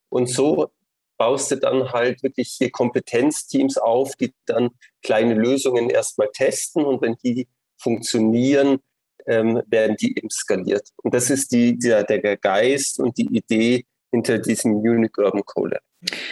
Und 0.10 0.30
so 0.30 0.72
baust 1.18 1.52
du 1.52 1.58
dann 1.58 1.92
halt 1.92 2.24
wirklich 2.24 2.56
hier 2.58 2.72
Kompetenzteams 2.72 3.78
auf, 3.78 4.16
die 4.16 4.34
dann 4.46 4.72
kleine 5.02 5.36
Lösungen 5.36 5.90
erstmal 5.90 6.30
testen 6.34 6.84
und 6.84 7.02
wenn 7.02 7.16
die 7.24 7.48
funktionieren, 7.78 8.80
ähm, 9.28 9.62
werden 9.68 9.96
die 10.00 10.18
eben 10.18 10.30
skaliert. 10.30 10.90
Und 11.04 11.14
das 11.14 11.30
ist 11.30 11.52
die, 11.52 11.78
der, 11.78 12.04
der 12.04 12.38
Geist 12.38 13.00
und 13.00 13.18
die 13.18 13.28
Idee 13.36 13.86
hinter 14.12 14.40
diesem 14.40 14.76
Unique 14.76 15.18
Urban 15.18 15.44
Code. 15.46 15.80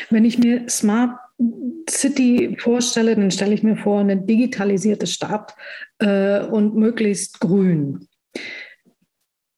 Wenn 0.10 0.26
ich 0.26 0.38
mir 0.38 0.70
Smart 0.70 1.18
City 1.90 2.56
vorstelle, 2.60 3.16
dann 3.16 3.32
stelle 3.32 3.54
ich 3.54 3.64
mir 3.64 3.76
vor, 3.76 4.00
eine 4.00 4.18
digitalisierte 4.18 5.08
Stadt 5.08 5.56
äh, 6.00 6.46
und 6.46 6.76
möglichst 6.76 7.40
grün. 7.40 8.08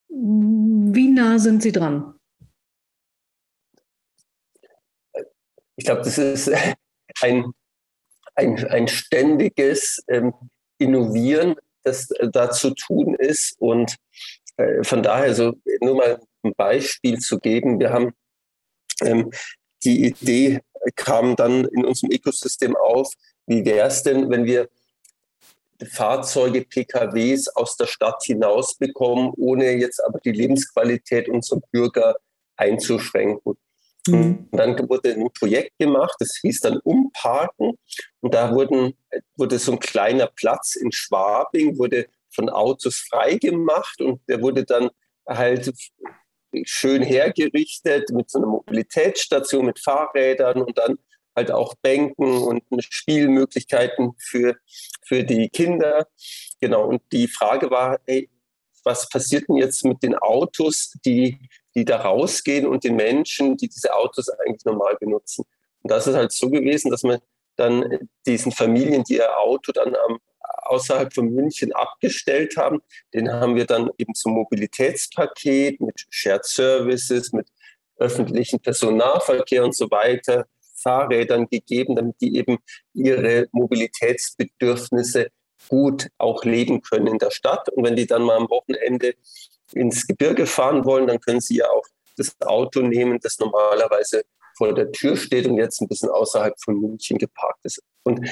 Wie 0.08 1.10
nah 1.10 1.38
sind 1.38 1.62
Sie 1.62 1.72
dran? 1.72 2.14
Ich 5.76 5.86
glaube, 5.86 6.02
das 6.04 6.18
ist 6.18 6.50
ein, 7.22 7.52
ein, 8.36 8.66
ein 8.68 8.88
ständiges 8.88 10.04
ähm, 10.08 10.34
Innovieren, 10.78 11.56
das 11.86 12.12
äh, 12.12 12.30
da 12.32 12.52
zu 12.52 12.72
tun 12.72 13.16
ist. 13.16 13.56
Und 13.60 13.96
äh, 14.58 14.84
von 14.84 15.04
daher, 15.04 15.34
so 15.34 15.54
nur 15.82 15.96
mal 15.96 16.20
ein 16.44 16.54
Beispiel 16.56 17.20
zu 17.20 17.40
geben, 17.40 17.80
wir 17.80 17.92
haben 17.92 18.14
ähm, 19.02 19.32
die 19.84 20.06
Idee 20.06 20.62
kam 20.96 21.36
dann 21.36 21.66
in 21.66 21.86
unserem 21.86 22.12
Ökosystem 22.12 22.76
auf, 22.76 23.12
wie 23.48 23.66
wäre 23.66 23.88
es 23.88 24.04
denn, 24.04 24.30
wenn 24.30 24.46
wir 24.46 24.70
Fahrzeuge, 25.92 26.62
PKWs 26.64 27.50
aus 27.50 27.76
der 27.76 27.88
Stadt 27.88 28.24
hinaus 28.24 28.78
bekommen, 28.78 29.34
ohne 29.36 29.72
jetzt 29.74 30.04
aber 30.04 30.20
die 30.20 30.32
Lebensqualität 30.32 31.28
unserer 31.28 31.60
Bürger 31.72 32.16
einzuschränken. 32.56 33.58
Mhm. 34.08 34.48
Und 34.52 34.58
dann 34.58 34.90
wurde 34.90 35.14
ein 35.14 35.30
Projekt 35.34 35.78
gemacht, 35.80 36.16
das 36.20 36.38
hieß 36.42 36.62
dann 36.62 36.80
Umparken. 36.80 37.74
Und 38.22 38.34
da 38.34 38.54
wurden, 38.54 38.94
wurde 39.36 39.60
so 39.60 39.74
ein 39.74 39.80
kleiner 39.80 40.28
Platz 40.28 40.76
in 40.76 40.92
Schwabing, 40.92 41.78
wurde 41.78 42.08
von 42.34 42.50
Autos 42.50 42.98
freigemacht 43.10 44.02
und 44.02 44.22
der 44.28 44.42
wurde 44.42 44.66
dann 44.66 44.90
halt 45.28 45.74
schön 46.64 47.02
hergerichtet 47.02 48.10
mit 48.12 48.30
so 48.30 48.40
einer 48.40 48.48
Mobilitätsstation 48.48 49.66
mit 49.66 49.80
Fahrrädern 49.80 50.62
und 50.62 50.78
dann 50.78 50.98
halt 51.36 51.52
auch 51.52 51.74
Bänken 51.82 52.38
und 52.44 52.64
Spielmöglichkeiten 52.80 54.14
für, 54.18 54.56
für 55.06 55.24
die 55.24 55.50
Kinder. 55.50 56.08
Genau, 56.62 56.88
und 56.88 57.02
die 57.12 57.28
Frage 57.28 57.70
war, 57.70 58.00
ey, 58.06 58.30
was 58.84 59.10
passiert 59.10 59.50
denn 59.50 59.58
jetzt 59.58 59.84
mit 59.84 60.02
den 60.04 60.16
Autos, 60.16 60.94
die, 61.06 61.40
die 61.76 61.86
da 61.86 61.98
rausgehen 61.98 62.66
und 62.66 62.84
den 62.84 62.96
Menschen, 62.96 63.58
die 63.58 63.68
diese 63.68 63.94
Autos 63.94 64.30
eigentlich 64.30 64.66
normal 64.66 64.98
benutzen? 65.00 65.46
Und 65.82 65.92
das 65.92 66.08
ist 66.08 66.16
halt 66.16 66.32
so 66.32 66.50
gewesen, 66.50 66.90
dass 66.90 67.04
man 67.04 67.20
dann 67.58 68.10
diesen 68.26 68.52
Familien, 68.52 69.04
die 69.04 69.16
ihr 69.16 69.38
Auto 69.38 69.72
dann 69.72 69.96
am, 69.96 70.20
außerhalb 70.64 71.14
von 71.14 71.30
München 71.30 71.74
abgestellt 71.74 72.58
haben, 72.58 72.82
den 73.14 73.32
haben 73.32 73.56
wir 73.56 73.66
dann 73.66 73.90
eben 73.98 74.14
zum 74.16 74.34
Mobilitätspaket 74.34 75.80
mit 75.80 76.06
Shared 76.10 76.46
Services, 76.46 77.32
mit 77.34 77.48
öffentlichen 77.98 78.60
Personennahverkehr 78.60 79.64
und 79.64 79.76
so 79.76 79.90
weiter, 79.92 80.48
Fahrrädern 80.76 81.48
gegeben, 81.50 81.96
damit 81.96 82.20
die 82.22 82.36
eben 82.36 82.58
ihre 82.94 83.48
Mobilitätsbedürfnisse 83.52 85.30
gut 85.70 86.10
auch 86.18 86.44
leben 86.44 86.82
können 86.82 87.08
in 87.08 87.18
der 87.18 87.32
Stadt. 87.32 87.70
Und 87.70 87.86
wenn 87.86 87.96
die 87.96 88.06
dann 88.06 88.24
mal 88.24 88.38
am 88.38 88.50
Wochenende 88.50 89.16
ins 89.74 90.08
Gebirge 90.08 90.46
fahren 90.46 90.86
wollen, 90.86 91.08
dann 91.08 91.20
können 91.20 91.42
sie 91.42 91.58
ja 91.58 91.70
auch 91.70 91.86
das 92.18 92.36
Auto 92.42 92.82
nehmen, 92.82 93.20
das 93.20 93.40
normalerweise 93.40 94.24
vor 94.58 94.74
der 94.74 94.92
Tür 94.92 95.18
steht 95.18 95.48
und 95.48 95.58
jetzt 95.58 95.82
ein 95.82 95.88
bisschen 95.88 96.10
außerhalb 96.10 96.56
von 96.64 96.80
München 96.80 97.18
geparkt 97.18 97.60
ist. 97.64 97.82
Und 98.04 98.28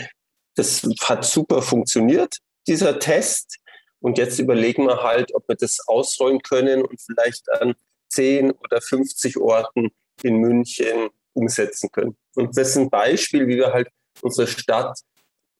das 0.55 0.83
hat 1.01 1.25
super 1.25 1.61
funktioniert, 1.61 2.37
dieser 2.67 2.99
Test. 2.99 3.57
Und 3.99 4.17
jetzt 4.17 4.39
überlegen 4.39 4.85
wir 4.85 5.01
halt, 5.03 5.33
ob 5.33 5.47
wir 5.47 5.55
das 5.55 5.79
ausrollen 5.87 6.41
können 6.41 6.83
und 6.83 7.01
vielleicht 7.01 7.49
an 7.51 7.73
10 8.09 8.51
oder 8.51 8.81
50 8.81 9.37
Orten 9.37 9.89
in 10.21 10.37
München 10.37 11.09
umsetzen 11.33 11.89
können. 11.91 12.15
Und 12.35 12.57
das 12.57 12.69
ist 12.69 12.77
ein 12.77 12.89
Beispiel, 12.89 13.47
wie 13.47 13.57
wir 13.57 13.73
halt 13.73 13.89
unsere 14.21 14.47
Stadt 14.47 14.99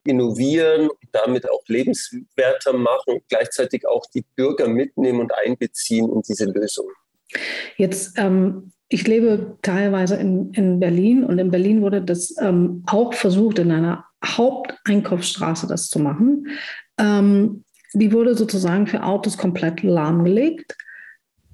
innovieren 0.06 0.89
und 0.89 1.10
damit 1.12 1.49
auch 1.49 1.64
lebenswerter 1.68 2.74
machen 2.74 3.22
gleichzeitig 3.30 3.88
auch 3.88 4.06
die 4.14 4.26
Bürger 4.36 4.68
mitnehmen 4.68 5.22
und 5.22 5.32
einbeziehen 5.34 6.12
in 6.12 6.22
diese 6.22 6.45
Lösung. 6.45 6.88
Jetzt, 7.78 8.18
ähm, 8.18 8.72
ich 8.89 9.08
lebe 9.08 9.58
teilweise 9.62 10.16
in, 10.16 10.51
in 10.54 10.80
Berlin 10.80 11.24
und 11.24 11.39
in 11.39 11.51
Berlin 11.51 11.82
wurde 11.82 12.01
das 12.01 12.36
ähm, 12.39 12.84
auch 12.86 13.14
versucht, 13.14 13.60
in 13.60 13.72
einer 13.72 14.06
Haupteinkaufsstraße 14.24 15.68
das 15.68 15.89
zu 15.89 15.99
machen. 15.99 16.47
Ähm, 16.97 17.64
die 17.93 18.12
wurde 18.12 18.36
sozusagen 18.36 18.88
für 18.88 19.04
Autos 19.04 19.38
komplett 19.38 19.84
lahmgelegt. 19.84 20.76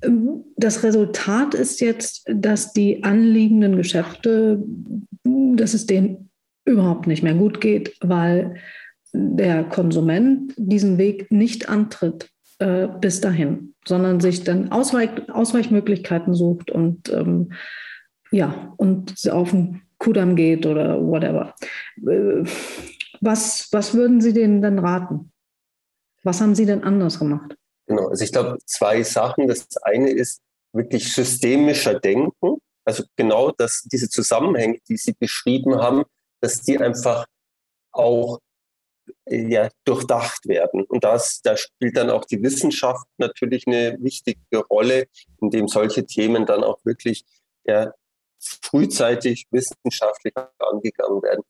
Ähm, 0.02 0.44
das 0.58 0.84
Resultat 0.84 1.54
ist 1.54 1.82
jetzt, 1.82 2.24
dass 2.28 2.74
die 2.74 3.04
anliegenden 3.04 3.78
Geschäfte, 3.78 4.62
dass 5.24 5.74
es 5.74 5.86
denen 5.86 6.29
überhaupt 6.66 7.08
nicht 7.08 7.24
mehr 7.24 7.34
gut 7.34 7.62
geht, 7.62 7.96
weil 8.02 8.56
der 9.14 9.64
Konsument 9.64 10.54
diesen 10.58 10.98
Weg 10.98 11.32
nicht 11.32 11.70
antritt 11.70 12.30
äh, 12.60 12.88
bis 12.88 13.22
dahin, 13.22 13.74
sondern 13.86 14.20
sich 14.20 14.44
dann 14.44 14.72
Ausweich, 14.72 15.10
Ausweichmöglichkeiten 15.30 16.34
sucht 16.34 16.72
und 16.72 17.12
ähm, 17.12 17.54
ja, 18.32 18.74
und 18.78 19.28
auf 19.32 19.52
den 19.52 19.82
Kudamm 19.98 20.36
geht 20.36 20.66
oder 20.66 21.02
whatever. 21.02 21.56
Äh, 21.98 22.44
was, 23.22 23.68
was 23.72 23.94
würden 23.94 24.22
Sie 24.22 24.34
denen 24.34 24.62
denn 24.62 24.80
raten? 24.80 25.32
Was 26.24 26.42
haben 26.42 26.56
Sie 26.56 26.66
denn 26.66 26.84
anders 26.84 27.20
gemacht? 27.20 27.56
Genau, 27.88 28.08
also 28.10 28.24
ich 28.24 28.32
glaube, 28.32 28.58
zwei 28.66 29.04
Sachen. 29.04 29.48
Das 29.48 29.68
eine 29.82 30.12
ist 30.12 30.42
wirklich 30.74 31.12
systemischer 31.12 32.00
Denken. 32.00 32.58
Also 32.86 33.04
genau 33.16 33.52
dass 33.52 33.84
diese 33.92 34.10
Zusammenhänge, 34.10 34.80
die 34.88 34.98
Sie 34.98 35.14
beschrieben 35.14 35.76
haben, 35.78 36.04
dass 36.42 36.62
die 36.62 36.78
einfach 36.78 37.26
auch 37.92 38.40
ja, 39.28 39.70
durchdacht 39.86 40.48
werden. 40.48 40.84
Und 40.86 41.04
das, 41.04 41.42
da 41.44 41.58
spielt 41.58 41.98
dann 41.98 42.10
auch 42.10 42.26
die 42.26 42.42
Wissenschaft 42.42 43.06
natürlich 43.18 43.66
eine 43.68 43.98
wichtige 44.00 44.60
Rolle, 44.70 45.08
indem 45.42 45.68
solche 45.68 46.06
Themen 46.06 46.46
dann 46.46 46.64
auch 46.64 46.80
wirklich 46.86 47.26
ja, 47.66 47.94
frühzeitig 48.40 49.48
wissenschaftlich 49.52 50.34
angegangen 50.60 51.22
werden. 51.22 51.44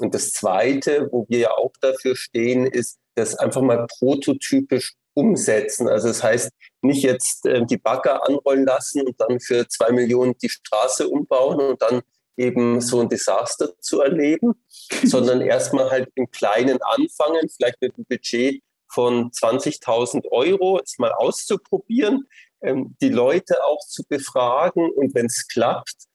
Und 0.00 0.14
das 0.14 0.32
Zweite, 0.32 1.08
wo 1.12 1.26
wir 1.28 1.38
ja 1.38 1.50
auch 1.52 1.72
dafür 1.80 2.16
stehen, 2.16 2.66
ist, 2.66 2.98
das 3.14 3.36
einfach 3.36 3.62
mal 3.62 3.86
prototypisch 3.98 4.94
umsetzen. 5.14 5.88
Also 5.88 6.08
das 6.08 6.22
heißt, 6.22 6.50
nicht 6.82 7.04
jetzt 7.04 7.46
äh, 7.46 7.64
die 7.64 7.76
Bagger 7.76 8.26
anrollen 8.28 8.64
lassen 8.64 9.02
und 9.02 9.20
dann 9.20 9.38
für 9.38 9.68
zwei 9.68 9.92
Millionen 9.92 10.36
die 10.38 10.48
Straße 10.48 11.08
umbauen 11.08 11.60
und 11.60 11.80
dann 11.80 12.02
eben 12.36 12.80
so 12.80 13.00
ein 13.00 13.08
Desaster 13.08 13.78
zu 13.80 14.00
erleben, 14.00 14.54
sondern 15.04 15.40
erstmal 15.40 15.90
halt 15.90 16.10
im 16.14 16.30
Kleinen 16.30 16.78
anfangen, 16.82 17.48
vielleicht 17.48 17.80
mit 17.80 17.94
einem 17.96 18.06
Budget 18.06 18.62
von 18.88 19.30
20.000 19.30 20.30
Euro, 20.30 20.80
es 20.82 20.98
mal 20.98 21.12
auszuprobieren, 21.12 22.28
ähm, 22.62 22.96
die 23.00 23.08
Leute 23.08 23.64
auch 23.64 23.80
zu 23.80 24.04
befragen 24.08 24.90
und 24.90 25.14
wenn 25.14 25.26
es 25.26 25.48
klappt, 25.48 26.06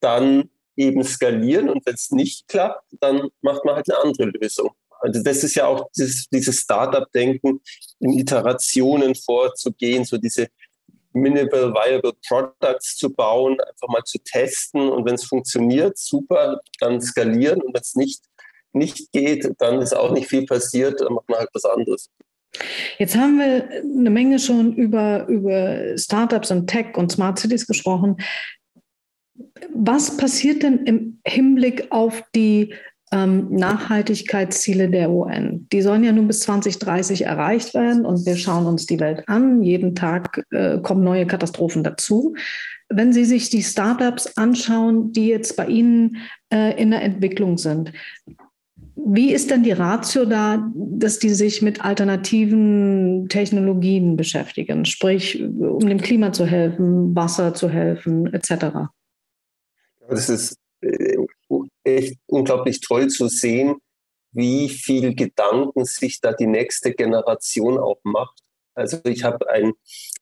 dann 0.00 0.50
eben 0.76 1.02
skalieren 1.02 1.68
und 1.68 1.84
wenn 1.86 1.94
es 1.94 2.10
nicht 2.10 2.46
klappt, 2.48 2.84
dann 3.00 3.28
macht 3.40 3.64
man 3.64 3.74
halt 3.74 3.90
eine 3.90 4.00
andere 4.02 4.26
Lösung. 4.26 4.70
Also 5.00 5.22
das 5.22 5.44
ist 5.44 5.54
ja 5.54 5.66
auch 5.66 5.88
dieses, 5.96 6.28
dieses 6.28 6.60
Startup-Denken, 6.60 7.60
in 8.00 8.18
Iterationen 8.18 9.14
vorzugehen, 9.14 10.04
so 10.04 10.18
diese 10.18 10.48
Minimal 11.20 11.72
Viable 11.74 12.12
Products 12.26 12.96
zu 12.96 13.12
bauen, 13.12 13.60
einfach 13.60 13.88
mal 13.88 14.02
zu 14.04 14.18
testen 14.24 14.88
und 14.88 15.04
wenn 15.06 15.14
es 15.14 15.24
funktioniert, 15.24 15.98
super, 15.98 16.60
dann 16.80 17.00
skalieren 17.00 17.62
und 17.62 17.74
wenn 17.74 17.80
es 17.80 17.94
nicht, 17.94 18.22
nicht 18.72 19.12
geht, 19.12 19.50
dann 19.58 19.80
ist 19.80 19.94
auch 19.94 20.12
nicht 20.12 20.28
viel 20.28 20.46
passiert, 20.46 21.00
dann 21.00 21.14
macht 21.14 21.28
man 21.28 21.38
halt 21.40 21.50
was 21.52 21.64
anderes. 21.64 22.10
Jetzt 22.98 23.16
haben 23.16 23.38
wir 23.38 23.68
eine 23.70 24.10
Menge 24.10 24.38
schon 24.38 24.74
über, 24.74 25.26
über 25.28 25.96
Startups 25.96 26.50
und 26.50 26.66
Tech 26.66 26.96
und 26.96 27.12
Smart 27.12 27.38
Cities 27.38 27.66
gesprochen. 27.66 28.16
Was 29.74 30.16
passiert 30.16 30.62
denn 30.62 30.84
im 30.84 31.20
Hinblick 31.26 31.88
auf 31.90 32.22
die 32.34 32.74
ähm, 33.12 33.48
Nachhaltigkeitsziele 33.50 34.88
der 34.90 35.10
UN. 35.10 35.66
Die 35.72 35.82
sollen 35.82 36.04
ja 36.04 36.12
nun 36.12 36.26
bis 36.26 36.40
2030 36.40 37.24
erreicht 37.24 37.74
werden 37.74 38.04
und 38.04 38.26
wir 38.26 38.36
schauen 38.36 38.66
uns 38.66 38.86
die 38.86 39.00
Welt 39.00 39.24
an. 39.28 39.62
Jeden 39.62 39.94
Tag 39.94 40.44
äh, 40.50 40.78
kommen 40.78 41.04
neue 41.04 41.26
Katastrophen 41.26 41.84
dazu. 41.84 42.34
Wenn 42.88 43.12
Sie 43.12 43.24
sich 43.24 43.50
die 43.50 43.62
Startups 43.62 44.36
anschauen, 44.36 45.12
die 45.12 45.28
jetzt 45.28 45.56
bei 45.56 45.66
Ihnen 45.66 46.16
äh, 46.52 46.80
in 46.80 46.90
der 46.90 47.02
Entwicklung 47.02 47.58
sind, 47.58 47.92
Wie 49.00 49.32
ist 49.32 49.50
denn 49.50 49.62
die 49.62 49.72
Ratio 49.72 50.24
da, 50.24 50.70
dass 50.74 51.18
die 51.18 51.30
sich 51.30 51.62
mit 51.62 51.84
alternativen 51.84 53.28
Technologien 53.28 54.16
beschäftigen, 54.16 54.84
sprich 54.84 55.40
um 55.42 55.86
dem 55.86 56.00
Klima 56.00 56.32
zu 56.32 56.44
helfen, 56.44 57.14
Wasser 57.14 57.54
zu 57.54 57.68
helfen, 57.70 58.26
etc.? 58.34 58.90
Das 60.08 60.28
ist 60.28 60.58
äh, 60.80 61.16
echt 61.96 62.18
unglaublich 62.26 62.80
toll 62.80 63.08
zu 63.08 63.28
sehen, 63.28 63.76
wie 64.32 64.68
viel 64.68 65.14
Gedanken 65.14 65.84
sich 65.84 66.20
da 66.20 66.32
die 66.32 66.46
nächste 66.46 66.92
Generation 66.92 67.78
auch 67.78 68.00
macht. 68.02 68.40
Also 68.74 68.98
ich 69.04 69.24
habe 69.24 69.50
ein, 69.50 69.72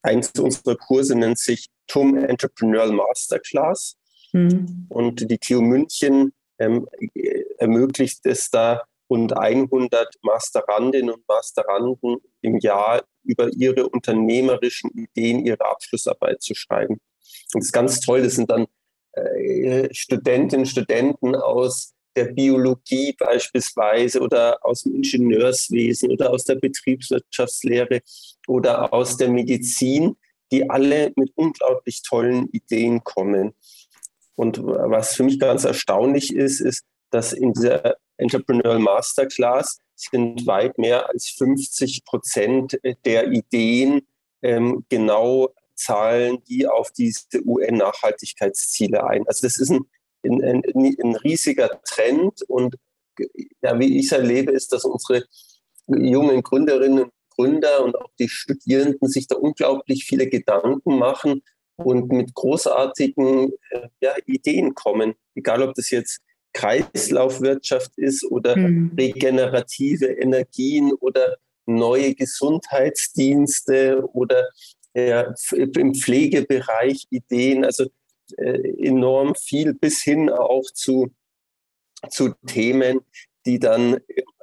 eins 0.02 0.30
unserer 0.38 0.76
Kurse 0.76 1.14
nennt 1.14 1.38
sich 1.38 1.68
TUM 1.86 2.16
Entrepreneurial 2.16 2.92
Masterclass. 2.92 3.96
Mhm. 4.32 4.86
Und 4.88 5.30
die 5.30 5.38
TU 5.38 5.60
München 5.60 6.32
ähm, 6.58 6.88
ermöglicht 7.58 8.24
es 8.24 8.50
da 8.50 8.82
rund 9.10 9.36
100 9.36 10.14
Masterandinnen 10.22 11.10
und 11.10 11.28
Masteranden 11.28 12.16
im 12.40 12.58
Jahr 12.58 13.04
über 13.24 13.50
ihre 13.52 13.88
unternehmerischen 13.88 14.90
Ideen 14.90 15.44
ihre 15.44 15.64
Abschlussarbeit 15.64 16.42
zu 16.42 16.54
schreiben. 16.54 16.94
Und 17.54 17.60
das 17.60 17.66
ist 17.66 17.72
ganz 17.72 18.00
toll. 18.00 18.22
Das 18.22 18.34
sind 18.34 18.50
dann 18.50 18.66
äh, 19.16 19.88
Studentinnen 19.92 20.66
Studenten 20.66 21.34
aus 21.34 21.94
der 22.16 22.26
Biologie 22.26 23.14
beispielsweise 23.18 24.20
oder 24.20 24.58
aus 24.62 24.82
dem 24.82 24.96
Ingenieurswesen 24.96 26.10
oder 26.10 26.30
aus 26.30 26.44
der 26.44 26.56
Betriebswirtschaftslehre 26.56 28.00
oder 28.46 28.92
aus 28.92 29.16
der 29.16 29.28
Medizin, 29.28 30.16
die 30.50 30.68
alle 30.68 31.12
mit 31.16 31.32
unglaublich 31.34 32.02
tollen 32.02 32.48
Ideen 32.52 33.04
kommen. 33.04 33.52
Und 34.34 34.62
was 34.62 35.14
für 35.14 35.24
mich 35.24 35.38
ganz 35.38 35.64
erstaunlich 35.64 36.34
ist, 36.34 36.60
ist, 36.60 36.84
dass 37.10 37.32
in 37.32 37.52
dieser 37.52 37.96
Entrepreneurial 38.16 38.78
Masterclass 38.78 39.78
sind 39.94 40.46
weit 40.46 40.78
mehr 40.78 41.08
als 41.08 41.30
50 41.30 42.04
Prozent 42.04 42.78
der 43.04 43.32
Ideen 43.32 44.06
ähm, 44.42 44.84
genau 44.88 45.54
zahlen 45.76 46.42
die 46.48 46.66
auf 46.66 46.90
diese 46.90 47.26
UN-Nachhaltigkeitsziele 47.44 49.06
ein. 49.06 49.26
Also 49.26 49.46
das 49.46 49.58
ist 49.58 49.70
ein, 49.70 49.84
ein, 50.24 50.42
ein, 50.42 50.96
ein 51.02 51.16
riesiger 51.16 51.80
Trend 51.84 52.42
und 52.48 52.76
ja, 53.62 53.78
wie 53.78 53.98
ich 53.98 54.06
es 54.06 54.12
erlebe, 54.12 54.52
ist, 54.52 54.72
dass 54.72 54.84
unsere 54.84 55.24
jungen 55.86 56.42
Gründerinnen 56.42 57.04
und 57.04 57.12
Gründer 57.30 57.84
und 57.84 57.96
auch 57.96 58.10
die 58.18 58.28
Studierenden 58.28 59.08
sich 59.08 59.26
da 59.26 59.36
unglaublich 59.36 60.04
viele 60.04 60.26
Gedanken 60.26 60.98
machen 60.98 61.42
und 61.76 62.10
mit 62.10 62.34
großartigen 62.34 63.52
äh, 63.70 63.88
ja, 64.00 64.14
Ideen 64.26 64.74
kommen. 64.74 65.14
Egal, 65.34 65.62
ob 65.62 65.74
das 65.74 65.90
jetzt 65.90 66.20
Kreislaufwirtschaft 66.54 67.92
ist 67.96 68.24
oder 68.24 68.56
mhm. 68.56 68.92
regenerative 68.98 70.06
Energien 70.06 70.92
oder 70.94 71.36
neue 71.66 72.14
Gesundheitsdienste 72.14 74.02
oder 74.14 74.48
im 74.96 75.94
Pflegebereich 75.94 77.06
Ideen, 77.10 77.64
also 77.64 77.86
äh, 78.36 78.86
enorm 78.86 79.34
viel 79.34 79.74
bis 79.74 80.02
hin 80.02 80.30
auch 80.30 80.64
zu, 80.72 81.08
zu 82.10 82.34
Themen, 82.46 83.00
die 83.44 83.58
dann 83.58 83.98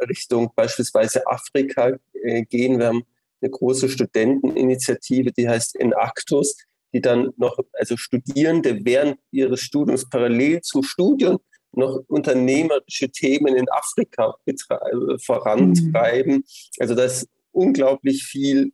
Richtung 0.08 0.52
beispielsweise 0.56 1.26
Afrika 1.28 1.98
äh, 2.14 2.44
gehen. 2.44 2.80
Wir 2.80 2.88
haben 2.88 3.04
eine 3.42 3.52
große 3.52 3.90
Studenteninitiative, 3.90 5.32
die 5.32 5.50
heißt 5.50 5.76
Enactus, 5.76 6.56
die 6.94 7.02
dann 7.02 7.32
noch, 7.38 7.58
also 7.74 7.98
Studierende 7.98 8.86
während 8.86 9.20
ihres 9.32 9.62
Studiums 9.62 10.08
parallel 10.08 10.62
zum 10.62 10.84
Studium 10.84 11.40
noch 11.76 12.04
unternehmerische 12.08 13.10
Themen 13.10 13.56
in 13.56 13.66
Afrika 13.70 14.36
vorantreiben. 15.26 16.36
Mhm. 16.36 16.44
Also 16.80 16.94
da 16.94 17.06
ist 17.06 17.28
unglaublich 17.52 18.24
viel 18.24 18.72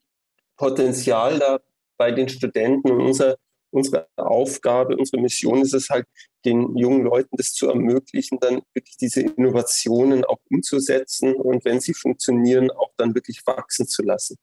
Potenzial 0.58 1.40
da 1.40 1.60
bei 2.00 2.12
den 2.12 2.30
Studenten 2.30 2.90
und 2.90 3.02
unser, 3.02 3.36
unsere 3.72 4.08
Aufgabe, 4.16 4.98
unsere 4.98 5.22
Mission 5.22 5.62
ist 5.62 5.74
es 5.74 5.90
halt, 5.90 6.06
den 6.46 6.76
jungen 6.78 7.04
Leuten 7.04 7.36
das 7.36 7.54
zu 7.54 7.68
ermöglichen, 7.68 8.40
dann 8.40 8.62
wirklich 8.74 8.96
diese 8.98 9.22
Innovationen 9.22 10.24
auch 10.24 10.40
umzusetzen 10.50 11.36
und 11.36 11.66
wenn 11.66 11.82
sie 11.82 11.94
funktionieren, 11.94 12.72
auch 12.72 12.92
dann 12.98 13.14
wirklich 13.14 13.42
wachsen 13.46 13.88
zu 13.88 14.02
lassen. 14.02 14.38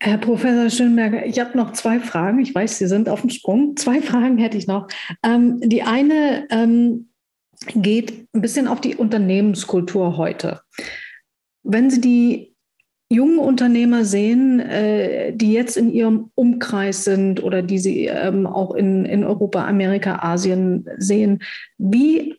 Herr 0.00 0.18
Professor 0.18 0.68
Schönberger, 0.68 1.24
ich 1.24 1.38
habe 1.38 1.56
noch 1.56 1.72
zwei 1.72 2.00
Fragen. 2.00 2.40
Ich 2.40 2.54
weiß, 2.54 2.78
Sie 2.78 2.88
sind 2.88 3.08
auf 3.08 3.22
dem 3.22 3.30
Sprung. 3.30 3.76
Zwei 3.76 4.02
Fragen 4.02 4.36
hätte 4.36 4.58
ich 4.58 4.66
noch. 4.66 4.88
Ähm, 5.22 5.60
die 5.60 5.82
eine 5.82 6.46
ähm, 6.50 7.10
geht 7.74 8.28
ein 8.34 8.42
bisschen 8.42 8.66
auf 8.66 8.80
die 8.80 8.96
Unternehmenskultur 8.96 10.16
heute. 10.16 10.60
Wenn 11.62 11.88
Sie 11.88 12.00
die 12.00 12.53
jungen 13.10 13.38
Unternehmer 13.38 14.04
sehen, 14.04 14.60
äh, 14.60 15.32
die 15.34 15.52
jetzt 15.52 15.76
in 15.76 15.90
ihrem 15.90 16.30
Umkreis 16.34 17.04
sind 17.04 17.42
oder 17.42 17.62
die 17.62 17.78
Sie 17.78 18.06
ähm, 18.06 18.46
auch 18.46 18.74
in, 18.74 19.04
in 19.04 19.24
Europa, 19.24 19.66
Amerika, 19.66 20.20
Asien 20.22 20.88
sehen, 20.98 21.42
wie 21.78 22.36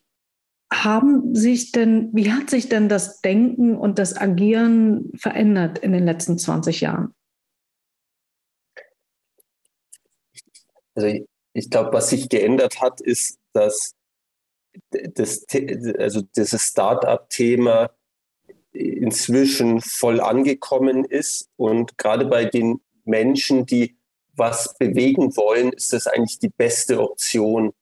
haben 0.73 1.35
sich 1.35 1.71
denn, 1.71 2.09
wie 2.13 2.31
hat 2.31 2.49
sich 2.49 2.67
denn 2.69 2.89
das 2.89 3.21
Denken 3.21 3.77
und 3.77 3.99
das 3.99 4.17
Agieren 4.17 5.11
verändert 5.15 5.77
in 5.79 5.93
den 5.93 6.05
letzten 6.05 6.37
20 6.37 6.81
Jahren? 6.81 7.13
Also 10.95 11.07
ich, 11.07 11.25
ich 11.53 11.69
glaube, 11.69 11.93
was 11.93 12.09
sich 12.09 12.29
geändert 12.29 12.81
hat, 12.81 13.01
ist, 13.01 13.39
dass 13.53 13.95
das, 14.91 15.45
also 15.97 16.21
dieses 16.35 16.61
Start-up-Thema 16.63 17.94
inzwischen 18.75 19.81
voll 19.81 20.19
angekommen 20.19 21.05
ist. 21.05 21.49
Und 21.55 21.97
gerade 21.97 22.25
bei 22.25 22.45
den 22.45 22.81
Menschen, 23.03 23.65
die 23.65 23.97
was 24.35 24.77
bewegen 24.77 25.35
wollen, 25.37 25.71
ist 25.71 25.93
das 25.93 26.07
eigentlich 26.07 26.39
die 26.39 26.49
beste 26.49 26.99
Option. 26.99 27.73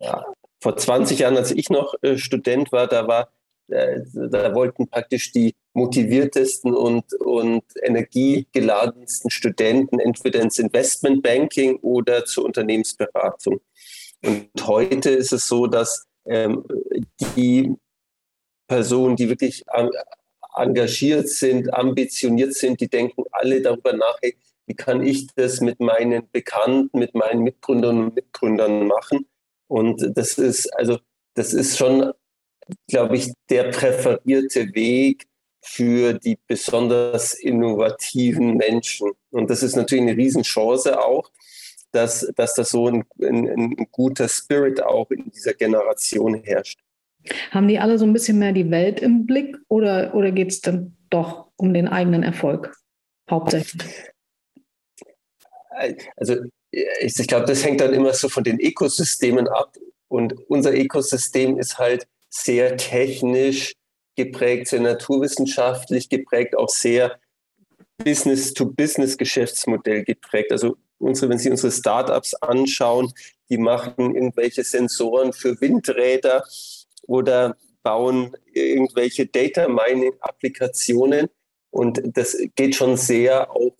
Ja, 0.00 0.24
vor 0.60 0.76
20 0.76 1.18
Jahren, 1.18 1.36
als 1.36 1.50
ich 1.50 1.68
noch 1.68 1.94
äh, 2.02 2.16
Student 2.16 2.72
war, 2.72 2.86
da 2.86 3.06
war 3.08 3.30
äh, 3.68 4.00
da 4.14 4.54
wollten 4.54 4.88
praktisch 4.88 5.32
die 5.32 5.54
motiviertesten 5.72 6.72
und, 6.72 7.12
und 7.14 7.64
energiegeladensten 7.82 9.30
Studenten 9.30 9.98
entweder 9.98 10.40
ins 10.40 10.58
Investmentbanking 10.58 11.76
oder 11.80 12.24
zur 12.24 12.44
Unternehmensberatung. 12.44 13.60
Und 14.24 14.50
heute 14.66 15.10
ist 15.10 15.32
es 15.32 15.48
so, 15.48 15.66
dass 15.66 16.06
ähm, 16.26 16.64
die 17.36 17.74
Personen, 18.66 19.16
die 19.16 19.28
wirklich 19.28 19.64
engagiert 20.54 21.28
sind, 21.28 21.72
ambitioniert 21.72 22.54
sind, 22.54 22.80
die 22.80 22.88
denken 22.88 23.24
alle 23.32 23.60
darüber 23.60 23.92
nach, 23.92 24.18
hey, 24.22 24.36
wie 24.66 24.74
kann 24.74 25.04
ich 25.04 25.28
das 25.34 25.60
mit 25.60 25.78
meinen 25.80 26.28
Bekannten, 26.32 26.98
mit 26.98 27.14
meinen 27.14 27.42
Mitgründern 27.42 28.04
und 28.04 28.14
Mitgründern 28.14 28.86
machen? 28.86 29.26
Und 29.68 30.16
das 30.16 30.38
ist, 30.38 30.66
also, 30.76 30.98
das 31.34 31.52
ist 31.52 31.76
schon 31.76 32.12
glaube 32.88 33.16
ich, 33.16 33.32
der 33.48 33.70
präferierte 33.70 34.74
Weg 34.74 35.26
für 35.62 36.14
die 36.14 36.38
besonders 36.46 37.34
innovativen 37.34 38.56
Menschen. 38.56 39.10
Und 39.30 39.50
das 39.50 39.62
ist 39.62 39.76
natürlich 39.76 40.02
eine 40.02 40.16
Riesenchance 40.16 40.98
auch, 41.00 41.30
dass, 41.92 42.30
dass 42.36 42.54
da 42.54 42.64
so 42.64 42.88
ein, 42.88 43.04
ein, 43.20 43.48
ein 43.48 43.88
guter 43.90 44.28
Spirit 44.28 44.82
auch 44.82 45.10
in 45.10 45.30
dieser 45.30 45.54
Generation 45.54 46.34
herrscht. 46.34 46.80
Haben 47.50 47.68
die 47.68 47.78
alle 47.78 47.98
so 47.98 48.04
ein 48.04 48.12
bisschen 48.12 48.38
mehr 48.38 48.52
die 48.52 48.70
Welt 48.70 49.00
im 49.00 49.26
Blick 49.26 49.56
oder, 49.68 50.14
oder 50.14 50.30
geht 50.30 50.50
es 50.50 50.60
dann 50.60 50.96
doch 51.10 51.48
um 51.56 51.74
den 51.74 51.88
eigenen 51.88 52.22
Erfolg 52.22 52.76
hauptsächlich? 53.30 53.82
Also 56.16 56.36
ich, 56.70 57.18
ich 57.18 57.26
glaube, 57.26 57.46
das 57.46 57.64
hängt 57.64 57.80
dann 57.80 57.92
immer 57.92 58.12
so 58.12 58.28
von 58.28 58.44
den 58.44 58.60
Ökosystemen 58.60 59.48
ab. 59.48 59.76
Und 60.08 60.34
unser 60.48 60.74
Ökosystem 60.74 61.58
ist 61.58 61.78
halt 61.78 62.06
sehr 62.28 62.76
technisch 62.76 63.74
geprägt, 64.14 64.68
sehr 64.68 64.80
naturwissenschaftlich 64.80 66.08
geprägt, 66.08 66.56
auch 66.56 66.68
sehr 66.68 67.18
Business-to-Business-Geschäftsmodell 67.98 70.04
geprägt. 70.04 70.52
Also 70.52 70.76
unsere, 70.98 71.30
wenn 71.30 71.38
Sie 71.38 71.50
unsere 71.50 71.72
Startups 71.72 72.34
anschauen, 72.34 73.12
die 73.48 73.58
machen 73.58 74.14
irgendwelche 74.14 74.64
Sensoren 74.64 75.32
für 75.32 75.60
Windräder 75.60 76.44
oder 77.06 77.56
bauen 77.82 78.36
irgendwelche 78.52 79.26
Data 79.26 79.68
Mining-Applikationen. 79.68 81.28
Und 81.70 82.02
das 82.16 82.36
geht 82.54 82.74
schon 82.74 82.96
sehr 82.96 83.50
auch 83.50 83.76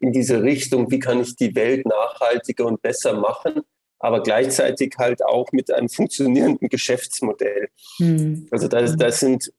in 0.00 0.12
diese 0.12 0.42
Richtung, 0.42 0.90
wie 0.90 0.98
kann 0.98 1.20
ich 1.20 1.36
die 1.36 1.54
Welt 1.54 1.86
nachhaltiger 1.86 2.66
und 2.66 2.82
besser 2.82 3.14
machen 3.14 3.62
aber 4.04 4.22
gleichzeitig 4.22 4.92
halt 4.98 5.24
auch 5.24 5.50
mit 5.52 5.72
einem 5.72 5.88
funktionierenden 5.88 6.68
Geschäftsmodell. 6.68 7.70
Mhm. 7.98 8.46
Also 8.50 8.68
da, 8.68 8.82
da 8.82 9.10
sind 9.10 9.50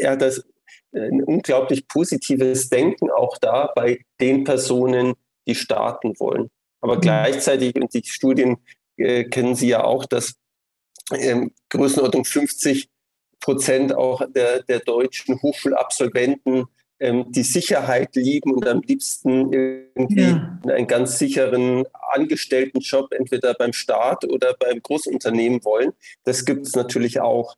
ja 0.00 0.16
das 0.16 0.44
ein 0.92 1.22
unglaublich 1.22 1.86
positives 1.86 2.68
Denken 2.68 3.10
auch 3.10 3.38
da 3.38 3.70
bei 3.76 4.00
den 4.20 4.42
Personen, 4.42 5.14
die 5.46 5.54
starten 5.54 6.18
wollen. 6.18 6.50
Aber 6.80 6.96
mhm. 6.96 7.02
gleichzeitig, 7.02 7.76
und 7.76 7.94
die 7.94 8.02
Studien 8.04 8.56
äh, 8.96 9.22
kennen 9.22 9.54
Sie 9.54 9.68
ja 9.68 9.84
auch, 9.84 10.04
dass 10.04 10.34
ähm, 11.14 11.52
Größenordnung 11.68 12.24
50 12.24 12.88
Prozent 13.40 13.94
auch 13.94 14.22
der, 14.34 14.62
der 14.62 14.80
deutschen 14.80 15.40
Hochschulabsolventen 15.42 16.66
ähm, 17.02 17.26
die 17.32 17.42
Sicherheit 17.42 18.14
lieben 18.14 18.52
und 18.54 18.66
am 18.68 18.80
liebsten 18.80 19.52
irgendwie 19.52 20.20
ja. 20.20 20.60
einen 20.68 20.86
ganz 20.86 21.18
sicheren 21.18 21.84
Angestelltenjob 22.12 23.12
entweder 23.12 23.54
beim 23.54 23.72
Staat 23.72 24.24
oder 24.24 24.54
beim 24.54 24.80
Großunternehmen 24.80 25.64
wollen. 25.64 25.92
Das 26.22 26.44
gibt 26.44 26.66
es 26.66 26.76
natürlich 26.76 27.20
auch. 27.20 27.56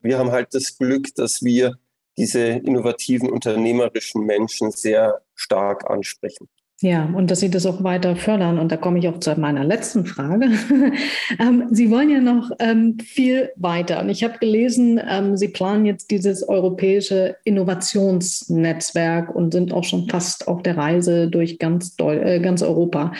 Wir 0.00 0.18
haben 0.18 0.30
halt 0.30 0.54
das 0.54 0.78
Glück, 0.78 1.12
dass 1.16 1.42
wir 1.42 1.76
diese 2.16 2.40
innovativen, 2.40 3.30
unternehmerischen 3.30 4.24
Menschen 4.24 4.70
sehr 4.70 5.22
stark 5.34 5.90
ansprechen. 5.90 6.48
Ja, 6.84 7.06
und 7.14 7.30
dass 7.30 7.40
Sie 7.40 7.48
das 7.48 7.64
auch 7.64 7.82
weiter 7.82 8.14
fördern. 8.14 8.58
Und 8.58 8.70
da 8.70 8.76
komme 8.76 8.98
ich 8.98 9.08
auch 9.08 9.18
zu 9.18 9.34
meiner 9.36 9.64
letzten 9.64 10.04
Frage. 10.04 10.50
ähm, 11.38 11.66
Sie 11.70 11.90
wollen 11.90 12.10
ja 12.10 12.20
noch 12.20 12.50
ähm, 12.58 12.98
viel 12.98 13.50
weiter. 13.56 14.02
Und 14.02 14.10
ich 14.10 14.22
habe 14.22 14.36
gelesen, 14.38 15.00
ähm, 15.08 15.34
Sie 15.34 15.48
planen 15.48 15.86
jetzt 15.86 16.10
dieses 16.10 16.46
europäische 16.46 17.38
Innovationsnetzwerk 17.44 19.34
und 19.34 19.52
sind 19.52 19.72
auch 19.72 19.84
schon 19.84 20.10
fast 20.10 20.46
auf 20.46 20.62
der 20.62 20.76
Reise 20.76 21.28
durch 21.28 21.58
ganz, 21.58 21.96
Deu 21.96 22.18
äh, 22.18 22.38
ganz 22.40 22.60
Europa. 22.60 23.14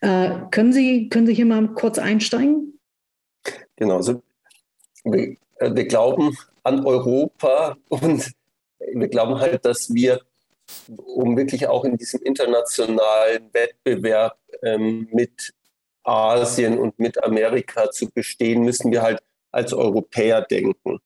Äh, 0.00 0.30
können, 0.50 0.72
Sie, 0.72 1.10
können 1.10 1.26
Sie 1.26 1.34
hier 1.34 1.44
mal 1.44 1.68
kurz 1.74 1.98
einsteigen? 1.98 2.78
Genau. 3.76 3.96
Also, 3.96 4.22
wir, 5.04 5.36
äh, 5.56 5.74
wir 5.74 5.86
glauben 5.86 6.34
an 6.62 6.86
Europa 6.86 7.76
und 7.90 8.32
wir 8.94 9.08
glauben 9.08 9.38
halt, 9.38 9.66
dass 9.66 9.92
wir 9.92 10.22
um 10.88 11.36
wirklich 11.36 11.66
auch 11.66 11.84
in 11.84 11.96
diesem 11.96 12.22
internationalen 12.22 13.52
Wettbewerb 13.52 14.38
ähm, 14.62 15.08
mit 15.12 15.52
Asien 16.02 16.78
und 16.78 16.98
mit 16.98 17.22
Amerika 17.22 17.90
zu 17.90 18.10
bestehen, 18.10 18.62
müssen 18.62 18.90
wir 18.90 19.02
halt 19.02 19.22
als 19.52 19.72
Europäer 19.72 20.42
denken. 20.42 21.00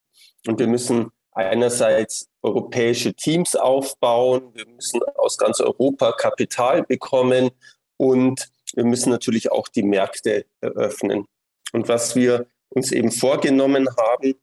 Und 0.46 0.58
wir 0.58 0.66
müssen 0.66 1.10
einerseits 1.32 2.28
europäische 2.42 3.14
Teams 3.14 3.56
aufbauen, 3.56 4.54
wir 4.54 4.66
müssen 4.66 5.02
aus 5.16 5.36
ganz 5.38 5.60
Europa 5.60 6.12
Kapital 6.12 6.82
bekommen 6.84 7.50
und 7.96 8.48
wir 8.74 8.84
müssen 8.84 9.10
natürlich 9.10 9.50
auch 9.50 9.68
die 9.68 9.82
Märkte 9.82 10.46
eröffnen. 10.60 11.26
Und 11.72 11.88
was 11.88 12.14
wir 12.14 12.46
uns 12.68 12.92
eben 12.92 13.10
vorgenommen 13.10 13.88
haben, 13.96 14.34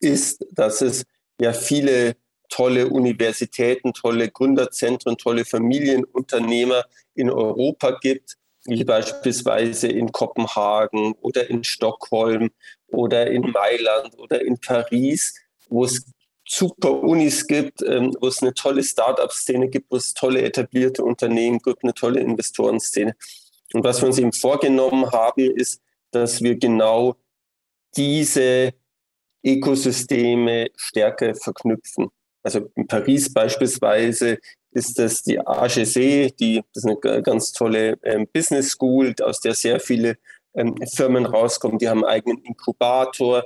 ist, 0.00 0.44
dass 0.50 0.82
es 0.82 1.04
ja 1.40 1.52
viele 1.52 2.16
tolle 2.48 2.88
Universitäten, 2.88 3.92
tolle 3.92 4.30
Gründerzentren, 4.30 5.16
tolle 5.16 5.44
Familienunternehmer 5.44 6.84
in 7.14 7.30
Europa 7.30 7.98
gibt, 8.00 8.36
wie 8.64 8.84
beispielsweise 8.84 9.88
in 9.88 10.12
Kopenhagen 10.12 11.14
oder 11.20 11.48
in 11.48 11.64
Stockholm 11.64 12.50
oder 12.88 13.30
in 13.30 13.50
Mailand 13.50 14.18
oder 14.18 14.42
in 14.42 14.58
Paris, 14.58 15.34
wo 15.68 15.84
es 15.84 16.04
super 16.48 17.02
Unis 17.02 17.46
gibt, 17.46 17.82
ähm, 17.82 18.14
wo 18.20 18.28
es 18.28 18.42
eine 18.42 18.54
tolle 18.54 18.82
Start-up-Szene 18.82 19.68
gibt, 19.68 19.90
wo 19.90 19.96
es 19.96 20.14
tolle 20.14 20.42
etablierte 20.42 21.04
Unternehmen 21.04 21.58
gibt, 21.58 21.82
eine 21.82 21.94
tolle 21.94 22.20
Investorenszene. 22.20 23.14
Und 23.72 23.84
was 23.84 24.00
wir 24.00 24.06
uns 24.06 24.18
eben 24.18 24.32
vorgenommen 24.32 25.10
haben, 25.10 25.50
ist, 25.50 25.82
dass 26.12 26.42
wir 26.42 26.56
genau 26.56 27.16
diese 27.96 28.72
Ökosysteme 29.44 30.68
stärker 30.76 31.34
verknüpfen. 31.34 32.08
Also 32.46 32.70
in 32.76 32.86
Paris 32.86 33.34
beispielsweise 33.34 34.38
ist 34.70 35.00
das 35.00 35.24
die 35.24 35.40
AGC, 35.40 36.32
die, 36.38 36.62
das 36.72 36.84
ist 36.84 37.04
eine 37.04 37.22
ganz 37.22 37.50
tolle 37.50 37.98
ähm, 38.04 38.28
Business 38.32 38.68
School, 38.68 39.12
aus 39.20 39.40
der 39.40 39.54
sehr 39.54 39.80
viele 39.80 40.16
ähm, 40.54 40.76
Firmen 40.94 41.26
rauskommen. 41.26 41.78
Die 41.78 41.88
haben 41.88 42.04
einen 42.04 42.12
eigenen 42.12 42.38
Inkubator, 42.44 43.44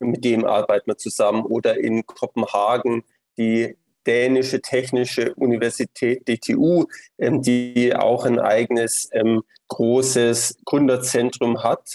mit 0.00 0.24
dem 0.24 0.44
arbeiten 0.44 0.90
wir 0.90 0.96
zusammen. 0.96 1.44
Oder 1.44 1.78
in 1.78 2.04
Kopenhagen 2.04 3.04
die 3.38 3.76
dänische 4.04 4.60
technische 4.60 5.32
Universität 5.34 6.26
DTU, 6.26 6.86
ähm, 7.18 7.42
die 7.42 7.94
auch 7.94 8.24
ein 8.24 8.40
eigenes 8.40 9.08
ähm, 9.12 9.42
großes 9.68 10.56
Gründerzentrum 10.64 11.62
hat, 11.62 11.94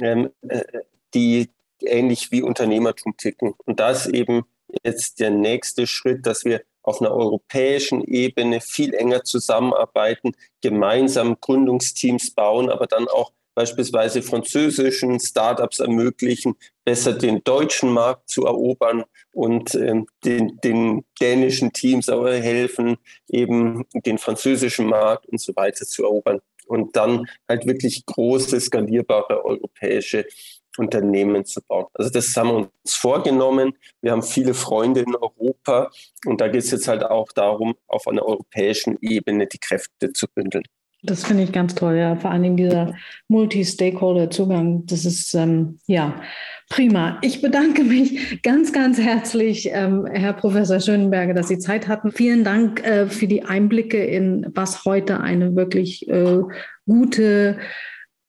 ähm, 0.00 0.30
äh, 0.48 0.64
die 1.14 1.48
ähnlich 1.80 2.32
wie 2.32 2.42
Unternehmertum 2.42 3.16
ticken. 3.16 3.54
Und 3.66 3.78
das 3.78 4.08
eben 4.08 4.42
jetzt 4.84 5.20
der 5.20 5.30
nächste 5.30 5.86
Schritt, 5.86 6.26
dass 6.26 6.44
wir 6.44 6.62
auf 6.82 7.00
einer 7.00 7.12
europäischen 7.12 8.02
Ebene 8.02 8.60
viel 8.60 8.94
enger 8.94 9.24
zusammenarbeiten, 9.24 10.32
gemeinsam 10.60 11.36
Gründungsteams 11.40 12.32
bauen, 12.32 12.70
aber 12.70 12.86
dann 12.86 13.08
auch 13.08 13.32
beispielsweise 13.54 14.22
französischen 14.22 15.20
Startups 15.20 15.78
ermöglichen, 15.78 16.54
besser 16.84 17.12
den 17.12 17.42
deutschen 17.44 17.90
Markt 17.92 18.30
zu 18.30 18.46
erobern 18.46 19.04
und 19.32 19.74
ähm, 19.74 20.06
den, 20.24 20.58
den 20.64 21.04
dänischen 21.20 21.72
Teams 21.72 22.08
aber 22.08 22.34
helfen, 22.34 22.96
eben 23.28 23.84
den 23.94 24.18
französischen 24.18 24.86
Markt 24.86 25.26
und 25.26 25.40
so 25.40 25.54
weiter 25.54 25.84
zu 25.84 26.04
erobern. 26.04 26.40
Und 26.66 26.96
dann 26.96 27.26
halt 27.48 27.66
wirklich 27.66 28.06
große, 28.06 28.58
skalierbare 28.60 29.44
europäische 29.44 30.26
Unternehmen 30.78 31.44
zu 31.44 31.60
bauen. 31.62 31.86
Also 31.94 32.10
das 32.10 32.34
haben 32.36 32.48
wir 32.48 32.56
uns 32.56 32.96
vorgenommen. 32.96 33.72
Wir 34.00 34.12
haben 34.12 34.22
viele 34.22 34.54
Freunde 34.54 35.00
in 35.00 35.14
Europa 35.14 35.90
und 36.26 36.40
da 36.40 36.48
geht 36.48 36.64
es 36.64 36.70
jetzt 36.70 36.88
halt 36.88 37.04
auch 37.04 37.30
darum, 37.32 37.74
auf 37.86 38.06
einer 38.06 38.24
europäischen 38.24 38.98
Ebene 39.00 39.46
die 39.46 39.58
Kräfte 39.58 40.12
zu 40.12 40.26
bündeln. 40.34 40.64
Das 41.04 41.24
finde 41.24 41.42
ich 41.42 41.50
ganz 41.50 41.74
toll, 41.74 41.96
ja. 41.96 42.14
Vor 42.14 42.32
Dingen 42.38 42.56
dieser 42.56 42.94
Multi-Stakeholder-Zugang, 43.26 44.86
das 44.86 45.04
ist 45.04 45.34
ähm, 45.34 45.80
ja 45.88 46.14
prima. 46.70 47.18
Ich 47.22 47.42
bedanke 47.42 47.82
mich 47.82 48.40
ganz, 48.42 48.72
ganz 48.72 48.98
herzlich, 48.98 49.68
ähm, 49.72 50.06
Herr 50.06 50.32
Professor 50.32 50.78
Schönenberger, 50.78 51.34
dass 51.34 51.48
Sie 51.48 51.58
Zeit 51.58 51.88
hatten. 51.88 52.12
Vielen 52.12 52.44
Dank 52.44 52.86
äh, 52.86 53.08
für 53.08 53.26
die 53.26 53.42
Einblicke 53.42 54.04
in 54.04 54.46
was 54.54 54.84
heute 54.84 55.18
eine 55.18 55.56
wirklich 55.56 56.08
äh, 56.08 56.38
gute 56.86 57.58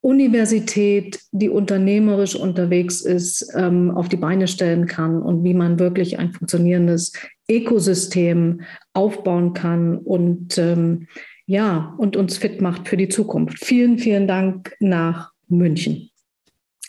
Universität, 0.03 1.21
die 1.31 1.47
unternehmerisch 1.47 2.35
unterwegs 2.35 3.01
ist, 3.01 3.49
ähm, 3.55 3.89
auf 3.91 4.09
die 4.09 4.17
Beine 4.17 4.49
stellen 4.49 4.85
kann 4.85 5.21
und 5.21 5.45
wie 5.45 5.53
man 5.53 5.79
wirklich 5.79 6.19
ein 6.19 6.33
funktionierendes 6.33 7.13
Ökosystem 7.49 8.61
aufbauen 8.93 9.53
kann 9.53 9.97
und 9.97 10.57
ähm, 10.57 11.07
ja, 11.45 11.95
und 11.97 12.17
uns 12.17 12.37
fit 12.37 12.61
macht 12.61 12.89
für 12.89 12.97
die 12.97 13.07
Zukunft. 13.07 13.63
Vielen, 13.63 13.97
vielen 13.97 14.27
Dank 14.27 14.75
nach 14.79 15.31
München. 15.47 16.09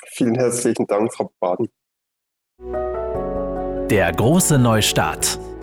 Vielen 0.07 0.35
herzlichen 0.35 0.87
Dank, 0.87 1.13
Frau 1.15 1.31
Baden. 1.39 1.69
Der 3.91 4.13
große 4.13 4.59
Neustart. 4.59 5.39